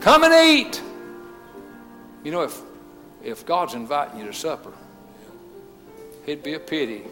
Come 0.00 0.22
and 0.22 0.32
eat. 0.32 0.80
You 2.22 2.30
know, 2.30 2.42
if, 2.42 2.62
if 3.24 3.44
God's 3.44 3.74
inviting 3.74 4.20
you 4.20 4.26
to 4.26 4.32
supper, 4.32 4.72
it'd 6.24 6.44
be 6.44 6.54
a 6.54 6.60
pity 6.60 7.02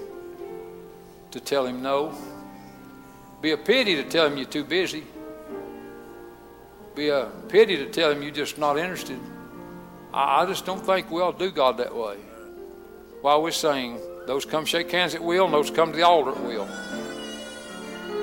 to 1.32 1.40
tell 1.40 1.66
him 1.66 1.82
no. 1.82 2.16
Be 3.40 3.50
a 3.50 3.56
pity 3.56 3.96
to 3.96 4.04
tell 4.04 4.28
him 4.28 4.36
you're 4.36 4.46
too 4.46 4.62
busy. 4.62 5.02
Be 6.94 7.08
a 7.08 7.32
pity 7.48 7.76
to 7.78 7.86
tell 7.86 8.12
him 8.12 8.22
you're 8.22 8.30
just 8.30 8.56
not 8.56 8.78
interested. 8.78 9.18
I, 10.14 10.42
I 10.42 10.46
just 10.46 10.64
don't 10.64 10.86
think 10.86 11.10
we 11.10 11.20
to 11.20 11.34
do 11.36 11.50
God 11.50 11.78
that 11.78 11.92
way. 11.92 12.18
While 13.22 13.42
we're 13.42 13.50
saying, 13.50 13.98
those 14.28 14.44
come 14.44 14.64
shake 14.64 14.92
hands 14.92 15.16
at 15.16 15.24
will, 15.24 15.46
and 15.46 15.54
those 15.54 15.68
come 15.68 15.90
to 15.90 15.96
the 15.96 16.06
altar 16.06 16.30
at 16.30 16.44
will. 16.44 16.68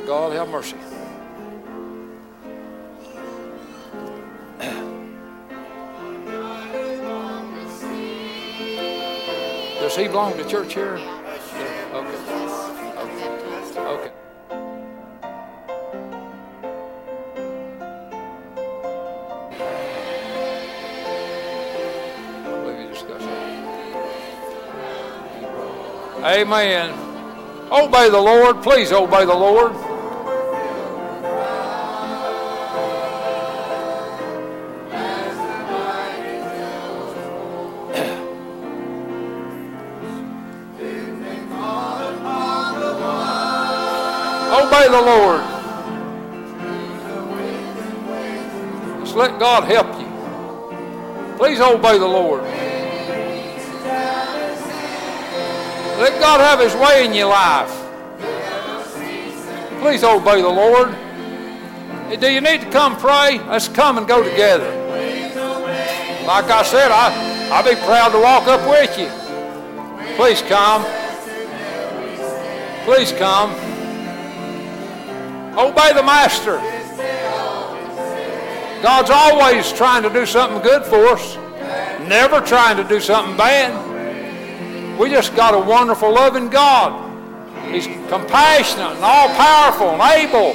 God 0.05 0.31
have 0.31 0.47
mercy. 0.47 0.77
Does 9.79 9.95
he 9.95 10.07
belong 10.07 10.35
to 10.37 10.43
church 10.47 10.73
here? 10.73 10.97
Okay. 11.93 12.17
Okay. 12.97 13.29
Okay. 13.79 14.11
It. 23.01 23.19
Amen. 26.25 26.91
Obey 27.71 28.09
the 28.09 28.19
Lord. 28.19 28.61
Please 28.61 28.91
obey 28.91 29.23
the 29.25 29.33
Lord. 29.33 29.88
The 44.99 45.05
Lord. 45.05 45.41
Just 49.01 49.15
let 49.15 49.39
God 49.39 49.63
help 49.63 49.87
you. 49.99 51.37
Please 51.37 51.61
obey 51.61 51.97
the 51.97 52.07
Lord. 52.07 52.43
Let 55.99 56.19
God 56.19 56.39
have 56.41 56.59
His 56.59 56.75
way 56.75 57.05
in 57.05 57.13
your 57.13 57.29
life. 57.29 57.71
Please 59.81 60.03
obey 60.03 60.41
the 60.41 60.49
Lord. 60.49 60.95
Do 62.19 62.31
you 62.31 62.41
need 62.41 62.61
to 62.61 62.69
come 62.69 62.97
pray? 62.97 63.39
Let's 63.47 63.67
come 63.67 63.97
and 63.97 64.07
go 64.07 64.23
together. 64.23 64.69
Like 66.25 66.45
I 66.45 66.63
said, 66.63 66.91
I, 66.91 67.49
I'll 67.51 67.63
be 67.63 67.75
proud 67.85 68.09
to 68.09 68.19
walk 68.19 68.47
up 68.47 68.69
with 68.69 68.97
you. 68.97 69.09
Please 70.15 70.41
come. 70.41 70.83
Please 72.83 73.11
come. 73.13 73.78
Oh, 75.61 75.71
Obey 75.71 75.91
the 75.93 76.03
Master. 76.03 76.55
God's 78.81 79.09
always 79.09 79.73
trying 79.73 80.03
to 80.03 80.09
do 80.09 80.25
something 80.25 80.61
good 80.61 80.85
for 80.85 81.05
us, 81.07 81.35
never 82.07 82.39
trying 82.39 82.77
to 82.77 82.85
do 82.85 83.01
something 83.01 83.35
bad. 83.35 84.97
We 84.97 85.09
just 85.09 85.35
got 85.35 85.53
a 85.53 85.59
wonderful, 85.59 86.13
loving 86.13 86.49
God. 86.49 87.07
He's 87.69 87.87
compassionate 88.07 88.95
and 88.95 89.03
all 89.03 89.27
powerful 89.35 89.89
and 89.89 90.01
able. 90.01 90.53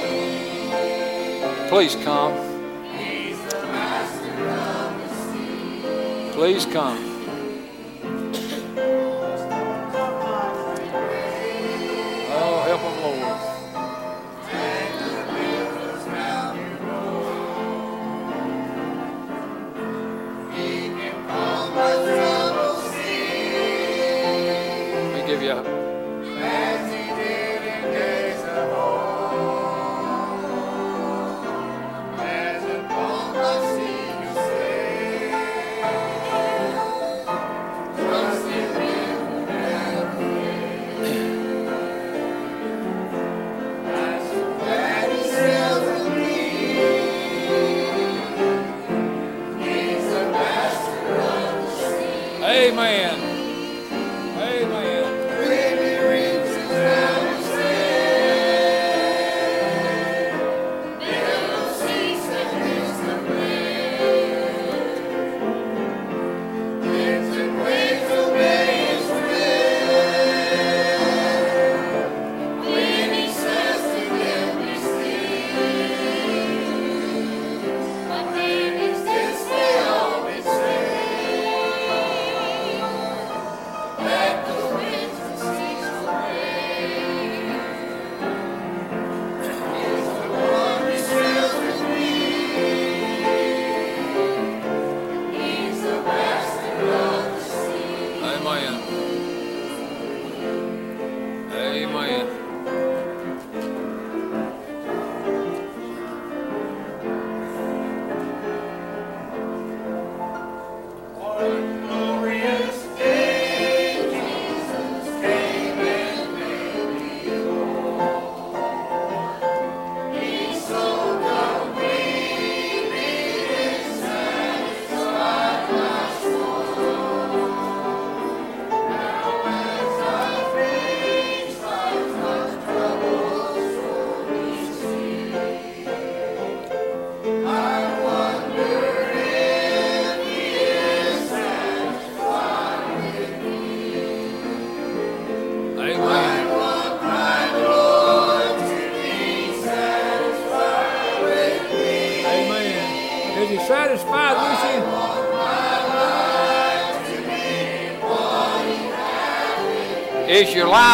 Please 1.69 1.95
come. 2.03 2.33
Please 6.33 6.65
come. 6.65 7.04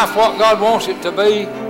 Life 0.02 0.16
what 0.16 0.36
God 0.36 0.60
wants 0.60 0.88
it 0.88 1.00
to 1.02 1.12
be? 1.12 1.61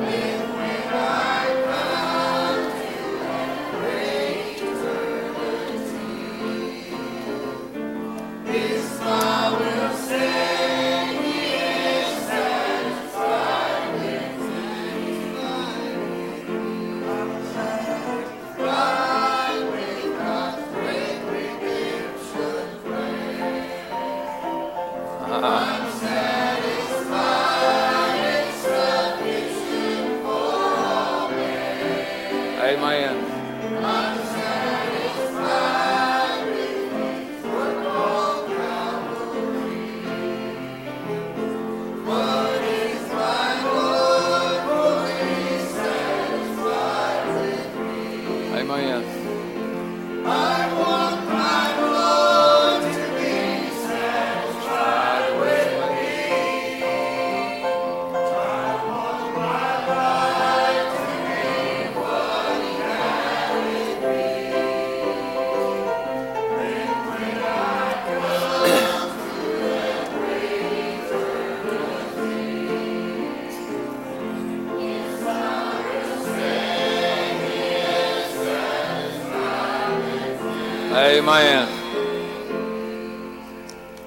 Amen. 81.24 81.68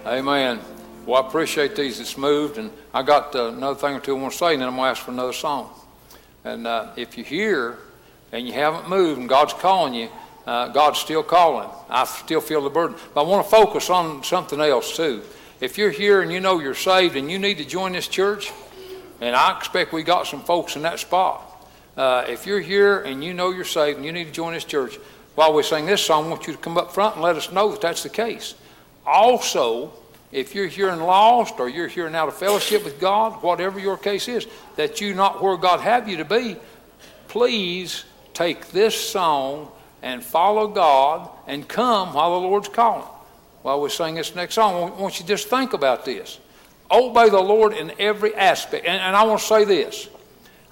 Amen. 0.06 0.60
Well, 1.06 1.24
I 1.24 1.26
appreciate 1.26 1.74
these 1.74 2.00
that's 2.00 2.18
moved, 2.18 2.58
and 2.58 2.70
I 2.94 3.04
got 3.04 3.34
uh, 3.34 3.54
another 3.54 3.80
thing 3.80 3.96
or 3.96 4.02
two 4.02 4.18
I 4.18 4.20
want 4.20 4.34
to 4.34 4.38
say, 4.38 4.52
and 4.52 4.62
then 4.62 4.68
I'm 4.68 4.76
going 4.76 4.88
to 4.88 4.90
ask 4.92 5.04
for 5.04 5.12
another 5.12 5.32
song. 5.32 5.70
And 6.44 6.68
uh, 6.68 6.92
if 6.98 7.18
you're 7.18 7.26
here 7.26 7.78
and 8.34 8.46
you 8.46 8.52
haven't 8.52 8.90
moved 8.90 9.22
and 9.22 9.30
God's 9.30 9.54
calling 9.54 9.94
you, 9.94 10.10
uh, 10.46 10.68
God's 10.68 11.00
still 11.00 11.24
calling. 11.24 11.70
I 11.90 12.04
still 12.04 12.42
feel 12.42 12.62
the 12.62 12.70
burden. 12.70 12.98
But 13.14 13.24
I 13.24 13.28
want 13.30 13.46
to 13.46 13.50
focus 13.50 13.90
on 13.90 14.22
something 14.26 14.60
else, 14.60 14.98
too. 14.98 15.22
If 15.62 15.78
you're 15.78 15.92
here 15.92 16.22
and 16.22 16.34
you 16.34 16.42
know 16.42 16.60
you're 16.60 16.76
saved 16.76 17.16
and 17.16 17.32
you 17.32 17.40
need 17.40 17.60
to 17.60 17.66
join 17.66 17.94
this 17.94 18.10
church, 18.10 18.52
and 19.22 19.38
I 19.38 19.58
expect 19.58 19.94
we 19.94 20.04
got 20.04 20.28
some 20.28 20.42
folks 20.42 20.76
in 20.76 20.82
that 20.82 21.00
spot. 21.00 21.44
Uh, 21.96 22.26
if 22.28 22.46
you're 22.46 22.60
here 22.60 23.00
and 23.00 23.24
you 23.24 23.34
know 23.34 23.52
you're 23.52 23.64
saved 23.64 23.96
and 23.96 24.06
you 24.06 24.12
need 24.12 24.26
to 24.26 24.34
join 24.34 24.54
this 24.54 24.66
church, 24.66 25.00
while 25.36 25.54
we 25.54 25.64
sing 25.64 25.86
this 25.86 26.02
song, 26.04 26.26
I 26.26 26.30
want 26.30 26.48
you 26.48 26.54
to 26.54 26.60
come 26.60 26.78
up 26.78 26.92
front 26.92 27.16
and 27.16 27.24
let 27.24 27.36
us 27.36 27.52
know 27.52 27.72
that 27.72 27.82
that's 27.82 28.04
the 28.04 28.10
case. 28.10 28.56
Also, 29.06 29.94
if 30.32 30.56
you're 30.56 30.90
and 30.90 31.06
lost 31.06 31.60
or 31.60 31.70
you're 31.70 32.08
and 32.08 32.16
out 32.16 32.28
of 32.28 32.36
fellowship 32.36 32.84
with 32.84 33.00
God, 33.00 33.44
whatever 33.44 33.80
your 33.80 33.98
case 33.98 34.28
is, 34.28 34.48
that 34.76 35.00
you're 35.00 35.16
not 35.16 35.42
where 35.44 35.58
God 35.58 35.80
have 35.82 36.10
you 36.10 36.18
to 36.18 36.26
be, 36.26 36.58
please 37.28 38.04
take 38.34 38.70
this 38.70 38.96
song 38.96 39.72
and 40.02 40.24
follow 40.24 40.68
God 40.68 41.30
and 41.48 41.68
come 41.68 42.14
while 42.14 42.40
the 42.40 42.48
Lord's 42.48 42.70
calling. 42.70 43.08
While 43.62 43.82
we 43.82 43.90
sing 43.90 44.16
this 44.16 44.36
next 44.36 44.56
song, 44.56 44.76
I 44.76 45.02
want 45.02 45.16
you 45.16 45.24
to 45.24 45.28
just 45.28 45.48
think 45.48 45.74
about 45.74 46.06
this. 46.06 46.40
Obey 46.92 47.30
the 47.30 47.42
Lord 47.42 47.74
in 47.74 47.92
every 47.98 48.36
aspect. 48.36 48.86
And, 48.86 49.02
and 49.02 49.16
I 49.16 49.24
want 49.24 49.40
to 49.40 49.46
say 49.46 49.66
this. 49.66 50.08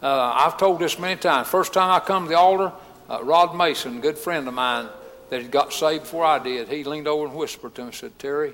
Uh, 0.02 0.34
I've 0.36 0.58
told 0.58 0.80
this 0.80 1.00
many 1.00 1.20
times. 1.20 1.48
First 1.48 1.74
time 1.74 1.90
I 1.90 2.00
come 2.06 2.26
to 2.26 2.30
the 2.30 2.38
altar, 2.38 2.72
uh, 3.10 3.20
Rod 3.24 3.56
Mason, 3.56 4.02
good 4.02 4.18
friend 4.18 4.48
of 4.48 4.54
mine 4.54 4.88
that 5.30 5.42
had 5.42 5.52
got 5.52 5.74
saved 5.74 6.04
before 6.04 6.26
I 6.26 6.40
did, 6.40 6.70
he 6.70 6.84
leaned 6.84 7.08
over 7.08 7.26
and 7.26 7.36
whispered 7.36 7.76
to 7.76 7.86
me 7.86 7.92
said, 7.92 8.18
Terry, 8.20 8.54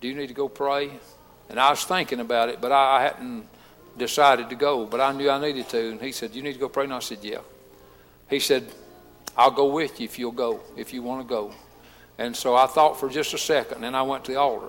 do 0.00 0.08
you 0.08 0.14
need 0.14 0.28
to 0.28 0.34
go 0.34 0.48
pray? 0.48 0.90
And 1.48 1.58
I 1.58 1.70
was 1.70 1.84
thinking 1.84 2.20
about 2.20 2.48
it, 2.48 2.60
but 2.60 2.72
I, 2.72 2.98
I 2.98 3.02
hadn't 3.02 3.46
decided 3.96 4.48
to 4.50 4.54
go, 4.54 4.86
but 4.86 5.00
I 5.00 5.12
knew 5.12 5.28
I 5.28 5.40
needed 5.40 5.68
to. 5.70 5.90
And 5.90 6.00
he 6.00 6.12
said, 6.12 6.34
You 6.34 6.42
need 6.42 6.52
to 6.54 6.58
go 6.58 6.68
pray? 6.68 6.84
And 6.84 6.92
I 6.92 7.00
said, 7.00 7.18
Yeah. 7.22 7.40
He 8.30 8.40
said, 8.40 8.66
I'll 9.36 9.50
go 9.50 9.66
with 9.66 10.00
you 10.00 10.04
if 10.04 10.18
you'll 10.18 10.32
go, 10.32 10.60
if 10.76 10.92
you 10.92 11.02
want 11.02 11.26
to 11.26 11.28
go. 11.28 11.52
And 12.18 12.36
so 12.36 12.56
I 12.56 12.66
thought 12.66 12.98
for 12.98 13.08
just 13.08 13.32
a 13.34 13.38
second, 13.38 13.84
and 13.84 13.96
I 13.96 14.02
went 14.02 14.24
to 14.24 14.32
the 14.32 14.38
altar. 14.38 14.68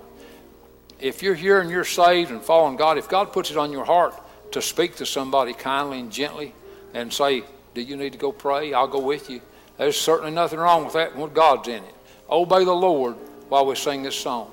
If 0.99 1.23
you're 1.23 1.35
here 1.35 1.61
and 1.61 1.69
you're 1.69 1.85
saved 1.85 2.30
and 2.30 2.41
following 2.41 2.76
God, 2.76 2.97
if 2.97 3.09
God 3.09 3.34
puts 3.34 3.51
it 3.51 3.57
on 3.57 3.71
your 3.71 3.85
heart 3.85 4.13
to 4.51 4.61
speak 4.61 4.97
to 4.97 5.05
somebody 5.05 5.53
kindly 5.53 5.99
and 5.99 6.11
gently 6.11 6.53
and 6.93 7.11
say, 7.11 7.43
Do 7.80 7.85
you 7.85 7.95
need 7.95 8.11
to 8.11 8.18
go 8.18 8.34
pray? 8.34 8.73
I'll 8.73 8.89
go 8.89 8.99
with 8.99 9.30
you. 9.30 9.39
There's 9.77 9.95
certainly 9.95 10.31
nothing 10.31 10.60
wrong 10.60 10.84
with 10.84 10.95
that 10.95 11.15
when 11.15 11.31
God's 11.31 11.69
in 11.69 11.81
it. 11.81 11.95
Obey 12.30 12.65
the 12.65 12.73
Lord 12.73 13.15
while 13.47 13.65
we 13.65 13.76
sing 13.76 14.03
this 14.03 14.18
song. 14.18 14.51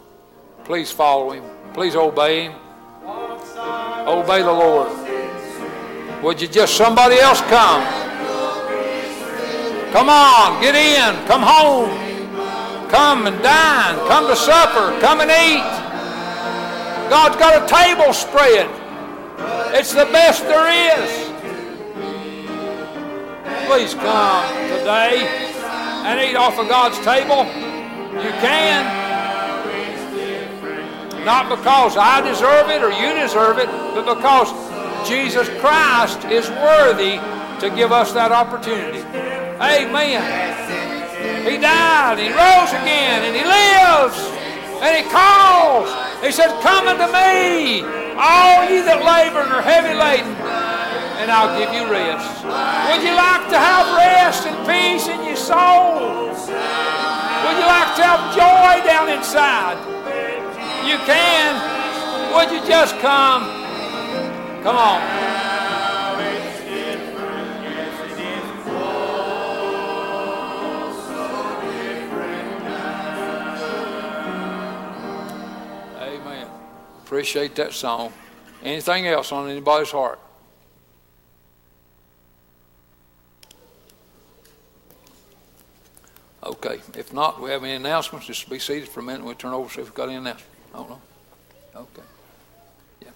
Please 0.63 0.93
follow 0.93 1.33
Him. 1.33 1.43
Please 1.75 1.97
obey 1.97 2.45
Him. 2.45 2.53
Obey 4.07 4.43
the 4.43 4.53
Lord. 4.53 4.93
Would 6.23 6.41
you 6.41 6.47
just 6.47 6.77
somebody 6.77 7.17
else 7.17 7.41
come? 7.41 7.83
Come 9.91 10.09
on, 10.09 10.63
get 10.63 10.77
in. 10.77 11.27
Come 11.27 11.43
home. 11.43 11.91
Come 12.89 13.27
and 13.27 13.43
dine. 13.43 13.97
Come 14.07 14.29
to 14.29 14.37
supper. 14.37 14.97
Come 15.01 15.21
and 15.21 15.31
eat. 15.33 17.11
God's 17.11 17.35
got 17.39 17.61
a 17.61 17.67
table 17.67 18.13
spread. 18.13 18.71
It's 19.75 19.93
the 19.93 20.05
best 20.13 20.45
there 20.45 21.03
is. 21.03 21.26
Please 23.67 23.95
come 23.95 24.47
today 24.69 25.27
and 26.07 26.21
eat 26.21 26.37
off 26.37 26.59
of 26.59 26.69
God's 26.69 26.99
table. 27.01 27.45
You 28.23 28.31
can. 28.41 28.87
Not 31.25 31.51
because 31.51 31.97
I 31.97 32.21
deserve 32.23 32.71
it 32.71 32.83
or 32.83 32.93
you 32.93 33.21
deserve 33.21 33.59
it, 33.59 33.67
but 33.67 34.07
because 34.15 34.49
Jesus 35.09 35.49
Christ 35.59 36.25
is 36.27 36.49
worthy 36.51 37.19
to 37.59 37.75
give 37.75 37.91
us 37.91 38.13
that 38.13 38.31
opportunity. 38.31 39.01
Amen. 39.59 40.23
He 41.45 41.59
died, 41.59 42.19
He 42.19 42.29
rose 42.31 42.71
again, 42.71 43.27
and 43.27 43.35
He 43.35 43.43
lives, 43.43 44.19
and 44.83 44.95
He 44.95 45.11
calls. 45.11 45.91
He 46.23 46.31
said, 46.31 46.55
Come 46.63 46.87
unto 46.87 47.11
me, 47.11 47.83
all 48.15 48.71
ye 48.71 48.83
that 48.87 49.03
labor 49.03 49.43
and 49.43 49.53
are 49.53 49.63
heavy 49.63 49.95
laden, 49.95 50.35
and 51.27 51.33
I'll 51.33 51.59
give 51.59 51.75
you 51.75 51.91
rest. 51.91 52.45
Would 52.45 53.03
you 53.03 53.17
like 53.17 53.51
to 53.51 53.59
have 53.59 53.97
rest 53.97 54.47
and 54.47 54.57
peace 54.65 55.09
in 55.09 55.25
your 55.27 55.35
soul? 55.35 56.29
Would 56.29 57.57
you 57.59 57.67
like 57.67 57.97
to 57.97 58.05
have 58.07 58.31
joy 58.31 58.87
down 58.87 59.09
inside? 59.09 59.75
You 60.87 60.99
can. 60.99 61.59
Would 62.33 62.53
you 62.53 62.65
just 62.65 62.97
come? 63.01 63.43
Come 64.63 64.77
on. 64.77 65.03
Amen. 76.01 76.49
Appreciate 77.05 77.57
that 77.57 77.73
song. 77.73 78.13
Anything 78.63 79.09
else 79.09 79.33
on 79.33 79.51
anybody's 79.51 79.91
heart? 79.91 80.21
Okay. 86.47 86.79
If 86.97 87.13
not, 87.13 87.41
we 87.43 87.51
have 87.51 87.65
any 87.65 87.73
announcements? 87.73 88.27
Just 88.29 88.49
be 88.49 88.61
seated 88.61 88.89
for 88.89 89.01
a 89.01 89.03
minute. 89.03 89.19
And 89.19 89.27
we'll 89.27 89.35
turn 89.35 89.53
over 89.53 89.69
see 89.69 89.81
if 89.81 89.89
we've 89.89 89.95
got 89.95 90.09
any 90.09 90.17
announcements. 90.17 90.45
I 90.73 90.79
don't 90.79 90.91
know. 90.91 91.01
Okay. 91.75 92.03
Yeah. 93.03 93.09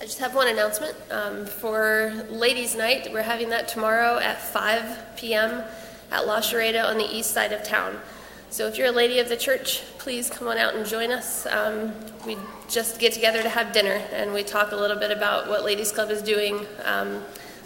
I 0.00 0.02
just 0.02 0.18
have 0.18 0.34
one 0.34 0.48
announcement 0.48 0.96
um, 1.12 1.46
for 1.46 2.26
Ladies' 2.28 2.74
Night. 2.74 3.08
We're 3.12 3.22
having 3.22 3.50
that 3.50 3.68
tomorrow 3.68 4.18
at 4.18 4.42
5 4.42 5.16
p.m. 5.16 5.62
at 6.10 6.26
La 6.26 6.40
Charreada 6.40 6.84
on 6.84 6.98
the 6.98 7.04
east 7.04 7.30
side 7.30 7.52
of 7.52 7.62
town. 7.62 8.00
So 8.50 8.66
if 8.66 8.76
you're 8.76 8.88
a 8.88 8.92
lady 8.92 9.20
of 9.20 9.28
the 9.28 9.36
church, 9.36 9.82
please 9.98 10.28
come 10.28 10.48
on 10.48 10.58
out 10.58 10.74
and 10.74 10.84
join 10.84 11.12
us. 11.12 11.46
Um, 11.46 11.94
we 12.26 12.36
just 12.68 12.98
get 12.98 13.12
together 13.12 13.42
to 13.42 13.48
have 13.48 13.72
dinner 13.72 14.02
and 14.12 14.32
we 14.32 14.42
talk 14.42 14.72
a 14.72 14.76
little 14.76 14.98
bit 14.98 15.12
about 15.12 15.48
what 15.48 15.64
Ladies 15.64 15.92
Club 15.92 16.10
is 16.10 16.20
doing. 16.20 16.66
Um, 16.84 17.22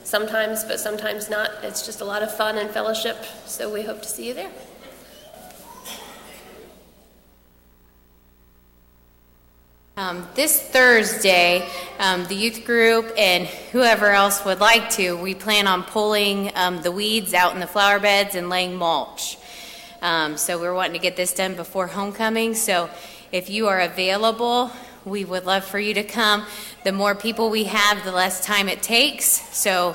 sometimes, 0.07 0.63
but 0.63 0.79
sometimes 0.79 1.29
not. 1.29 1.51
It's 1.63 1.85
just 1.85 2.01
a 2.01 2.05
lot 2.05 2.23
of 2.23 2.35
fun 2.35 2.59
and 2.59 2.71
fellowship. 2.71 3.17
So 3.45 3.73
we 3.73 3.83
hope 3.83 4.03
to 4.03 4.09
see 4.09 4.29
you 4.29 4.35
there. 4.35 4.51
Um, 9.99 10.29
this 10.35 10.63
Thursday, 10.63 11.67
um, 11.99 12.27
the 12.27 12.35
youth 12.35 12.67
group 12.67 13.13
and 13.17 13.47
whoever 13.73 14.11
else 14.11 14.45
would 14.45 14.61
like 14.61 14.91
to, 14.91 15.17
we 15.17 15.35
plan 15.35 15.67
on 15.67 15.83
pulling 15.83 16.53
um, 16.55 16.83
the 16.83 16.93
weeds 16.93 17.33
out 17.33 17.55
in 17.55 17.61
the 17.61 17.67
flower 17.67 17.99
beds 17.99 18.35
and 18.35 18.51
laying 18.51 18.77
mulch. 18.77 19.39
Um, 20.03 20.37
so 20.37 20.61
we're 20.61 20.75
wanting 20.75 20.93
to 20.93 20.99
get 20.99 21.17
this 21.17 21.33
done 21.33 21.55
before 21.55 21.87
homecoming. 21.87 22.55
So 22.55 22.91
if 23.33 23.49
you 23.49 23.69
are 23.69 23.81
available, 23.81 24.71
we 25.07 25.25
would 25.25 25.47
love 25.47 25.65
for 25.65 25.79
you 25.79 25.95
to 25.95 26.03
come. 26.03 26.45
The 26.83 26.91
more 26.91 27.15
people 27.15 27.49
we 27.49 27.65
have, 27.65 28.05
the 28.05 28.11
less 28.11 28.45
time 28.45 28.69
it 28.69 28.83
takes. 28.83 29.27
So 29.57 29.91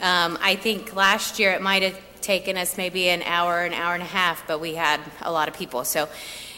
um, 0.00 0.38
I 0.40 0.54
think 0.54 0.94
last 0.94 1.40
year 1.40 1.50
it 1.50 1.60
might 1.60 1.82
have 1.82 1.98
taken 2.20 2.56
us 2.56 2.78
maybe 2.78 3.08
an 3.08 3.22
hour, 3.22 3.64
an 3.64 3.74
hour 3.74 3.94
and 3.94 4.02
a 4.04 4.06
half, 4.06 4.46
but 4.46 4.60
we 4.60 4.76
had 4.76 5.00
a 5.20 5.32
lot 5.32 5.48
of 5.48 5.54
people. 5.54 5.84
So 5.84 6.08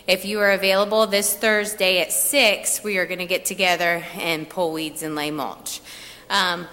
if 0.06 0.26
you 0.26 0.38
are 0.40 0.50
available 0.52 1.06
this 1.06 1.34
Thursday 1.34 2.02
at 2.02 2.12
6, 2.12 2.84
we 2.84 2.98
are 2.98 3.06
going 3.06 3.20
to 3.20 3.26
get 3.26 3.46
together 3.46 4.04
and 4.16 4.46
pull 4.46 4.70
weeds 4.70 5.02
and 5.02 5.14
lay 5.14 5.30
mulch. 5.30 5.80
Um, 6.28 6.66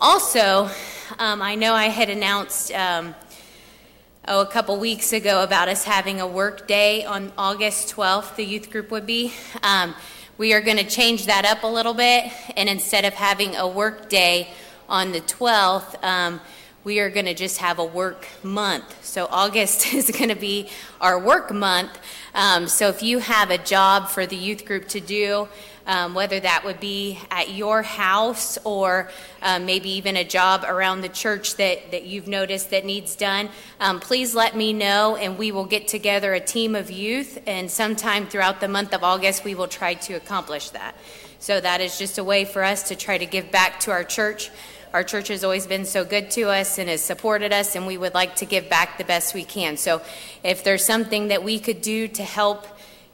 also, 0.00 0.70
um, 1.18 1.42
I 1.42 1.54
know 1.54 1.74
I 1.74 1.88
had 1.88 2.08
announced 2.08 2.72
um, 2.72 3.14
oh, 4.26 4.40
a 4.40 4.46
couple 4.46 4.78
weeks 4.78 5.12
ago 5.12 5.42
about 5.42 5.68
us 5.68 5.84
having 5.84 6.18
a 6.18 6.26
work 6.26 6.66
day 6.66 7.04
on 7.04 7.30
August 7.36 7.94
12th, 7.94 8.36
the 8.36 8.44
youth 8.46 8.70
group 8.70 8.90
would 8.90 9.04
be. 9.04 9.34
We 10.38 10.52
are 10.52 10.60
going 10.60 10.76
to 10.76 10.84
change 10.84 11.26
that 11.26 11.44
up 11.44 11.64
a 11.64 11.66
little 11.66 11.94
bit, 11.94 12.32
and 12.56 12.68
instead 12.68 13.04
of 13.04 13.12
having 13.12 13.56
a 13.56 13.66
work 13.66 14.08
day 14.08 14.50
on 14.88 15.10
the 15.10 15.20
12th, 15.20 16.00
um, 16.04 16.40
we 16.84 17.00
are 17.00 17.10
going 17.10 17.26
to 17.26 17.34
just 17.34 17.58
have 17.58 17.80
a 17.80 17.84
work 17.84 18.24
month. 18.44 19.04
So 19.04 19.26
August 19.32 19.92
is 19.92 20.12
going 20.12 20.28
to 20.28 20.36
be 20.36 20.68
our 21.00 21.18
work 21.18 21.52
month. 21.52 21.98
Um, 22.36 22.68
so 22.68 22.86
if 22.86 23.02
you 23.02 23.18
have 23.18 23.50
a 23.50 23.58
job 23.58 24.10
for 24.10 24.26
the 24.26 24.36
youth 24.36 24.64
group 24.64 24.86
to 24.90 25.00
do, 25.00 25.48
um, 25.88 26.14
whether 26.14 26.38
that 26.38 26.64
would 26.64 26.78
be 26.78 27.18
at 27.30 27.50
your 27.50 27.82
house 27.82 28.58
or 28.62 29.10
um, 29.42 29.64
maybe 29.64 29.88
even 29.88 30.16
a 30.16 30.24
job 30.24 30.64
around 30.68 31.00
the 31.00 31.08
church 31.08 31.56
that, 31.56 31.90
that 31.90 32.04
you've 32.04 32.28
noticed 32.28 32.70
that 32.70 32.84
needs 32.84 33.16
done, 33.16 33.48
um, 33.80 33.98
please 33.98 34.34
let 34.34 34.54
me 34.54 34.74
know 34.74 35.16
and 35.16 35.38
we 35.38 35.50
will 35.50 35.64
get 35.64 35.88
together 35.88 36.34
a 36.34 36.40
team 36.40 36.76
of 36.76 36.90
youth 36.90 37.38
and 37.46 37.70
sometime 37.70 38.26
throughout 38.26 38.60
the 38.60 38.68
month 38.68 38.92
of 38.92 39.02
August 39.02 39.44
we 39.44 39.54
will 39.54 39.66
try 39.66 39.94
to 39.94 40.12
accomplish 40.12 40.70
that. 40.70 40.94
So 41.40 41.58
that 41.58 41.80
is 41.80 41.98
just 41.98 42.18
a 42.18 42.24
way 42.24 42.44
for 42.44 42.62
us 42.62 42.88
to 42.88 42.96
try 42.96 43.16
to 43.16 43.26
give 43.26 43.50
back 43.50 43.80
to 43.80 43.90
our 43.90 44.04
church. 44.04 44.50
Our 44.92 45.04
church 45.04 45.28
has 45.28 45.44
always 45.44 45.66
been 45.66 45.84
so 45.84 46.04
good 46.04 46.30
to 46.32 46.44
us 46.50 46.78
and 46.78 46.88
has 46.88 47.02
supported 47.02 47.52
us, 47.52 47.76
and 47.76 47.86
we 47.86 47.98
would 47.98 48.14
like 48.14 48.36
to 48.36 48.46
give 48.46 48.68
back 48.68 48.96
the 48.98 49.04
best 49.04 49.34
we 49.34 49.44
can. 49.44 49.76
So, 49.76 50.00
if 50.42 50.64
there's 50.64 50.84
something 50.84 51.28
that 51.28 51.44
we 51.44 51.60
could 51.60 51.82
do 51.82 52.08
to 52.08 52.22
help 52.24 52.66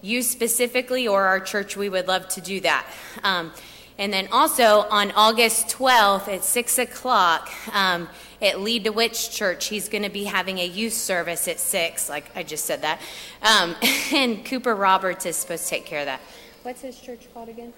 you 0.05 0.23
specifically 0.23 1.09
or 1.09 1.25
our 1.25 1.41
church, 1.41 1.77
we 1.77 1.89
would 1.89 2.07
love 2.07 2.29
to 2.29 2.41
do 2.41 2.61
that. 2.61 2.87
Um, 3.23 3.53
and 3.97 4.13
then 4.13 4.29
also 4.33 4.83
on 4.91 5.13
August 5.13 5.69
12th 5.69 6.29
at 6.29 6.45
6 6.45 6.79
o'clock 6.79 7.51
um, 7.73 8.09
at 8.43 8.61
Lead 8.61 8.85
to 8.85 8.91
Witch 8.91 9.31
Church, 9.31 9.67
he's 9.69 9.89
going 9.89 10.03
to 10.03 10.11
be 10.11 10.25
having 10.25 10.59
a 10.59 10.67
youth 10.67 10.93
service 10.93 11.49
at 11.49 11.59
6, 11.59 12.09
like 12.09 12.31
I 12.37 12.43
just 12.43 12.65
said 12.65 12.83
that. 12.83 13.01
Um, 13.41 13.77
and 14.13 14.45
Cooper 14.45 14.75
Roberts 14.75 15.25
is 15.27 15.37
supposed 15.37 15.65
to 15.65 15.71
take 15.71 15.87
care 15.87 16.01
of 16.01 16.07
that. 16.07 16.21
What's 16.63 16.83
his 16.83 16.99
church 17.01 17.27
called 17.33 17.49
again? 17.49 17.73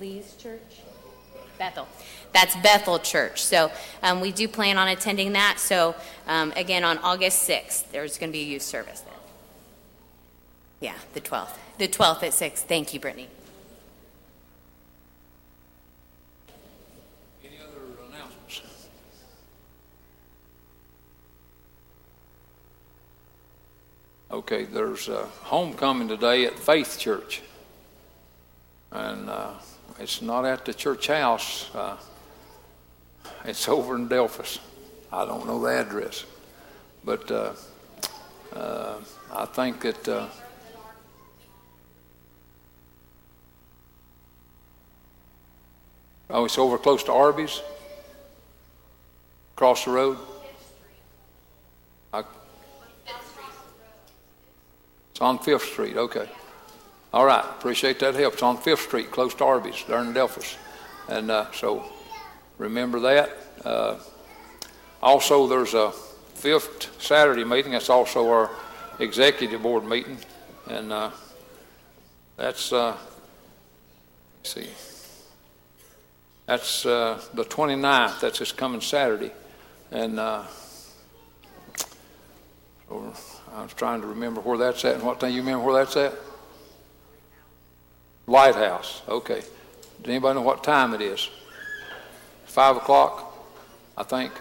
Lee's 0.00 0.34
Church? 0.36 0.60
Bethel. 1.58 1.86
That's 2.32 2.56
Bethel 2.56 2.98
Church. 2.98 3.44
So 3.44 3.70
um, 4.02 4.20
we 4.20 4.32
do 4.32 4.48
plan 4.48 4.78
on 4.78 4.88
attending 4.88 5.34
that. 5.34 5.60
So 5.60 5.94
um, 6.26 6.52
again, 6.56 6.82
on 6.82 6.98
August 6.98 7.48
6th, 7.48 7.90
there's 7.92 8.18
going 8.18 8.30
to 8.30 8.32
be 8.32 8.40
a 8.40 8.46
youth 8.46 8.62
service 8.62 9.00
there. 9.00 9.11
Yeah, 10.82 10.94
the 11.14 11.20
12th. 11.20 11.56
The 11.78 11.86
12th 11.86 12.24
at 12.24 12.34
6. 12.34 12.62
Thank 12.64 12.92
you, 12.92 12.98
Brittany. 12.98 13.28
Any 17.44 17.58
other 17.60 17.78
announcements? 18.08 18.88
Okay, 24.28 24.64
there's 24.64 25.08
a 25.08 25.26
homecoming 25.44 26.08
today 26.08 26.46
at 26.46 26.58
Faith 26.58 26.98
Church. 26.98 27.42
And 28.90 29.30
uh, 29.30 29.52
it's 30.00 30.20
not 30.20 30.44
at 30.44 30.64
the 30.64 30.74
church 30.74 31.06
house. 31.06 31.72
Uh, 31.72 31.96
it's 33.44 33.68
over 33.68 33.94
in 33.94 34.08
Delphos. 34.08 34.58
I 35.12 35.24
don't 35.26 35.46
know 35.46 35.60
the 35.60 35.68
address. 35.68 36.24
But 37.04 37.30
uh, 37.30 37.52
uh, 38.52 38.96
I 39.32 39.44
think 39.44 39.82
that 39.82 40.08
oh, 46.32 46.44
it's 46.44 46.58
over 46.58 46.78
close 46.78 47.04
to 47.04 47.12
Arby's, 47.12 47.60
across 49.54 49.84
the 49.84 49.92
road. 49.92 50.18
I, 52.12 52.24
it's 55.10 55.20
on 55.20 55.38
Fifth 55.38 55.64
Street. 55.64 55.96
Okay. 55.96 56.28
All 57.12 57.26
right. 57.26 57.44
Appreciate 57.44 57.98
that 58.00 58.14
help. 58.14 58.34
It's 58.34 58.42
on 58.42 58.56
Fifth 58.56 58.80
Street, 58.80 59.10
close 59.10 59.34
to 59.34 59.44
Arby's, 59.44 59.84
there 59.86 60.00
in 60.00 60.12
Delphos, 60.12 60.56
and 61.08 61.30
uh, 61.30 61.50
so 61.52 61.84
remember 62.58 62.98
that. 63.00 63.30
Uh, 63.64 63.98
also, 65.02 65.46
there's 65.46 65.74
a 65.74 65.92
fifth 66.34 67.00
Saturday 67.02 67.44
meeting. 67.44 67.72
That's 67.72 67.90
also 67.90 68.28
our 68.28 68.50
executive 68.98 69.62
board 69.62 69.84
meeting, 69.84 70.16
and 70.68 70.92
uh, 70.92 71.10
that's 72.36 72.72
uh, 72.72 72.96
see, 74.42 74.68
that's 76.46 76.84
uh, 76.84 77.20
the 77.34 77.44
29th. 77.44 78.20
That's 78.20 78.38
this 78.38 78.52
coming 78.52 78.80
Saturday, 78.80 79.32
and 79.90 80.18
uh, 80.18 80.44
I 82.90 83.62
was 83.62 83.74
trying 83.74 84.00
to 84.00 84.06
remember 84.06 84.40
where 84.40 84.58
that's 84.58 84.84
at 84.84 84.96
and 84.96 85.04
what 85.04 85.20
thing 85.20 85.34
you 85.34 85.40
remember 85.40 85.64
where 85.64 85.84
that's 85.84 85.96
at. 85.96 86.14
Lighthouse. 88.26 89.02
Okay. 89.08 89.40
Does 90.02 90.10
anybody 90.10 90.38
know 90.38 90.42
what 90.42 90.64
time 90.64 90.94
it 90.94 91.00
is? 91.00 91.28
Five 92.44 92.76
o'clock, 92.76 93.36
I 93.96 94.02
think. 94.02 94.32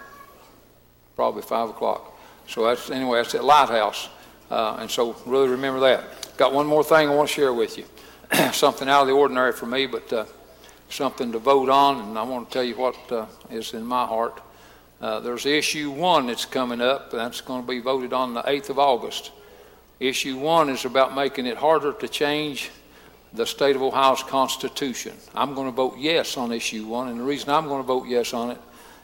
Probably 1.15 1.41
five 1.41 1.69
o'clock. 1.69 2.19
So 2.47 2.65
that's 2.65 2.89
anyway. 2.89 3.19
That's 3.19 3.35
at 3.35 3.43
Lighthouse, 3.43 4.09
uh, 4.49 4.77
and 4.79 4.89
so 4.89 5.15
really 5.25 5.49
remember 5.49 5.79
that. 5.81 6.37
Got 6.37 6.53
one 6.53 6.65
more 6.65 6.83
thing 6.83 7.09
I 7.09 7.15
want 7.15 7.29
to 7.29 7.33
share 7.33 7.53
with 7.53 7.77
you. 7.77 7.85
something 8.53 8.89
out 8.89 9.01
of 9.01 9.07
the 9.07 9.13
ordinary 9.13 9.53
for 9.53 9.65
me, 9.65 9.85
but 9.85 10.11
uh, 10.11 10.25
something 10.91 11.31
to 11.31 11.39
vote 11.39 11.69
on, 11.69 11.99
and 12.01 12.17
I 12.17 12.23
want 12.23 12.49
to 12.49 12.53
tell 12.53 12.63
you 12.63 12.75
what 12.75 12.95
uh, 13.11 13.25
is 13.49 13.73
in 13.73 13.83
my 13.83 14.05
heart. 14.05 14.41
Uh, 15.01 15.19
there's 15.19 15.45
issue 15.45 15.89
one 15.89 16.27
that's 16.27 16.45
coming 16.45 16.81
up. 16.81 17.11
That's 17.11 17.41
going 17.41 17.61
to 17.61 17.67
be 17.67 17.79
voted 17.79 18.13
on 18.13 18.33
the 18.33 18.43
8th 18.43 18.69
of 18.69 18.79
August. 18.79 19.31
Issue 19.99 20.37
one 20.37 20.69
is 20.69 20.85
about 20.85 21.15
making 21.15 21.45
it 21.47 21.57
harder 21.57 21.93
to 21.93 22.07
change 22.07 22.69
the 23.33 23.45
state 23.45 23.75
of 23.75 23.81
Ohio's 23.81 24.23
Constitution. 24.23 25.15
I'm 25.33 25.53
going 25.55 25.67
to 25.67 25.75
vote 25.75 25.95
yes 25.97 26.37
on 26.37 26.51
issue 26.51 26.85
one, 26.85 27.07
and 27.07 27.19
the 27.19 27.23
reason 27.23 27.49
I'm 27.49 27.67
going 27.67 27.81
to 27.81 27.87
vote 27.87 28.07
yes 28.07 28.33
on 28.33 28.51
it, 28.51 28.57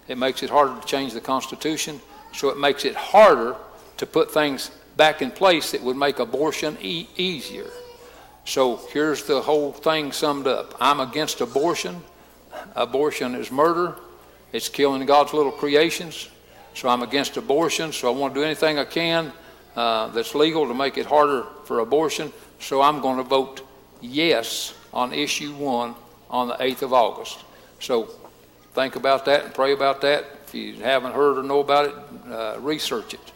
it 0.07 0.17
makes 0.17 0.43
it 0.43 0.49
harder 0.49 0.79
to 0.79 0.85
change 0.85 1.13
the 1.13 1.21
Constitution, 1.21 1.99
so 2.33 2.49
it 2.49 2.57
makes 2.57 2.85
it 2.85 2.95
harder 2.95 3.55
to 3.97 4.05
put 4.05 4.31
things 4.31 4.71
back 4.97 5.21
in 5.21 5.31
place 5.31 5.71
that 5.71 5.81
would 5.81 5.97
make 5.97 6.19
abortion 6.19 6.77
e- 6.81 7.07
easier. 7.15 7.69
So 8.47 8.77
here's 8.93 9.23
the 9.23 9.41
whole 9.41 9.73
thing 9.73 10.13
summed 10.13 10.47
up 10.47 10.73
I'm 10.79 11.01
against 11.01 11.41
abortion. 11.41 12.01
Abortion 12.77 13.35
is 13.35 13.51
murder, 13.51 13.97
it's 14.53 14.69
killing 14.69 15.05
God's 15.05 15.33
little 15.33 15.51
creations. 15.51 16.29
So 16.73 16.87
I'm 16.87 17.03
against 17.03 17.35
abortion, 17.35 17.91
so 17.91 18.07
I 18.07 18.17
want 18.17 18.33
to 18.33 18.39
do 18.39 18.45
anything 18.45 18.79
I 18.79 18.85
can 18.85 19.33
uh, 19.75 20.07
that's 20.09 20.33
legal 20.33 20.65
to 20.65 20.73
make 20.73 20.97
it 20.97 21.05
harder 21.05 21.43
for 21.65 21.79
abortion. 21.79 22.31
So 22.59 22.81
I'm 22.81 23.01
going 23.01 23.17
to 23.17 23.23
vote 23.23 23.67
yes 23.99 24.73
on 24.93 25.11
issue 25.11 25.53
one 25.55 25.95
on 26.29 26.47
the 26.47 26.53
8th 26.53 26.83
of 26.83 26.93
August. 26.93 27.39
So 27.81 28.05
think 28.73 28.95
about 28.95 29.25
that 29.25 29.43
and 29.43 29.53
pray 29.53 29.73
about 29.73 29.99
that. 30.01 30.23
If 30.45 30.55
you 30.55 30.75
haven't 30.75 31.13
heard 31.13 31.37
or 31.37 31.43
know 31.43 31.59
about 31.59 31.85
it, 31.89 31.95
uh, 32.31 32.57
research 32.61 33.13
it. 33.13 33.31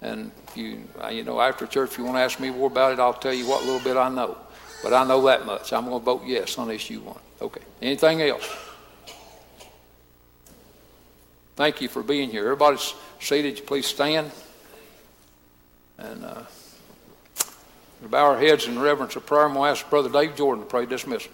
And 0.00 0.30
if 0.46 0.56
you, 0.56 0.84
uh, 1.02 1.08
you 1.08 1.24
know, 1.24 1.40
after 1.40 1.66
church, 1.66 1.92
if 1.92 1.98
you 1.98 2.04
want 2.04 2.18
to 2.18 2.20
ask 2.20 2.38
me 2.38 2.50
more 2.50 2.68
about 2.68 2.92
it, 2.92 3.00
I'll 3.00 3.14
tell 3.14 3.34
you 3.34 3.48
what 3.48 3.64
little 3.64 3.80
bit 3.80 3.96
I 3.96 4.08
know. 4.10 4.36
But 4.84 4.92
I 4.92 5.02
know 5.04 5.22
that 5.22 5.46
much. 5.46 5.72
I'm 5.72 5.86
going 5.86 5.98
to 5.98 6.04
vote 6.04 6.24
yes 6.26 6.58
on 6.58 6.70
issue 6.70 7.00
one. 7.00 7.18
Okay. 7.40 7.62
Anything 7.80 8.20
else? 8.20 8.46
Thank 11.56 11.80
you 11.80 11.88
for 11.88 12.02
being 12.02 12.28
here. 12.28 12.42
Everybody's 12.42 12.92
seated. 13.18 13.66
Please 13.66 13.86
stand. 13.86 14.30
And 15.96 16.22
uh, 16.22 16.42
bow 18.02 18.32
our 18.32 18.38
heads 18.38 18.66
in 18.66 18.78
reverence 18.78 19.16
of 19.16 19.24
prayer. 19.24 19.46
I'm 19.46 19.54
going 19.54 19.74
to 19.74 19.80
ask 19.80 19.88
Brother 19.88 20.10
Dave 20.10 20.36
Jordan 20.36 20.64
to 20.64 20.68
pray 20.68 20.84
dismissal. 20.84 21.32